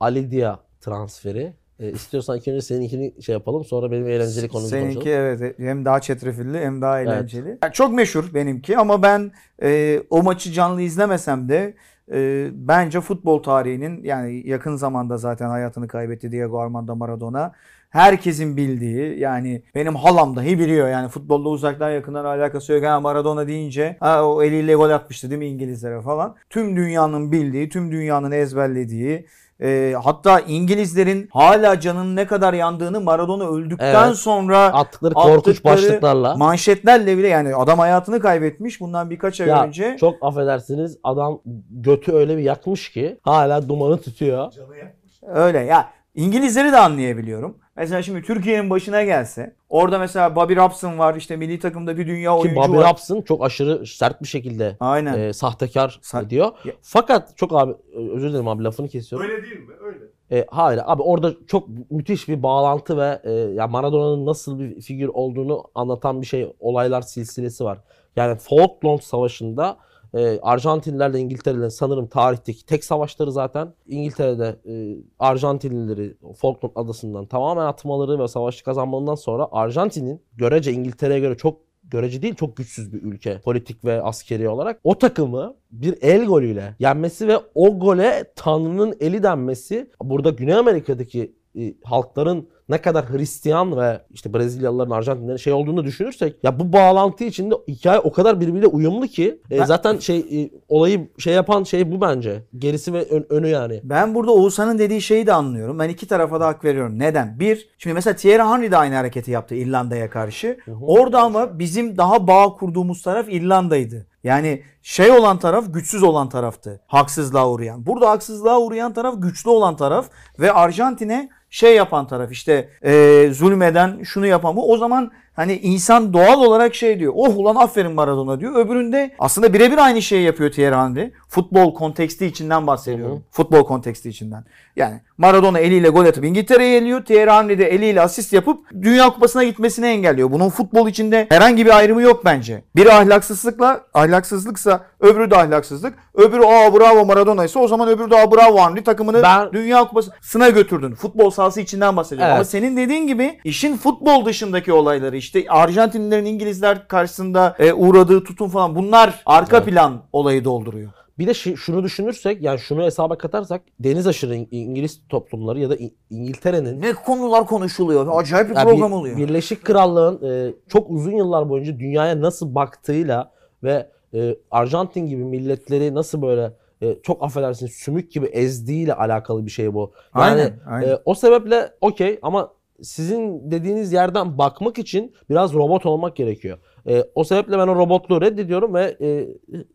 Ali 0.00 0.30
Dia 0.30 0.58
transferi. 0.80 1.52
E, 1.80 1.92
istiyorsan 1.92 2.36
ilk 2.38 2.48
önce 2.48 2.60
seninkini 2.60 3.22
şey 3.22 3.32
yapalım 3.32 3.64
sonra 3.64 3.90
benim 3.90 4.08
eğlenceli 4.08 4.48
konumuzu 4.48 4.70
Seninki 4.70 4.94
konuşalım. 4.94 5.18
evet 5.18 5.58
hem 5.58 5.84
daha 5.84 6.00
çetrefilli 6.00 6.58
hem 6.58 6.82
daha 6.82 7.00
eğlenceli. 7.00 7.58
Yani 7.62 7.72
çok 7.72 7.92
meşhur 7.94 8.34
benimki 8.34 8.78
ama 8.78 9.02
ben 9.02 9.32
e, 9.62 10.00
o 10.10 10.22
maçı 10.22 10.52
canlı 10.52 10.82
izlemesem 10.82 11.48
de 11.48 11.74
e, 12.12 12.48
bence 12.52 13.00
futbol 13.00 13.42
tarihinin 13.42 14.04
yani 14.04 14.48
yakın 14.48 14.76
zamanda 14.76 15.18
zaten 15.18 15.48
hayatını 15.48 15.88
kaybetti 15.88 16.32
Diego 16.32 16.60
Armando 16.60 16.96
Maradona. 16.96 17.52
Herkesin 17.90 18.56
bildiği 18.56 19.18
yani 19.18 19.62
benim 19.74 19.94
halam 19.94 20.36
dahi 20.36 20.58
biliyor 20.58 20.88
yani 20.88 21.08
futbolda 21.08 21.48
uzaktan 21.48 21.90
yakından 21.90 22.24
alakası 22.24 22.72
yok. 22.72 22.84
Ha, 22.84 23.00
Maradona 23.00 23.46
deyince 23.48 23.96
ha, 24.00 24.24
o 24.28 24.42
eliyle 24.42 24.74
gol 24.74 24.90
atmıştı 24.90 25.30
değil 25.30 25.38
mi 25.38 25.46
İngilizlere 25.46 26.00
falan. 26.00 26.36
Tüm 26.50 26.76
dünyanın 26.76 27.32
bildiği, 27.32 27.68
tüm 27.68 27.92
dünyanın 27.92 28.30
ezberlediği 28.30 29.26
e, 29.62 29.94
hatta 30.04 30.40
İngilizlerin 30.40 31.28
hala 31.32 31.80
canının 31.80 32.16
ne 32.16 32.26
kadar 32.26 32.54
yandığını 32.54 33.00
Maradona 33.00 33.48
öldükten 33.48 34.06
Evet. 34.06 34.16
sonra 34.16 34.58
Attıkları 34.58 35.14
korkunç 35.14 35.48
attıkları 35.56 35.76
başlıklarla. 35.76 36.36
manşetlerle 36.36 37.18
bile 37.18 37.28
yani 37.28 37.54
adam 37.54 37.78
hayatını 37.78 38.20
kaybetmiş 38.20 38.80
bundan 38.80 39.10
birkaç 39.10 39.40
ay 39.40 39.48
Ya 39.48 39.64
önce. 39.64 39.96
çok 40.00 40.14
affedersiniz 40.22 40.98
adam 41.04 41.40
götü 41.70 42.12
öyle 42.12 42.36
bir 42.36 42.42
yakmış 42.42 42.90
ki 42.92 43.18
hala 43.22 43.68
dumanı 43.68 44.00
tutuyor. 44.00 44.50
Canı 44.52 44.76
yakmış. 44.76 45.12
Öyle 45.34 45.58
ya 45.58 45.88
İngilizleri 46.18 46.72
de 46.72 46.78
anlayabiliyorum. 46.78 47.58
Mesela 47.76 48.02
şimdi 48.02 48.22
Türkiye'nin 48.22 48.70
başına 48.70 49.02
gelse 49.04 49.54
orada 49.68 49.98
mesela 49.98 50.36
Bobby 50.36 50.56
Robson 50.56 50.98
var 50.98 51.14
işte 51.14 51.36
milli 51.36 51.58
takımda 51.58 51.96
bir 51.98 52.06
dünya 52.06 52.30
Ki 52.30 52.38
oyuncu 52.42 52.56
Bobby 52.56 52.76
var. 52.76 52.90
Robson 52.90 53.22
çok 53.22 53.44
aşırı 53.44 53.86
sert 53.86 54.22
bir 54.22 54.28
şekilde 54.28 54.76
Aynen. 54.80 55.18
e, 55.18 55.32
sahtekar 55.32 56.00
Sa- 56.02 56.30
diyor. 56.30 56.52
Ya- 56.64 56.72
Fakat 56.82 57.36
çok 57.36 57.52
abi 57.52 57.72
özür 58.14 58.28
dilerim 58.30 58.48
abi 58.48 58.64
lafını 58.64 58.88
kesiyorum. 58.88 59.30
Öyle 59.30 59.42
değil 59.42 59.58
mi? 59.58 59.74
Öyle. 59.84 59.98
E, 60.32 60.46
hayır 60.50 60.80
abi 60.84 61.02
orada 61.02 61.32
çok 61.46 61.68
müthiş 61.90 62.28
bir 62.28 62.42
bağlantı 62.42 62.98
ve 62.98 63.20
e, 63.24 63.30
ya 63.32 63.66
Maradona'nın 63.66 64.26
nasıl 64.26 64.58
bir 64.58 64.80
figür 64.80 65.08
olduğunu 65.08 65.64
anlatan 65.74 66.20
bir 66.22 66.26
şey 66.26 66.52
olaylar 66.60 67.02
silsilesi 67.02 67.64
var. 67.64 67.78
Yani 68.16 68.38
Falkland 68.38 69.00
Savaşı'nda 69.00 69.76
e, 70.14 70.40
Arjantinlilerle 70.42 71.18
İngiltere'nin 71.18 71.68
sanırım 71.68 72.06
tarihteki 72.06 72.66
tek 72.66 72.84
savaşları 72.84 73.32
zaten 73.32 73.74
İngiltere'de 73.86 74.56
e, 74.66 74.96
Arjantinlileri 75.18 76.16
Falkland 76.36 76.72
adasından 76.74 77.26
tamamen 77.26 77.66
atmaları 77.66 78.18
ve 78.18 78.28
savaşı 78.28 78.64
kazanmalarından 78.64 79.14
sonra 79.14 79.48
Arjantin'in 79.52 80.22
görece 80.36 80.72
İngiltere'ye 80.72 81.20
göre 81.20 81.36
çok 81.36 81.68
görece 81.90 82.22
değil 82.22 82.34
çok 82.34 82.56
güçsüz 82.56 82.92
bir 82.92 83.02
ülke 83.02 83.40
politik 83.40 83.84
ve 83.84 84.02
askeri 84.02 84.48
olarak. 84.48 84.80
O 84.84 84.98
takımı 84.98 85.56
bir 85.70 85.98
el 86.02 86.26
golüyle 86.26 86.74
yenmesi 86.78 87.28
ve 87.28 87.38
o 87.54 87.78
gole 87.78 88.24
Tanrı'nın 88.36 88.96
eli 89.00 89.22
denmesi 89.22 89.90
burada 90.02 90.30
Güney 90.30 90.54
Amerika'daki 90.54 91.37
e, 91.58 91.74
halkların 91.84 92.48
ne 92.68 92.78
kadar 92.78 93.10
Hristiyan 93.10 93.76
ve 93.76 94.00
işte 94.10 94.34
Brezilyalıların, 94.34 94.90
Arjantinlerin 94.90 95.36
şey 95.36 95.52
olduğunu 95.52 95.84
düşünürsek 95.84 96.36
ya 96.44 96.60
bu 96.60 96.72
bağlantı 96.72 97.24
içinde 97.24 97.54
hikaye 97.68 97.98
o 98.00 98.12
kadar 98.12 98.40
birbiriyle 98.40 98.66
uyumlu 98.66 99.06
ki 99.06 99.40
e, 99.50 99.58
Ben- 99.58 99.64
zaten 99.64 99.98
şey 99.98 100.18
e, 100.18 100.50
olayı 100.68 101.08
şey 101.18 101.34
yapan 101.34 101.62
şey 101.62 101.92
bu 101.92 102.00
bence. 102.00 102.42
Gerisi 102.58 102.92
ve 102.92 103.04
ön- 103.04 103.26
önü 103.30 103.48
yani. 103.48 103.80
Ben 103.84 104.14
burada 104.14 104.32
Oğuzhan'ın 104.32 104.78
dediği 104.78 105.00
şeyi 105.02 105.26
de 105.26 105.32
anlıyorum. 105.32 105.78
Ben 105.78 105.88
iki 105.88 106.06
tarafa 106.08 106.40
da 106.40 106.46
hak 106.46 106.64
veriyorum. 106.64 106.98
Neden? 106.98 107.40
Bir, 107.40 107.68
şimdi 107.78 107.94
mesela 107.94 108.16
Thierry 108.16 108.42
Henry 108.42 108.70
de 108.70 108.76
aynı 108.76 108.94
hareketi 108.94 109.30
yaptı 109.30 109.54
İrlanda'ya 109.54 110.10
karşı. 110.10 110.58
Orada 110.82 111.20
ama 111.22 111.58
bizim 111.58 111.96
daha 111.96 112.26
bağ 112.26 112.48
kurduğumuz 112.54 113.02
taraf 113.02 113.26
İrlanda'ydı. 113.28 114.06
Yani 114.24 114.62
şey 114.82 115.10
olan 115.10 115.38
taraf 115.38 115.64
güçsüz 115.74 116.02
olan 116.02 116.28
taraftı. 116.28 116.80
Haksızlığa 116.86 117.50
uğrayan. 117.50 117.86
Burada 117.86 118.10
haksızlığa 118.10 118.58
uğrayan 118.60 118.92
taraf 118.92 119.14
güçlü 119.18 119.50
olan 119.50 119.76
taraf 119.76 120.10
ve 120.38 120.52
Arjantin'e 120.52 121.28
şey 121.50 121.76
yapan 121.76 122.06
taraf 122.06 122.32
işte 122.32 122.68
e, 122.84 123.28
zulmeden 123.32 124.02
şunu 124.02 124.26
yapan 124.26 124.56
bu. 124.56 124.72
O 124.72 124.76
zaman 124.76 125.12
hani 125.38 125.56
insan 125.58 126.12
doğal 126.12 126.40
olarak 126.42 126.74
şey 126.74 126.98
diyor. 126.98 127.12
Oh 127.16 127.36
ulan 127.36 127.56
aferin 127.56 127.92
Maradona 127.92 128.40
diyor. 128.40 128.54
Öbüründe 128.54 129.10
aslında 129.18 129.52
birebir 129.54 129.78
aynı 129.78 130.02
şeyi 130.02 130.22
yapıyor 130.22 130.50
Thierry 130.50 130.76
Henry. 130.76 131.12
Futbol 131.28 131.74
konteksti 131.74 132.26
içinden 132.26 132.66
bahsediyorum. 132.66 133.14
Hı 133.14 133.18
hı. 133.18 133.22
Futbol 133.30 133.64
konteksti 133.64 134.08
içinden. 134.08 134.44
Yani 134.76 135.00
Maradona 135.18 135.58
eliyle 135.58 135.88
gol 135.88 136.04
atıp 136.04 136.24
İngiltere'ye 136.24 136.76
eliyor. 136.76 137.04
Thierry 137.04 137.30
Henry 137.30 137.58
de 137.58 137.66
eliyle 137.74 138.00
asist 138.00 138.32
yapıp 138.32 138.58
Dünya 138.82 139.10
Kupası'na 139.10 139.44
gitmesini 139.44 139.86
engelliyor. 139.86 140.30
Bunun 140.30 140.48
futbol 140.48 140.88
içinde 140.88 141.26
herhangi 141.28 141.66
bir 141.66 141.76
ayrımı 141.76 142.02
yok 142.02 142.24
bence. 142.24 142.62
Biri 142.76 142.92
ahlaksızlıkla 142.92 143.80
ahlaksızlıksa 143.94 144.86
öbürü 145.00 145.30
de 145.30 145.36
ahlaksızlık. 145.36 145.94
Öbürü 146.14 146.42
aa 146.44 146.74
bravo 146.74 147.04
Maradona 147.04 147.44
ise 147.44 147.58
o 147.58 147.68
zaman 147.68 147.88
öbürü 147.88 148.10
de 148.10 148.16
aa 148.16 148.32
bravo 148.32 148.58
Henry 148.58 148.84
takımını 148.84 149.22
Ben- 149.22 149.52
Dünya 149.52 149.84
Kupası'na 149.84 150.48
götürdün. 150.48 150.94
Futbol 150.94 151.30
sahası 151.30 151.60
içinden 151.60 151.96
bahsediyorum. 151.96 152.26
Evet. 152.28 152.36
Ama 152.36 152.44
senin 152.44 152.76
dediğin 152.76 153.06
gibi 153.06 153.40
işin 153.44 153.76
futbol 153.76 154.24
dışındaki 154.24 154.72
olayları 154.72 155.16
işte 155.28 155.44
Arjantinlilerin 155.48 156.24
İngilizler 156.24 156.88
karşısında 156.88 157.56
e, 157.58 157.72
uğradığı 157.72 158.24
tutum 158.24 158.48
falan 158.48 158.74
bunlar 158.74 159.22
arka 159.26 159.56
Evet. 159.56 159.66
plan 159.68 160.02
olayı 160.12 160.44
dolduruyor. 160.44 160.90
Bir 161.18 161.26
de 161.26 161.30
şi- 161.30 161.56
şunu 161.56 161.82
düşünürsek 161.82 162.42
yani 162.42 162.58
şunu 162.58 162.82
hesaba 162.84 163.18
katarsak 163.18 163.62
deniz 163.80 164.06
aşırı 164.06 164.34
İng- 164.36 164.48
İngiliz 164.50 165.00
toplumları 165.08 165.58
ya 165.60 165.70
da 165.70 165.76
İngiltere'nin 166.10 166.82
Ne 166.82 166.92
konular 166.92 167.46
konuşuluyor. 167.46 168.06
Acayip 168.20 168.50
bir 168.50 168.56
Ya 168.56 168.62
program 168.64 168.92
oluyor. 168.92 169.16
Birleşik 169.16 169.64
Krallığın 169.64 170.28
e, 170.30 170.54
çok 170.68 170.90
uzun 170.90 171.12
yıllar 171.12 171.48
boyunca 171.48 171.78
dünyaya 171.78 172.20
nasıl 172.20 172.54
baktığıyla 172.54 173.30
ve 173.62 173.90
e, 174.14 174.36
Arjantin 174.50 175.06
gibi 175.06 175.24
milletleri 175.24 175.94
nasıl 175.94 176.22
böyle 176.22 176.52
e, 176.82 176.96
çok 177.02 177.22
affedersiniz 177.22 177.72
sümük 177.72 178.12
gibi 178.12 178.26
ezdiğiyle 178.26 178.94
alakalı 178.94 179.46
bir 179.46 179.50
şey 179.50 179.74
bu. 179.74 179.92
Yani 180.16 180.24
Aynen, 180.24 180.60
aynen. 180.70 180.88
e, 180.88 180.98
o 181.04 181.14
sebeple 181.14 181.70
okey 181.80 182.18
ama 182.22 182.50
sizin 182.82 183.50
dediğiniz 183.50 183.92
yerden 183.92 184.38
bakmak 184.38 184.78
için 184.78 185.14
biraz 185.30 185.54
robot 185.54 185.86
olmak 185.86 186.16
gerekiyor. 186.16 186.58
E, 186.88 187.04
o 187.14 187.24
sebeple 187.24 187.58
ben 187.58 187.68
o 187.68 187.76
robotluğu 187.76 188.20
reddediyorum 188.20 188.74
ve 188.74 188.96
e, 189.00 189.28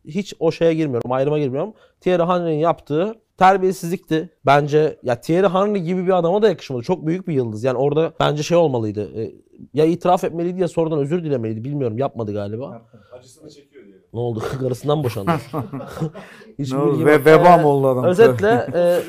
hiç 0.05 0.33
o 0.39 0.51
şeye 0.51 0.73
girmiyorum, 0.73 1.11
ayrıma 1.11 1.39
girmiyorum. 1.39 1.73
Thierry 2.01 2.23
Henry'nin 2.23 2.59
yaptığı 2.59 3.15
terbiyesizlikti. 3.37 4.29
Bence 4.45 4.99
ya 5.03 5.21
Thierry 5.21 5.47
Henry 5.47 5.83
gibi 5.83 6.05
bir 6.05 6.17
adama 6.17 6.41
da 6.41 6.49
yakışmadı. 6.49 6.83
Çok 6.83 7.07
büyük 7.07 7.27
bir 7.27 7.33
yıldız. 7.33 7.63
Yani 7.63 7.77
orada 7.77 8.13
bence 8.19 8.43
şey 8.43 8.57
olmalıydı. 8.57 9.21
E, 9.21 9.31
ya 9.73 9.85
itiraf 9.85 10.23
etmeliydi 10.23 10.61
ya 10.61 10.67
sonradan 10.67 10.99
özür 10.99 11.23
dilemeliydi. 11.23 11.63
Bilmiyorum 11.63 11.97
yapmadı 11.97 12.33
galiba. 12.33 12.81
Acısını 13.17 13.49
çekiyor 13.49 13.85
diyelim. 13.85 14.03
Ne 14.13 14.19
oldu? 14.19 14.43
Karısından 14.59 15.03
boşandı. 15.03 15.31
Hiç 16.59 16.71
Ne 16.71 16.77
oldu? 16.77 17.05
Ve 17.05 17.11
yok. 17.13 17.25
veba 17.25 17.57
mı 17.57 17.67
oldu 17.67 17.87
adam? 17.87 18.03
Özetle 18.05 18.67
e, 18.73 18.99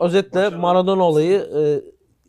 özetle. 0.00 0.48
Maradona 0.48 1.02
olayı 1.02 1.38
e, 1.38 1.80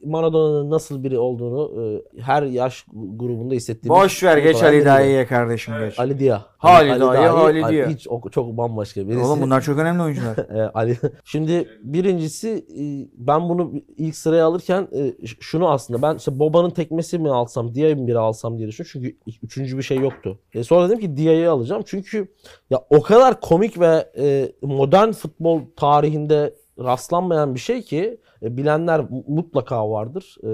Maradona'nın 0.06 0.70
nasıl 0.72 1.04
biri 1.04 1.20
olduğunu 1.20 1.72
e, 2.16 2.22
her 2.22 2.44
yaş 2.44 2.86
grubunda 2.94 3.54
hissettiğimiz 3.56 4.02
Boş 4.02 4.24
ver 4.24 4.38
geç 4.38 4.64
Ali. 4.64 4.86
Dayı'ye 4.86 5.26
kardeşim 5.26 5.74
Evet. 5.74 5.90
geç. 5.90 6.00
Ali 6.00 6.20
Dia. 6.20 6.46
Ali 6.60 6.92
Ali 6.92 7.02
Dahi, 7.02 7.18
Ali 7.18 7.66
Ali- 7.66 7.76
Dia. 7.76 7.88
Hiç 7.90 8.08
o, 8.08 8.30
çok 8.30 8.58
bambaşka 8.58 9.08
birisi. 9.08 9.26
Oğlum 9.26 9.42
bunlar 9.42 9.62
çok 9.62 9.80
önemli 9.80 10.02
oyuncular. 10.04 10.36
E, 10.56 10.62
Ali. 10.74 10.98
Şimdi 11.24 11.68
birincisi 11.84 12.50
e, 12.50 12.84
ben 13.28 13.50
bunu 13.50 13.72
ilk 13.98 14.16
sıraya 14.16 14.46
alırken 14.46 14.88
e, 14.96 15.14
şunu 15.40 15.70
aslında 15.70 16.02
ben 16.02 16.16
işte 16.16 16.40
Boba'nın 16.40 16.70
tekmesi 16.70 17.20
mi 17.20 17.30
alsam, 17.30 17.76
Dia'yı 17.76 17.98
mı 17.98 18.08
biri 18.08 18.18
alsam 18.20 18.58
diye 18.58 18.68
düşündüm. 18.68 18.90
Çünkü 18.92 19.18
üçüncü 19.44 19.78
bir 19.78 19.84
şey 19.84 19.98
yoktu. 19.98 20.40
E, 20.54 20.64
sonra 20.64 20.90
dedim 20.90 21.00
ki 21.00 21.18
Dia'yı 21.18 21.52
alacağım. 21.52 21.84
Çünkü 21.86 22.28
ya 22.70 22.86
o 22.90 23.02
kadar 23.02 23.42
komik 23.42 23.80
ve 23.80 24.12
e, 24.18 24.52
modern 24.62 25.12
futbol 25.12 25.62
tarihinde 25.76 26.54
rastlanmayan 26.80 27.56
bir 27.56 27.60
şey 27.60 27.82
ki 27.82 28.18
e, 28.42 28.58
bilenler 28.58 29.00
mu- 29.00 29.24
mutlaka 29.28 29.90
vardır. 29.92 30.36
E, 30.44 30.50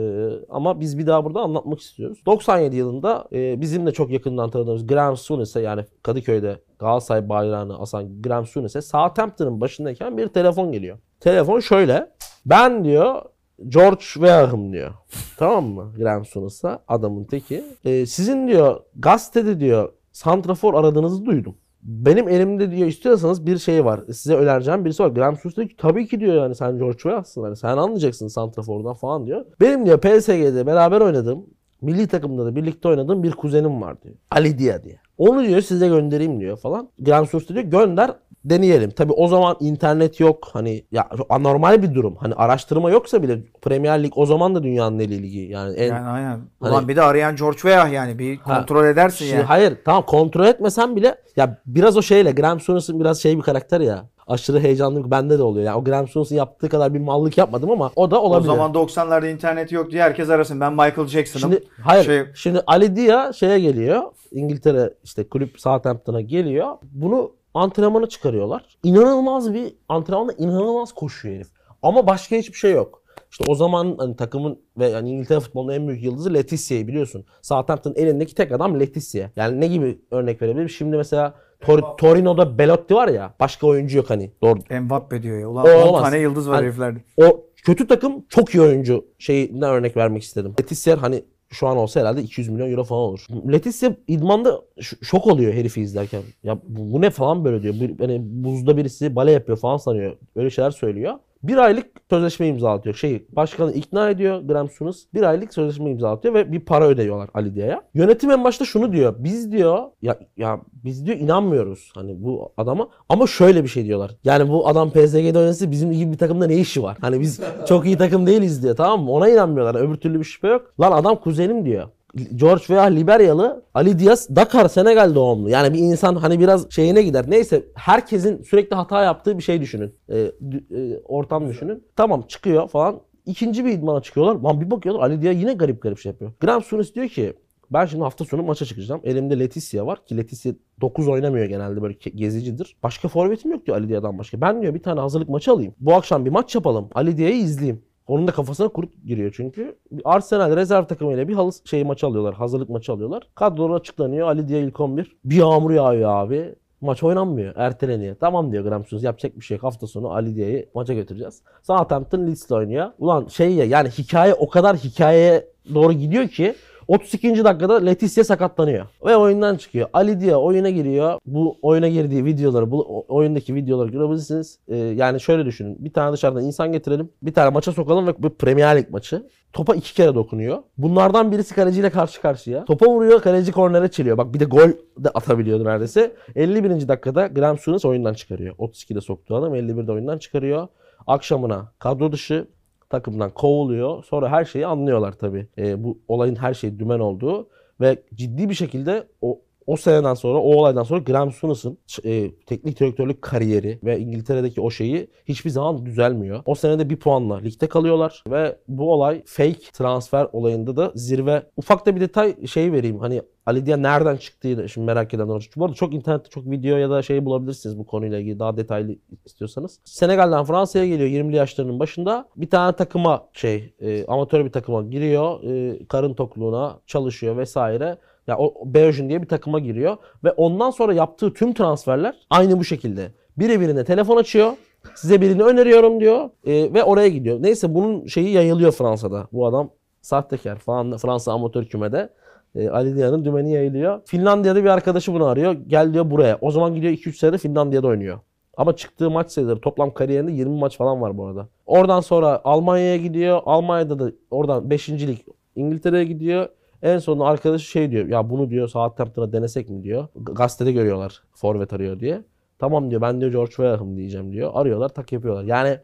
ama 0.49 0.80
biz 0.80 0.97
bir 0.97 1.07
daha 1.07 1.26
burada 1.26 1.39
anlatmak 1.39 1.80
istiyoruz. 1.80 2.19
97 2.26 2.76
yılında 2.76 3.28
e, 3.34 3.61
bizim 3.61 3.86
de 3.86 3.91
çok 3.91 4.11
yakından 4.11 4.49
tanıdığımız 4.49 4.88
Graham 4.88 5.17
Souness'e 5.17 5.61
yani 5.61 5.86
Kadıköy'de 6.03 6.59
Galatasaray 6.80 7.30
bayrağını 7.30 7.80
asan 7.80 8.22
Graham 8.22 8.45
Souness'e 8.45 8.82
Southampton'ın 8.82 9.61
başındayken 9.61 10.17
bir 10.17 10.28
telefon 10.28 10.72
geliyor. 10.72 10.97
Telefon 11.19 11.59
şöyle. 11.59 12.11
Ben 12.45 12.84
diyor 12.86 13.22
George 13.67 13.99
Weah'ım 14.13 14.74
diyor. 14.74 14.91
tamam 15.38 15.65
mı? 15.65 15.93
Graham 15.97 16.26
Souness'a 16.26 16.84
adamın 16.88 17.24
teki. 17.24 17.63
E, 17.86 18.05
sizin 18.05 18.47
diyor 18.47 18.82
gazetede 18.95 19.59
diyor 19.59 19.93
santrafor 20.11 20.74
aradığınızı 20.74 21.26
duydum. 21.26 21.55
Benim 21.84 22.30
elimde 22.30 22.72
diyor 22.72 22.88
istiyorsanız 22.88 23.46
bir 23.46 23.58
şey 23.58 23.86
var. 23.86 24.02
Size 24.06 24.36
önereceğim 24.36 24.86
birisi 24.86 25.04
var. 25.04 25.10
Graham 25.10 25.38
Souness 25.38 25.56
diyor 25.56 25.70
ki 25.70 25.76
tabii 25.78 26.08
ki 26.08 26.20
diyor 26.20 26.36
yani 26.36 26.56
sen 26.56 26.78
George 26.78 26.98
Weah'sın. 26.98 27.44
Hani 27.44 27.56
sen 27.56 27.78
anlayacaksın 27.78 28.28
santrafordan 28.28 28.94
falan 28.94 29.26
diyor. 29.26 29.46
Benim 29.62 29.86
diyor 29.86 30.00
PSG'de 30.02 30.66
beraber 30.66 31.02
oynadığım 31.02 31.46
milli 31.82 32.08
takımda 32.08 32.46
da 32.46 32.56
birlikte 32.56 32.88
oynadığım 32.88 33.24
bir 33.24 33.32
kuzenim 33.32 33.82
var 33.82 34.02
diyor. 34.02 34.16
Ali 34.32 34.60
Dia 34.60 34.84
diye. 34.84 35.00
Onu 35.18 35.44
diyor 35.48 35.62
size 35.62 35.88
göndereyim 35.88 36.40
diyor 36.40 36.58
falan. 36.58 36.90
Graham 37.00 37.28
Souness 37.28 37.50
diyor 37.50 37.64
gönder 37.64 38.12
deneyelim. 38.46 38.89
Tabii 38.92 39.14
o 39.14 39.28
zaman 39.28 39.56
internet 39.60 40.20
yok. 40.20 40.48
Hani 40.54 40.84
ya 40.92 41.10
anormal 41.30 41.82
bir 41.84 41.94
durum. 41.96 42.16
Hani 42.16 42.34
araştırma 42.36 42.89
yoksa 42.92 43.24
bile 43.24 43.39
Premier 43.62 44.04
Lig 44.04 44.12
o 44.16 44.26
zaman 44.26 44.56
da 44.56 44.64
dünyanın 44.64 45.00
en 45.00 45.10
iyi 45.10 45.24
ligi. 45.24 45.39
Yani 45.39 45.76
en 45.76 45.88
Yani 45.88 46.08
aynen. 46.08 46.39
Hani- 46.60 46.72
Ulan 46.74 46.88
bir 46.88 46.96
de 46.96 47.02
arayan 47.02 47.36
George 47.36 47.58
Weah 47.58 47.92
yani 47.92 48.20
bir 48.20 48.38
Ha. 48.38 48.58
kontrol 48.58 48.86
edersin 48.86 49.18
Şimdi 49.26 49.32
yani. 49.36 49.44
hayır 49.44 49.78
tamam 49.86 50.06
kontrol 50.06 50.46
etmesen 50.46 50.96
bile 50.96 51.16
ya 51.36 51.58
biraz 51.66 51.98
o 51.98 52.02
şeyle 52.02 52.32
Graham 52.32 52.60
Souness'ın 52.60 53.00
biraz 53.00 53.22
şey 53.22 53.38
bir 53.38 53.42
karakter 53.44 53.80
ya. 53.82 54.06
Aşırı 54.28 54.60
heyecanlı 54.60 55.12
bende 55.12 55.39
de 55.39 55.44
oluyor. 55.44 55.66
Yani 55.66 55.78
o 55.78 55.84
Graham 55.84 56.08
Souness'ın 56.08 56.36
yaptığı 56.36 56.70
kadar 56.70 56.94
bir 56.94 57.00
mallık 57.00 57.38
yapmadım 57.38 57.72
ama 57.72 57.92
o 57.96 58.12
da 58.12 58.22
O 58.22 58.26
olabilir. 58.26 58.48
zaman 58.48 58.74
90'larda 58.74 59.28
internet 59.32 59.72
yok 59.72 59.92
diye 59.92 60.02
herkes 60.04 60.30
arasın. 60.30 60.60
Ben 60.62 60.72
Michael 60.74 61.08
Jackson'ım. 61.08 61.42
Şimdi 61.54 61.64
hayır. 61.84 62.04
Şey- 62.06 62.24
Şimdi 62.36 62.62
Ali 62.68 62.96
Dia 62.96 63.34
şeye 63.34 63.60
geliyor. 63.60 64.02
İngiltere 64.32 64.94
işte 65.04 65.28
kulüp 65.30 65.60
Southampton'a 65.60 66.22
geliyor. 66.22 66.68
Bunu 66.92 67.32
antrenmana 67.54 68.08
çıkarıyorlar. 68.10 68.78
İnanılmaz 68.84 69.54
bir 69.54 69.74
antrenmanda 69.89 70.34
inanılmaz 70.34 70.93
koşuyor 70.93 71.36
herif. 71.36 71.47
Ama 71.82 72.08
başka 72.08 72.36
hiçbir 72.36 72.58
şey 72.58 72.72
yok. 72.72 73.02
İşte 73.32 73.43
o 73.47 73.56
zaman 73.56 73.95
hani 73.99 74.16
takımın 74.16 74.60
ve 74.78 74.88
yani 74.89 75.10
İngiltere 75.10 75.39
futbolunun 75.39 75.74
en 75.74 75.88
büyük 75.88 76.04
yıldızı 76.04 76.34
Letizia 76.34 76.88
biliyorsun. 76.88 77.26
Southampton'ın 77.41 77.95
elindeki 77.95 78.36
tek 78.36 78.52
adam 78.52 78.80
Letizia. 78.80 79.30
Yani 79.36 79.62
ne 79.62 79.68
gibi 79.68 80.02
örnek 80.12 80.41
verebilirim? 80.41 80.70
Şimdi 80.70 80.97
mesela 80.97 81.34
Tor- 81.62 81.97
Torino'da 81.97 82.58
Belotti 82.58 82.95
var 82.95 83.08
ya. 83.08 83.34
Başka 83.39 83.68
oyuncu 83.68 83.97
yok 83.97 84.10
hani. 84.10 84.32
Doğru. 84.41 84.60
Mbappe 84.82 85.24
diyor 85.24 85.39
ya. 85.39 85.47
Ulan 85.49 85.66
O 85.66 85.70
10 85.70 85.88
olmaz. 85.88 86.02
tane 86.04 86.18
yıldız 86.20 86.49
var 86.49 86.56
Hani- 86.56 86.66
heriflerde. 86.66 86.99
O 87.18 87.45
kötü 87.66 87.88
takım 87.88 88.26
çok 88.30 88.56
iyi 88.56 88.62
oyuncu 88.62 89.06
şeyinden 89.20 89.70
örnek 89.70 89.97
vermek 89.97 90.24
istedim. 90.24 90.54
Letizia 90.62 91.02
hani 91.02 91.24
şu 91.52 91.68
an 91.68 91.78
olsa 91.78 91.99
herhalde 91.99 92.22
200 92.22 92.49
milyon 92.49 92.72
euro 92.72 92.84
falan 92.84 93.02
olur. 93.02 93.26
Letizia 93.52 93.91
idmanda 94.08 94.62
şok 95.02 95.28
oluyor 95.28 95.54
herifi 95.54 95.82
izlerken. 95.82 96.22
Ya 96.43 96.60
bu, 96.68 96.93
bu 96.93 97.02
ne 97.02 97.10
falan 97.10 97.45
böyle 97.45 97.64
diyor. 97.64 97.74
Bir, 97.74 97.99
hani 97.99 98.22
buzda 98.24 98.78
birisi 98.78 99.16
bale 99.16 99.32
yapıyor 99.32 99.58
falan 99.58 99.78
sanıyor. 99.78 100.18
Öyle 100.36 100.49
şeyler 100.49 100.72
söylüyor. 100.72 101.14
Bir 101.44 101.58
aylık 101.58 101.88
sözleşme 102.10 102.48
imzalatıyor. 102.48 102.96
Şey 102.96 103.26
başkanı 103.32 103.72
ikna 103.74 104.10
ediyor 104.10 104.42
Graham 104.42 104.70
Souness. 104.70 105.06
Bir 105.14 105.22
aylık 105.24 105.54
sözleşme 105.54 105.92
imzalatıyor 105.92 106.34
ve 106.34 106.52
bir 106.52 106.60
para 106.60 106.88
ödüyorlar 106.88 107.30
Ali 107.34 107.56
Dia'ya. 107.56 107.82
Yönetim 107.94 108.32
en 108.32 108.44
başta 108.44 108.66
şunu 108.66 108.92
diyor. 108.94 109.16
Biz 109.20 109.52
diyor 109.52 109.80
ya 110.02 110.20
ya 110.38 110.60
biz 110.74 111.06
diyor 111.06 111.18
inanmıyoruz 111.18 111.92
hani 111.96 112.24
bu 112.24 112.52
adama 112.58 112.89
ama 113.10 113.28
şöyle 113.28 113.64
bir 113.64 113.70
şey 113.70 113.86
diyorlar. 113.86 114.12
Yani 114.24 114.50
bu 114.50 114.68
adam 114.68 114.89
PSG'de 114.89 115.39
oynasa 115.39 115.72
bizim 115.72 115.92
gibi 115.92 116.12
bir 116.12 116.18
takımda 116.18 116.48
ne 116.48 116.56
işi 116.56 116.84
var? 116.84 116.98
Hani 117.02 117.20
biz 117.20 117.42
çok 117.68 117.86
iyi 117.86 117.98
takım 117.98 118.28
değiliz 118.28 118.64
diyor 118.64 118.76
tamam 118.76 119.04
mı? 119.04 119.12
Ona 119.12 119.30
inanmıyorlar. 119.30 119.82
Öbür 119.82 119.96
türlü 119.96 120.20
bir 120.20 120.24
şüphe 120.26 120.48
yok. 120.48 120.74
Lan 120.80 120.92
adam 120.92 121.16
kuzenim 121.16 121.66
diyor. 121.66 121.88
George 122.36 122.64
veya 122.70 122.84
Liberyalı 122.84 123.66
Ali 123.74 123.99
Diaz 123.99 124.36
Dakar 124.36 124.70
Senegal 124.70 125.16
doğumlu. 125.16 125.49
Yani 125.49 125.74
bir 125.74 125.80
insan 125.80 126.16
hani 126.16 126.39
biraz 126.39 126.72
şeyine 126.72 127.01
gider. 127.01 127.26
Neyse 127.28 127.66
herkesin 127.76 128.43
sürekli 128.43 128.76
hata 128.76 129.03
yaptığı 129.03 129.38
bir 129.38 129.43
şey 129.43 129.62
düşünün. 129.62 129.95
Dü- 130.09 130.95
e, 130.95 131.01
ortam 131.05 131.49
düşünün. 131.49 131.84
Tamam 131.95 132.22
çıkıyor 132.28 132.68
falan. 132.68 132.99
İkinci 133.26 133.66
bir 133.66 133.72
idmana 133.72 134.01
çıkıyorlar. 134.01 134.36
Lan 134.36 134.62
bir 134.62 134.72
bakıyorlar 134.72 135.03
Ali 135.03 135.22
Diaz 135.22 135.36
yine 135.36 135.53
garip 135.53 135.82
garip 135.82 135.99
şey 135.99 136.12
yapıyor. 136.12 136.32
Graham 136.41 136.64
Souness 136.64 136.95
diyor 136.95 137.07
ki 137.07 137.34
ben 137.72 137.86
şimdi 137.86 138.03
hafta 138.03 138.26
sonu 138.26 138.43
maça 138.43 138.66
çıkacağım. 138.66 139.01
Elimde 139.03 139.39
Leticia 139.39 139.86
var 139.86 140.05
ki 140.05 140.18
Leticia 140.18 140.53
9 140.82 141.07
oynamıyor 141.07 141.45
genelde 141.45 141.82
böyle 141.82 141.93
gezicidir. 142.16 142.76
Başka 142.84 143.07
forvetim 143.07 143.51
yok 143.51 143.66
diyor 143.66 143.78
Ali 143.78 143.89
Dia'dan 143.89 144.20
başka. 144.20 144.41
Ben 144.41 144.62
diyor 144.62 144.74
bir 144.74 144.84
tane 144.84 144.99
hazırlık 144.99 145.30
maçı 145.30 145.51
alayım. 145.51 145.74
Bu 145.80 145.93
akşam 145.93 146.26
bir 146.26 146.32
maç 146.32 146.55
yapalım. 146.55 146.89
Ali 146.95 147.18
Dia'yı 147.18 147.36
izleyeyim. 147.36 147.82
Onun 148.12 148.28
da 148.28 148.32
kafasına 148.32 148.68
kurt 148.68 148.89
giriyor 149.05 149.34
çünkü. 149.36 149.76
Arsenal 150.05 150.55
rezerv 150.55 150.86
takımıyla 150.86 151.28
bir 151.28 151.34
halı 151.34 151.51
şey 151.66 151.84
maçı 151.84 152.07
alıyorlar. 152.07 152.34
Hazırlık 152.36 152.70
maçı 152.70 152.91
alıyorlar. 152.91 153.28
Kadrolar 153.36 153.76
açıklanıyor. 153.76 154.28
Ali 154.28 154.49
Dia 154.49 154.57
ilk 154.57 154.80
11. 154.80 155.18
Bir 155.26 155.36
yağmur 155.36 155.72
yağıyor 155.72 156.09
abi. 156.09 156.55
Maç 156.82 157.03
oynanmıyor. 157.03 157.53
Erteleniyor. 157.55 158.16
Tamam 158.20 158.51
diyor 158.51 158.64
Souness. 158.64 159.03
Yapacak 159.03 159.39
bir 159.39 159.45
şey 159.45 159.57
yok. 159.57 159.64
Hafta 159.64 159.88
sonu 159.88 160.14
Ali 160.14 160.36
Dia'yı 160.36 160.70
maça 160.74 160.93
götüreceğiz. 160.93 161.41
Southampton 161.64 162.28
Leeds'le 162.28 162.51
oynuyor. 162.51 162.91
Ulan 162.99 163.28
şey 163.28 163.53
ya 163.55 163.66
yani 163.66 163.89
hikaye 163.89 164.34
o 164.34 164.49
kadar 164.49 164.78
hikayeye 164.78 165.47
doğru 165.74 165.93
gidiyor 165.93 166.28
ki 166.28 166.55
32. 166.88 167.44
dakikada 167.44 167.76
Leticia 167.76 168.24
sakatlanıyor. 168.24 168.86
Ve 169.06 169.16
oyundan 169.16 169.56
çıkıyor. 169.56 169.90
Ali 169.94 170.22
Dia 170.22 170.38
oyuna 170.38 170.70
giriyor. 170.70 171.20
Bu 171.26 171.58
oyuna 171.62 171.88
girdiği 171.88 172.26
videoları, 172.26 172.72
bu 172.72 173.06
oyundaki 173.08 173.56
videoları 173.56 173.90
görebilirsiniz. 173.92 174.60
Ee, 174.68 174.78
yani 174.78 175.22
şöyle 175.22 175.46
düşünün. 175.46 175.76
Bir 175.80 175.94
tane 175.94 176.14
dışarıdan 176.14 176.44
insan 176.44 176.72
getirelim. 176.72 177.10
Bir 177.22 177.34
tane 177.34 177.50
maça 177.50 177.72
sokalım 177.72 178.08
ve 178.08 178.24
bir 178.24 178.30
Premier 178.30 178.78
Lig 178.78 178.90
maçı. 178.90 179.28
Topa 179.54 179.76
iki 179.76 179.94
kere 179.94 180.16
dokunuyor. 180.16 180.58
Bunlardan 180.78 181.32
birisi 181.32 181.56
kaleciyle 181.56 181.90
karşı 181.90 182.22
karşıya. 182.22 182.66
Topa 182.66 182.86
vuruyor, 182.86 183.22
kaleci 183.22 183.52
kornere 183.52 183.88
çeliyor. 183.88 184.18
Bak 184.18 184.34
bir 184.34 184.40
de 184.40 184.46
gol 184.46 184.70
de 184.98 185.10
atabiliyordu 185.10 185.66
neredeyse. 185.66 186.16
51. 186.36 186.88
dakikada 186.88 187.28
Graham 187.28 187.58
Souness 187.58 187.86
oyundan 187.86 188.14
çıkarıyor. 188.14 188.56
32'de 188.56 189.02
soktuğu 189.02 189.36
adam 189.36 189.56
51'de 189.56 189.92
oyundan 189.92 190.18
çıkarıyor. 190.18 190.68
Akşamına 191.08 191.72
kadro 191.80 192.12
dışı 192.12 192.48
takımdan 192.92 193.32
kovuluyor. 193.32 194.04
Sonra 194.04 194.30
her 194.30 194.46
şeyi 194.46 194.66
anlıyorlar 194.68 195.12
tabii. 195.12 195.48
Ee, 195.58 195.84
bu 195.84 196.00
olayın 196.08 196.36
her 196.36 196.54
şeyi 196.54 196.80
dümen 196.80 197.00
olduğu 197.00 197.50
ve 197.82 198.04
ciddi 198.14 198.50
bir 198.50 198.54
şekilde 198.54 199.08
o 199.22 199.42
o 199.72 199.78
seneden 199.78 200.13
sonra, 200.13 200.38
o 200.38 200.55
olaydan 200.55 200.84
sonra 200.84 200.99
Graham 200.99 201.32
Souness'ın 201.32 201.78
e, 202.03 202.36
teknik 202.36 202.80
direktörlük 202.80 203.22
kariyeri 203.22 203.80
ve 203.84 203.99
İngiltere'deki 203.99 204.61
o 204.61 204.72
şeyi 204.72 205.07
hiçbir 205.26 205.49
zaman 205.49 205.86
düzelmiyor. 205.86 206.41
O 206.45 206.55
senede 206.55 206.89
bir 206.89 206.95
puanla 206.95 207.38
ligde 207.38 207.67
kalıyorlar 207.67 208.24
ve 208.30 208.57
bu 208.67 208.93
olay 208.93 209.24
fake 209.26 209.72
transfer 209.74 210.28
olayında 210.34 210.76
da 210.76 210.91
zirve. 210.95 211.43
Ufak 211.57 211.86
da 211.86 211.95
bir 211.95 212.01
detay 212.01 212.47
şey 212.47 212.72
vereyim. 212.72 212.99
Hani 212.99 213.22
Ali 213.45 213.65
Dia 213.65 213.78
nereden 213.78 214.17
çıktığı 214.17 214.57
da 214.57 214.67
şimdi 214.67 214.86
merak 214.86 215.13
eden 215.13 215.28
olur. 215.28 215.49
Bu 215.55 215.65
arada 215.65 215.76
çok 215.76 215.93
internette 215.93 216.30
çok 216.30 216.51
video 216.51 216.78
ya 216.78 216.89
da 216.89 217.01
şey 217.01 217.26
bulabilirsiniz 217.26 217.78
bu 217.78 217.86
konuyla 217.86 218.19
ilgili 218.19 218.39
daha 218.39 218.57
detaylı 218.57 218.95
istiyorsanız. 219.26 219.80
Senegal'den 219.84 220.43
Fransa'ya 220.43 220.88
geliyor 220.88 221.09
20'li 221.09 221.36
yaşlarının 221.36 221.80
başında. 221.80 222.30
Bir 222.36 222.49
tane 222.49 222.76
takıma 222.76 223.30
şey 223.34 223.74
e, 223.80 224.05
amatör 224.05 224.45
bir 224.45 224.51
takıma 224.51 224.82
giriyor. 224.82 225.43
E, 225.43 225.80
karın 225.86 226.13
tokluğuna 226.13 226.80
çalışıyor 226.88 227.38
vesaire. 227.38 227.97
Ya 228.32 228.38
o 228.38 228.54
Beojun 228.66 229.10
diye 229.10 229.22
bir 229.22 229.28
takıma 229.28 229.60
giriyor 229.60 229.98
ve 230.24 230.32
ondan 230.32 230.70
sonra 230.70 230.94
yaptığı 230.94 231.34
tüm 231.34 231.54
transferler 231.54 232.16
aynı 232.30 232.60
bu 232.60 232.64
şekilde. 232.64 233.12
Biri 233.38 233.62
birine 233.62 233.84
telefon 233.84 234.18
açıyor. 234.18 234.52
Size 234.96 235.22
birini 235.22 235.44
öneriyorum 235.44 236.00
diyor 236.00 236.30
e, 236.46 236.74
ve 236.74 236.84
oraya 236.84 237.08
gidiyor. 237.08 237.44
Neyse 237.44 237.74
bunun 237.74 238.06
şeyi 238.06 238.30
yayılıyor 238.30 238.72
Fransa'da. 238.72 239.28
Bu 239.32 239.46
adam 239.46 239.70
Sahtekar 240.02 240.56
falan 240.56 240.98
Fransa 240.98 241.34
amatör 241.34 241.66
kümede. 241.66 242.10
E, 242.56 242.70
Ali 242.70 242.96
Dia'nın 242.96 243.26
dümeni 243.26 243.54
yayılıyor. 243.54 244.02
Finlandiya'da 244.06 244.64
bir 244.64 244.70
arkadaşı 244.70 245.14
bunu 245.14 245.26
arıyor. 245.26 245.56
Gel 245.68 245.94
diyor 245.94 246.12
buraya. 246.12 246.38
O 246.42 246.52
zaman 246.52 246.76
gidiyor 246.76 246.94
2-3 246.94 247.14
sene 247.14 247.38
Finlandiya'da 247.38 247.88
oynuyor. 247.88 248.20
Ama 248.58 248.76
çıktığı 248.76 249.10
maç 249.12 249.32
sayıları 249.32 249.62
toplam 249.62 249.94
kariyerinde 249.94 250.32
20 250.32 250.60
maç 250.60 250.78
falan 250.78 251.02
var 251.02 251.18
bu 251.18 251.26
arada. 251.26 251.48
Oradan 251.66 252.00
sonra 252.00 252.42
Almanya'ya 252.44 252.98
gidiyor. 252.98 253.42
Almanya'da 253.46 254.00
da 254.00 254.12
oradan 254.32 254.70
5. 254.70 254.90
lig 254.90 255.20
İngiltere'ye 255.56 256.04
gidiyor. 256.04 256.50
En 256.84 256.98
sonunda 256.98 257.26
arkadaşı 257.26 257.66
şey 257.66 257.92
diyor. 257.92 258.08
Ya 258.08 258.30
bunu 258.30 258.50
diyor 258.50 258.68
Southampton'a 258.68 259.34
denesek 259.34 259.70
mi 259.70 259.84
diyor. 259.84 260.08
Gazetede 260.16 260.72
görüyorlar. 260.72 261.24
Forvet 261.34 261.74
arıyor 261.74 262.00
diye. 262.00 262.22
Tamam 262.60 262.90
diyor 262.92 263.02
ben 263.02 263.22
diyor 263.22 263.32
George 263.32 263.52
Weah'ım 263.52 263.98
diyeceğim 263.98 264.32
diyor. 264.32 264.52
Arıyorlar 264.54 264.90
tak 264.90 265.12
yapıyorlar. 265.12 265.44
Yani 265.44 265.80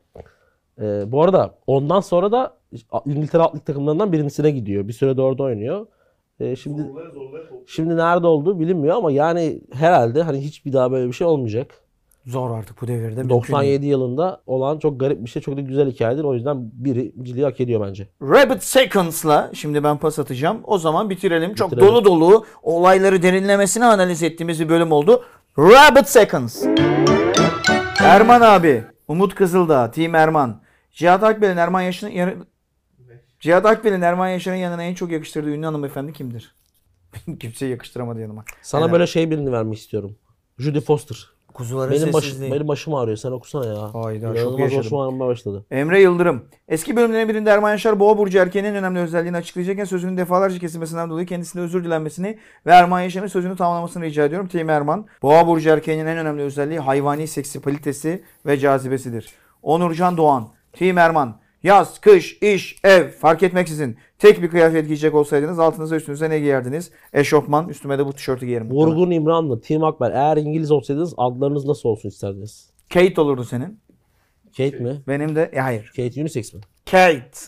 e, 0.82 1.12
bu 1.12 1.24
arada 1.24 1.56
ondan 1.68 2.00
sonra 2.00 2.32
da 2.32 2.58
İngiltere 3.06 3.42
alt 3.42 3.56
lig 3.56 3.66
takımlarından 3.66 4.12
birincisine 4.12 4.52
gidiyor. 4.52 4.88
Bir 4.88 4.94
süre 4.94 5.18
de 5.18 5.22
orada 5.22 5.44
oynuyor. 5.44 5.88
E, 6.40 6.56
şimdi 6.56 6.82
Zorlaya 6.82 7.10
zorlaya 7.10 7.44
şimdi 7.68 7.98
nerede 7.98 8.28
olduğu 8.28 8.60
bilinmiyor 8.60 8.96
ama 8.96 9.12
yani 9.12 9.62
herhalde 9.74 10.24
hani 10.24 10.42
hiçbir 10.42 10.74
daha 10.74 10.92
böyle 10.92 11.08
bir 11.08 11.14
şey 11.14 11.28
olmayacak. 11.28 11.82
Zor 12.28 12.58
artık 12.58 12.82
bu 12.82 12.88
devirde. 12.88 13.06
mümkün 13.06 13.30
değil. 13.30 13.30
97 13.30 13.86
yılında 13.86 14.42
olan 14.46 14.80
çok 14.80 15.00
garip 15.00 15.24
bir 15.26 15.30
şey, 15.30 15.42
çok 15.42 15.58
da 15.58 15.62
güzel 15.62 15.92
hikayedir. 15.92 16.24
O 16.24 16.34
yüzden 16.34 16.58
birinciliği 16.74 17.46
hak 17.46 17.60
ediyor 17.62 17.88
bence. 17.88 18.08
Rabbit 18.22 18.64
Seconds'la 18.64 19.52
şimdi 19.54 19.84
ben 19.84 19.98
pas 19.98 20.20
atacağım. 20.20 20.60
O 20.64 20.78
zaman 20.78 21.10
bitirelim. 21.10 21.54
Çok 21.56 21.72
Bitirelim. 21.72 21.88
dolu 21.94 22.06
dolu 22.06 22.46
olayları 22.64 23.22
derinlemesine 23.22 23.86
analiz 23.86 24.24
ettiğimiz 24.24 24.60
bir 24.60 24.70
bölüm 24.70 24.92
oldu. 24.92 25.24
Rabbit 25.58 26.10
Seconds. 26.10 26.64
Erman 28.00 28.42
abi, 28.42 28.84
Umut 29.08 29.36
Kızıldağ, 29.36 29.92
Team 29.92 30.16
Erman. 30.16 30.62
Cihat 30.92 31.24
Akbel'in 31.24 31.58
Erman 31.58 31.82
Yaşar'ın 31.82 32.12
yanı... 32.12 32.34
Cihat 33.40 33.66
Akbel'in 33.66 34.02
Erman 34.02 34.28
Yaşar'ın 34.30 34.56
yanına 34.56 34.84
en 34.84 34.94
çok 34.94 35.12
yakıştırdığı 35.12 35.50
ünlü 35.50 35.66
hanımefendi 35.66 36.14
kimdir? 36.14 36.56
Kimseye 37.40 37.72
yakıştıramadı 37.72 38.20
yanıma. 38.22 38.46
Sana 38.62 38.82
Helal. 38.82 38.92
böyle 38.92 39.08
şey 39.08 39.32
birini 39.32 39.52
vermek 39.52 39.78
istiyorum. 39.78 40.16
Judy 40.60 40.80
Foster. 40.80 41.37
Kuzuların 41.58 41.92
Benim, 41.94 42.14
baş, 42.14 42.24
sessizliği. 42.24 42.52
benim 42.52 42.68
başım 42.68 42.94
ağrıyor. 42.94 43.18
Sen 43.18 43.32
okusana 43.32 43.66
ya. 43.66 43.94
Hayda, 43.94 44.28
şoku 44.28 44.38
İnanılmaz 44.40 44.60
yaşadım. 44.60 44.80
başım 44.80 44.98
ağrımaya 44.98 45.30
başladı. 45.30 45.66
Emre 45.72 46.02
Yıldırım. 46.02 46.46
Eski 46.68 46.96
bölümlerin 46.96 47.30
birinde 47.30 47.50
Erman 47.50 47.72
Yaşar 47.72 48.00
Boğa 48.00 48.18
Burcu 48.18 48.38
erkeğinin 48.40 48.70
en 48.70 48.76
önemli 48.76 49.00
özelliğini 49.00 49.38
açıklayacakken 49.38 49.86
sözünün 49.86 50.18
defalarca 50.18 50.60
kesilmesinden 50.60 51.10
dolayı 51.10 51.26
kendisine 51.28 51.62
özür 51.62 51.84
dilenmesini 51.84 52.38
ve 52.66 52.72
Erman 52.72 53.02
Yaşar'ın 53.02 53.28
sözünü 53.28 53.56
tamamlamasını 53.56 54.06
rica 54.06 54.26
ediyorum. 54.26 54.48
Team 54.48 54.70
Erman. 54.70 55.06
Boğa 55.22 55.48
Burcu 55.48 55.70
erkeğinin 55.70 56.06
en 56.06 56.18
önemli 56.18 56.42
özelliği 56.42 56.80
hayvani 56.80 57.28
seksipalitesi 57.28 58.24
ve 58.46 58.58
cazibesidir. 58.58 59.32
Onurcan 59.64 60.18
Doğan. 60.18 60.48
Team 60.74 60.98
Erman. 60.98 61.36
Yaz, 61.68 62.02
kış, 62.02 62.38
iş, 62.42 62.80
ev 62.84 63.10
fark 63.10 63.44
etmeksizin 63.44 63.98
tek 64.20 64.42
bir 64.42 64.50
kıyafet 64.50 64.86
giyecek 64.86 65.16
olsaydınız 65.16 65.60
altınıza 65.60 65.96
üstünüze 65.96 66.30
ne 66.30 66.40
giyerdiniz? 66.40 66.92
Eşofman 67.14 67.70
üstüme 67.70 67.98
de 67.98 68.06
bu 68.06 68.14
tişörtü 68.14 68.46
giyerim. 68.46 68.72
Vurgun 68.72 69.12
İmranlı, 69.12 69.62
Tim 69.62 69.84
Akber. 69.84 70.12
Eğer 70.12 70.38
İngiliz 70.38 70.72
olsaydınız 70.72 71.14
adlarınız 71.18 71.66
nasıl 71.66 71.90
olsun 71.90 72.10
isterdiniz? 72.10 72.70
Kate 72.94 73.22
olurdu 73.22 73.44
senin. 73.44 73.80
Kate 74.58 74.80
mi? 74.80 75.02
Benim 75.08 75.36
de 75.36 75.52
e, 75.54 75.60
hayır. 75.60 75.92
Kate 75.96 76.22
unisex 76.22 76.54
mi? 76.54 76.62
Kate. 76.86 77.40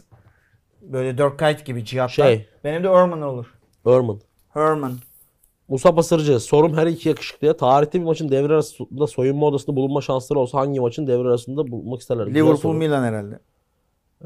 Böyle 0.81 1.17
Dirk 1.17 1.39
Kite 1.39 1.63
gibi 1.65 1.85
cihatlar. 1.85 2.25
Şey. 2.25 2.47
Benim 2.63 2.83
de 2.83 2.89
Herman 2.89 3.21
olur. 3.21 3.45
Erman. 3.85 4.21
Herman. 4.53 4.93
Musa 5.67 5.95
Pasırcı. 5.95 6.39
Sorum 6.39 6.77
her 6.77 6.87
iki 6.87 7.09
yakışıklıya. 7.09 7.57
Tarihte 7.57 7.99
bir 7.99 8.05
maçın 8.05 8.29
devre 8.29 8.53
arasında 8.53 9.07
soyunma 9.07 9.45
odasında 9.45 9.75
bulunma 9.75 10.01
şansları 10.01 10.39
olsa 10.39 10.59
hangi 10.59 10.79
maçın 10.79 11.07
devre 11.07 11.27
arasında 11.27 11.71
bulunmak 11.71 12.01
isterler? 12.01 12.33
Liverpool. 12.33 12.73
Milan 12.73 13.03
herhalde. 13.03 13.39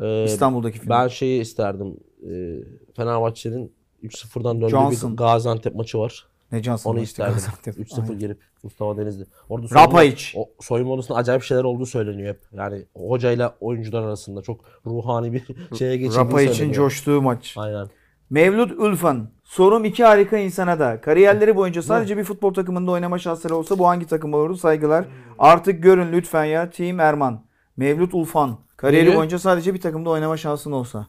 Ee, 0.01 0.23
İstanbul'daki 0.23 0.79
film. 0.79 0.89
Ben 0.89 1.07
şeyi 1.07 1.41
isterdim. 1.41 1.97
Ee, 2.29 2.55
Fenerbahçe'nin 2.95 3.71
3-0'dan 4.03 4.61
döndüğü 4.61 4.71
Johnson. 4.71 5.11
bir 5.11 5.17
Gaziantep 5.17 5.75
maçı 5.75 5.97
var. 5.99 6.27
ne 6.51 6.63
Johnson 6.63 6.91
Onu 6.91 6.99
isterdim. 6.99 7.33
Gaziantep. 7.33 7.77
3-0 7.79 8.01
Aynen. 8.01 8.19
gelip 8.19 8.37
Mustafa 8.63 8.97
Denizli. 8.97 9.25
Orada 9.49 9.75
Rapayic. 9.75 10.23
o 10.35 10.49
soyunma 10.59 10.93
odasında 10.93 11.17
acayip 11.17 11.43
şeyler 11.43 11.63
olduğu 11.63 11.85
söyleniyor 11.85 12.29
hep. 12.29 12.39
Yani 12.53 12.85
hocayla 12.95 13.55
oyuncular 13.61 14.03
arasında 14.03 14.41
çok 14.41 14.59
ruhani 14.85 15.33
bir 15.33 15.43
şeye 15.77 15.97
geçildiği 15.97 16.25
Rapa 16.25 16.41
için 16.41 16.53
söyleniyor. 16.53 16.75
coştuğu 16.75 17.21
maç. 17.21 17.53
Aynen. 17.57 17.87
Mevlüt 18.29 18.71
Ülfan. 18.79 19.29
Sorum 19.43 19.85
iki 19.85 20.03
harika 20.03 20.37
insana 20.37 20.79
da. 20.79 21.01
Kariyerleri 21.01 21.55
boyunca 21.55 21.81
sadece 21.81 22.17
bir 22.17 22.23
futbol 22.23 22.53
takımında 22.53 22.91
oynama 22.91 23.19
şansları 23.19 23.55
olsa 23.55 23.79
bu 23.79 23.87
hangi 23.87 24.07
takım 24.07 24.33
olurdu? 24.33 24.57
Saygılar. 24.57 25.05
Artık 25.39 25.83
görün 25.83 26.11
lütfen 26.13 26.45
ya. 26.45 26.69
Team 26.69 26.99
Erman. 26.99 27.41
Mevlüt 27.77 28.13
Ulfan. 28.13 28.57
Kariyeri 28.83 29.07
Biri- 29.09 29.15
boyunca 29.17 29.39
sadece 29.39 29.73
bir 29.73 29.81
takımda 29.81 30.09
oynama 30.09 30.37
şansın 30.37 30.71
olsa. 30.71 31.07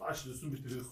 Başlıyorsun 0.00 0.52
bitiriyorsun. 0.52 0.90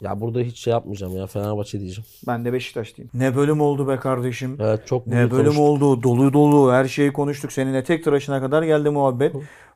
Ya 0.00 0.20
burada 0.20 0.40
hiç 0.40 0.58
şey 0.58 0.70
yapmayacağım 0.70 1.16
ya 1.16 1.26
Fenerbahçe 1.26 1.80
diyeceğim. 1.80 2.08
Ben 2.26 2.44
de 2.44 2.52
Beşiktaşlıyım. 2.52 3.10
Ne 3.14 3.36
bölüm 3.36 3.60
oldu 3.60 3.88
be 3.88 3.96
kardeşim. 3.96 4.56
Evet 4.60 4.86
çok 4.86 5.06
Ne 5.06 5.30
bölüm 5.30 5.30
konuştuk. 5.44 5.58
oldu. 5.64 6.02
Dolu 6.02 6.32
dolu. 6.32 6.72
Her 6.72 6.84
şeyi 6.88 7.12
konuştuk. 7.12 7.52
Seninle 7.52 7.84
tek 7.84 8.04
tıraşına 8.04 8.40
kadar 8.40 8.62
geldi 8.62 8.90
muhabbet. 8.90 9.34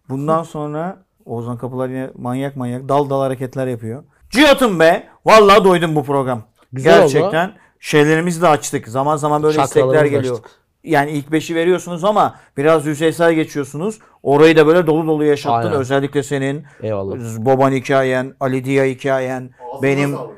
Bundan 0.09 0.43
sonra 0.43 1.05
Ozan 1.24 1.59
Kapılar 1.59 1.89
yine 1.89 2.11
manyak 2.14 2.57
manyak 2.57 2.89
dal 2.89 3.11
dal 3.11 3.20
hareketler 3.20 3.66
yapıyor. 3.66 4.05
Cihat'ım 4.31 4.81
be. 4.81 5.09
Vallahi 5.27 5.64
doydum 5.64 5.97
bu 5.97 6.05
program. 6.05 6.43
Güzel 6.72 7.03
oldu. 7.05 7.12
Gerçekten 7.12 7.57
şeylerimizi 7.81 8.43
de 8.43 8.49
açtık. 8.49 8.89
Zaman 8.89 9.16
zaman 9.16 9.43
böyle 9.43 9.62
istekler 9.62 10.05
geliyor. 10.05 10.35
açtık. 10.39 10.51
Yani 10.87 11.11
ilk 11.11 11.32
beşi 11.32 11.55
veriyorsunuz 11.55 12.05
ama 12.05 12.34
biraz 12.57 12.87
yüzeysel 12.87 13.32
geçiyorsunuz. 13.32 13.99
Orayı 14.22 14.57
da 14.57 14.66
böyle 14.66 14.87
dolu 14.87 15.07
dolu 15.07 15.24
yaşattın. 15.24 15.68
Aynen. 15.68 15.72
Özellikle 15.72 16.22
senin 16.22 16.64
Eyvallah. 16.82 17.16
Boban 17.39 17.72
hikayen, 17.72 18.34
Ali 18.41 18.64
Dia 18.64 18.84
hikayen, 18.84 19.51
Ağzına 19.72 19.82
benim 19.82 20.14
sağlık. 20.14 20.30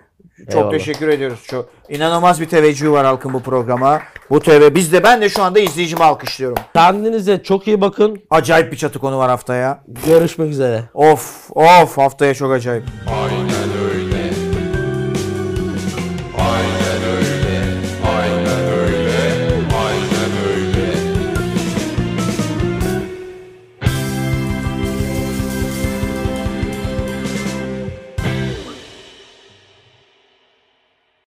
çok 0.47 0.55
Eyvallah. 0.55 0.71
teşekkür 0.71 1.09
ediyoruz. 1.09 1.41
Çok 1.47 1.69
inanılmaz 1.89 2.41
bir 2.41 2.49
teveccühü 2.49 2.91
var 2.91 3.07
halkın 3.07 3.33
bu 3.33 3.41
programa. 3.43 4.01
Bu 4.31 4.41
TV 4.41 4.75
biz 4.75 4.93
de 4.93 5.03
ben 5.03 5.21
de 5.21 5.29
şu 5.29 5.43
anda 5.43 5.59
izleyicimi 5.61 6.05
alkışlıyorum. 6.05 6.59
Kendinize 6.75 7.43
çok 7.43 7.69
iyi 7.69 7.81
bakın. 7.81 8.21
Acayip 8.31 8.73
bir 8.73 8.77
çatı 8.77 8.99
konu 8.99 9.19
var 9.19 9.31
haftaya. 9.31 9.83
Görüşmek 10.07 10.51
üzere. 10.51 10.83
Of 10.95 11.51
of 11.51 11.99
haftaya 11.99 12.35
çok 12.35 12.53
acayip. 12.53 12.85
Aynı 13.23 13.58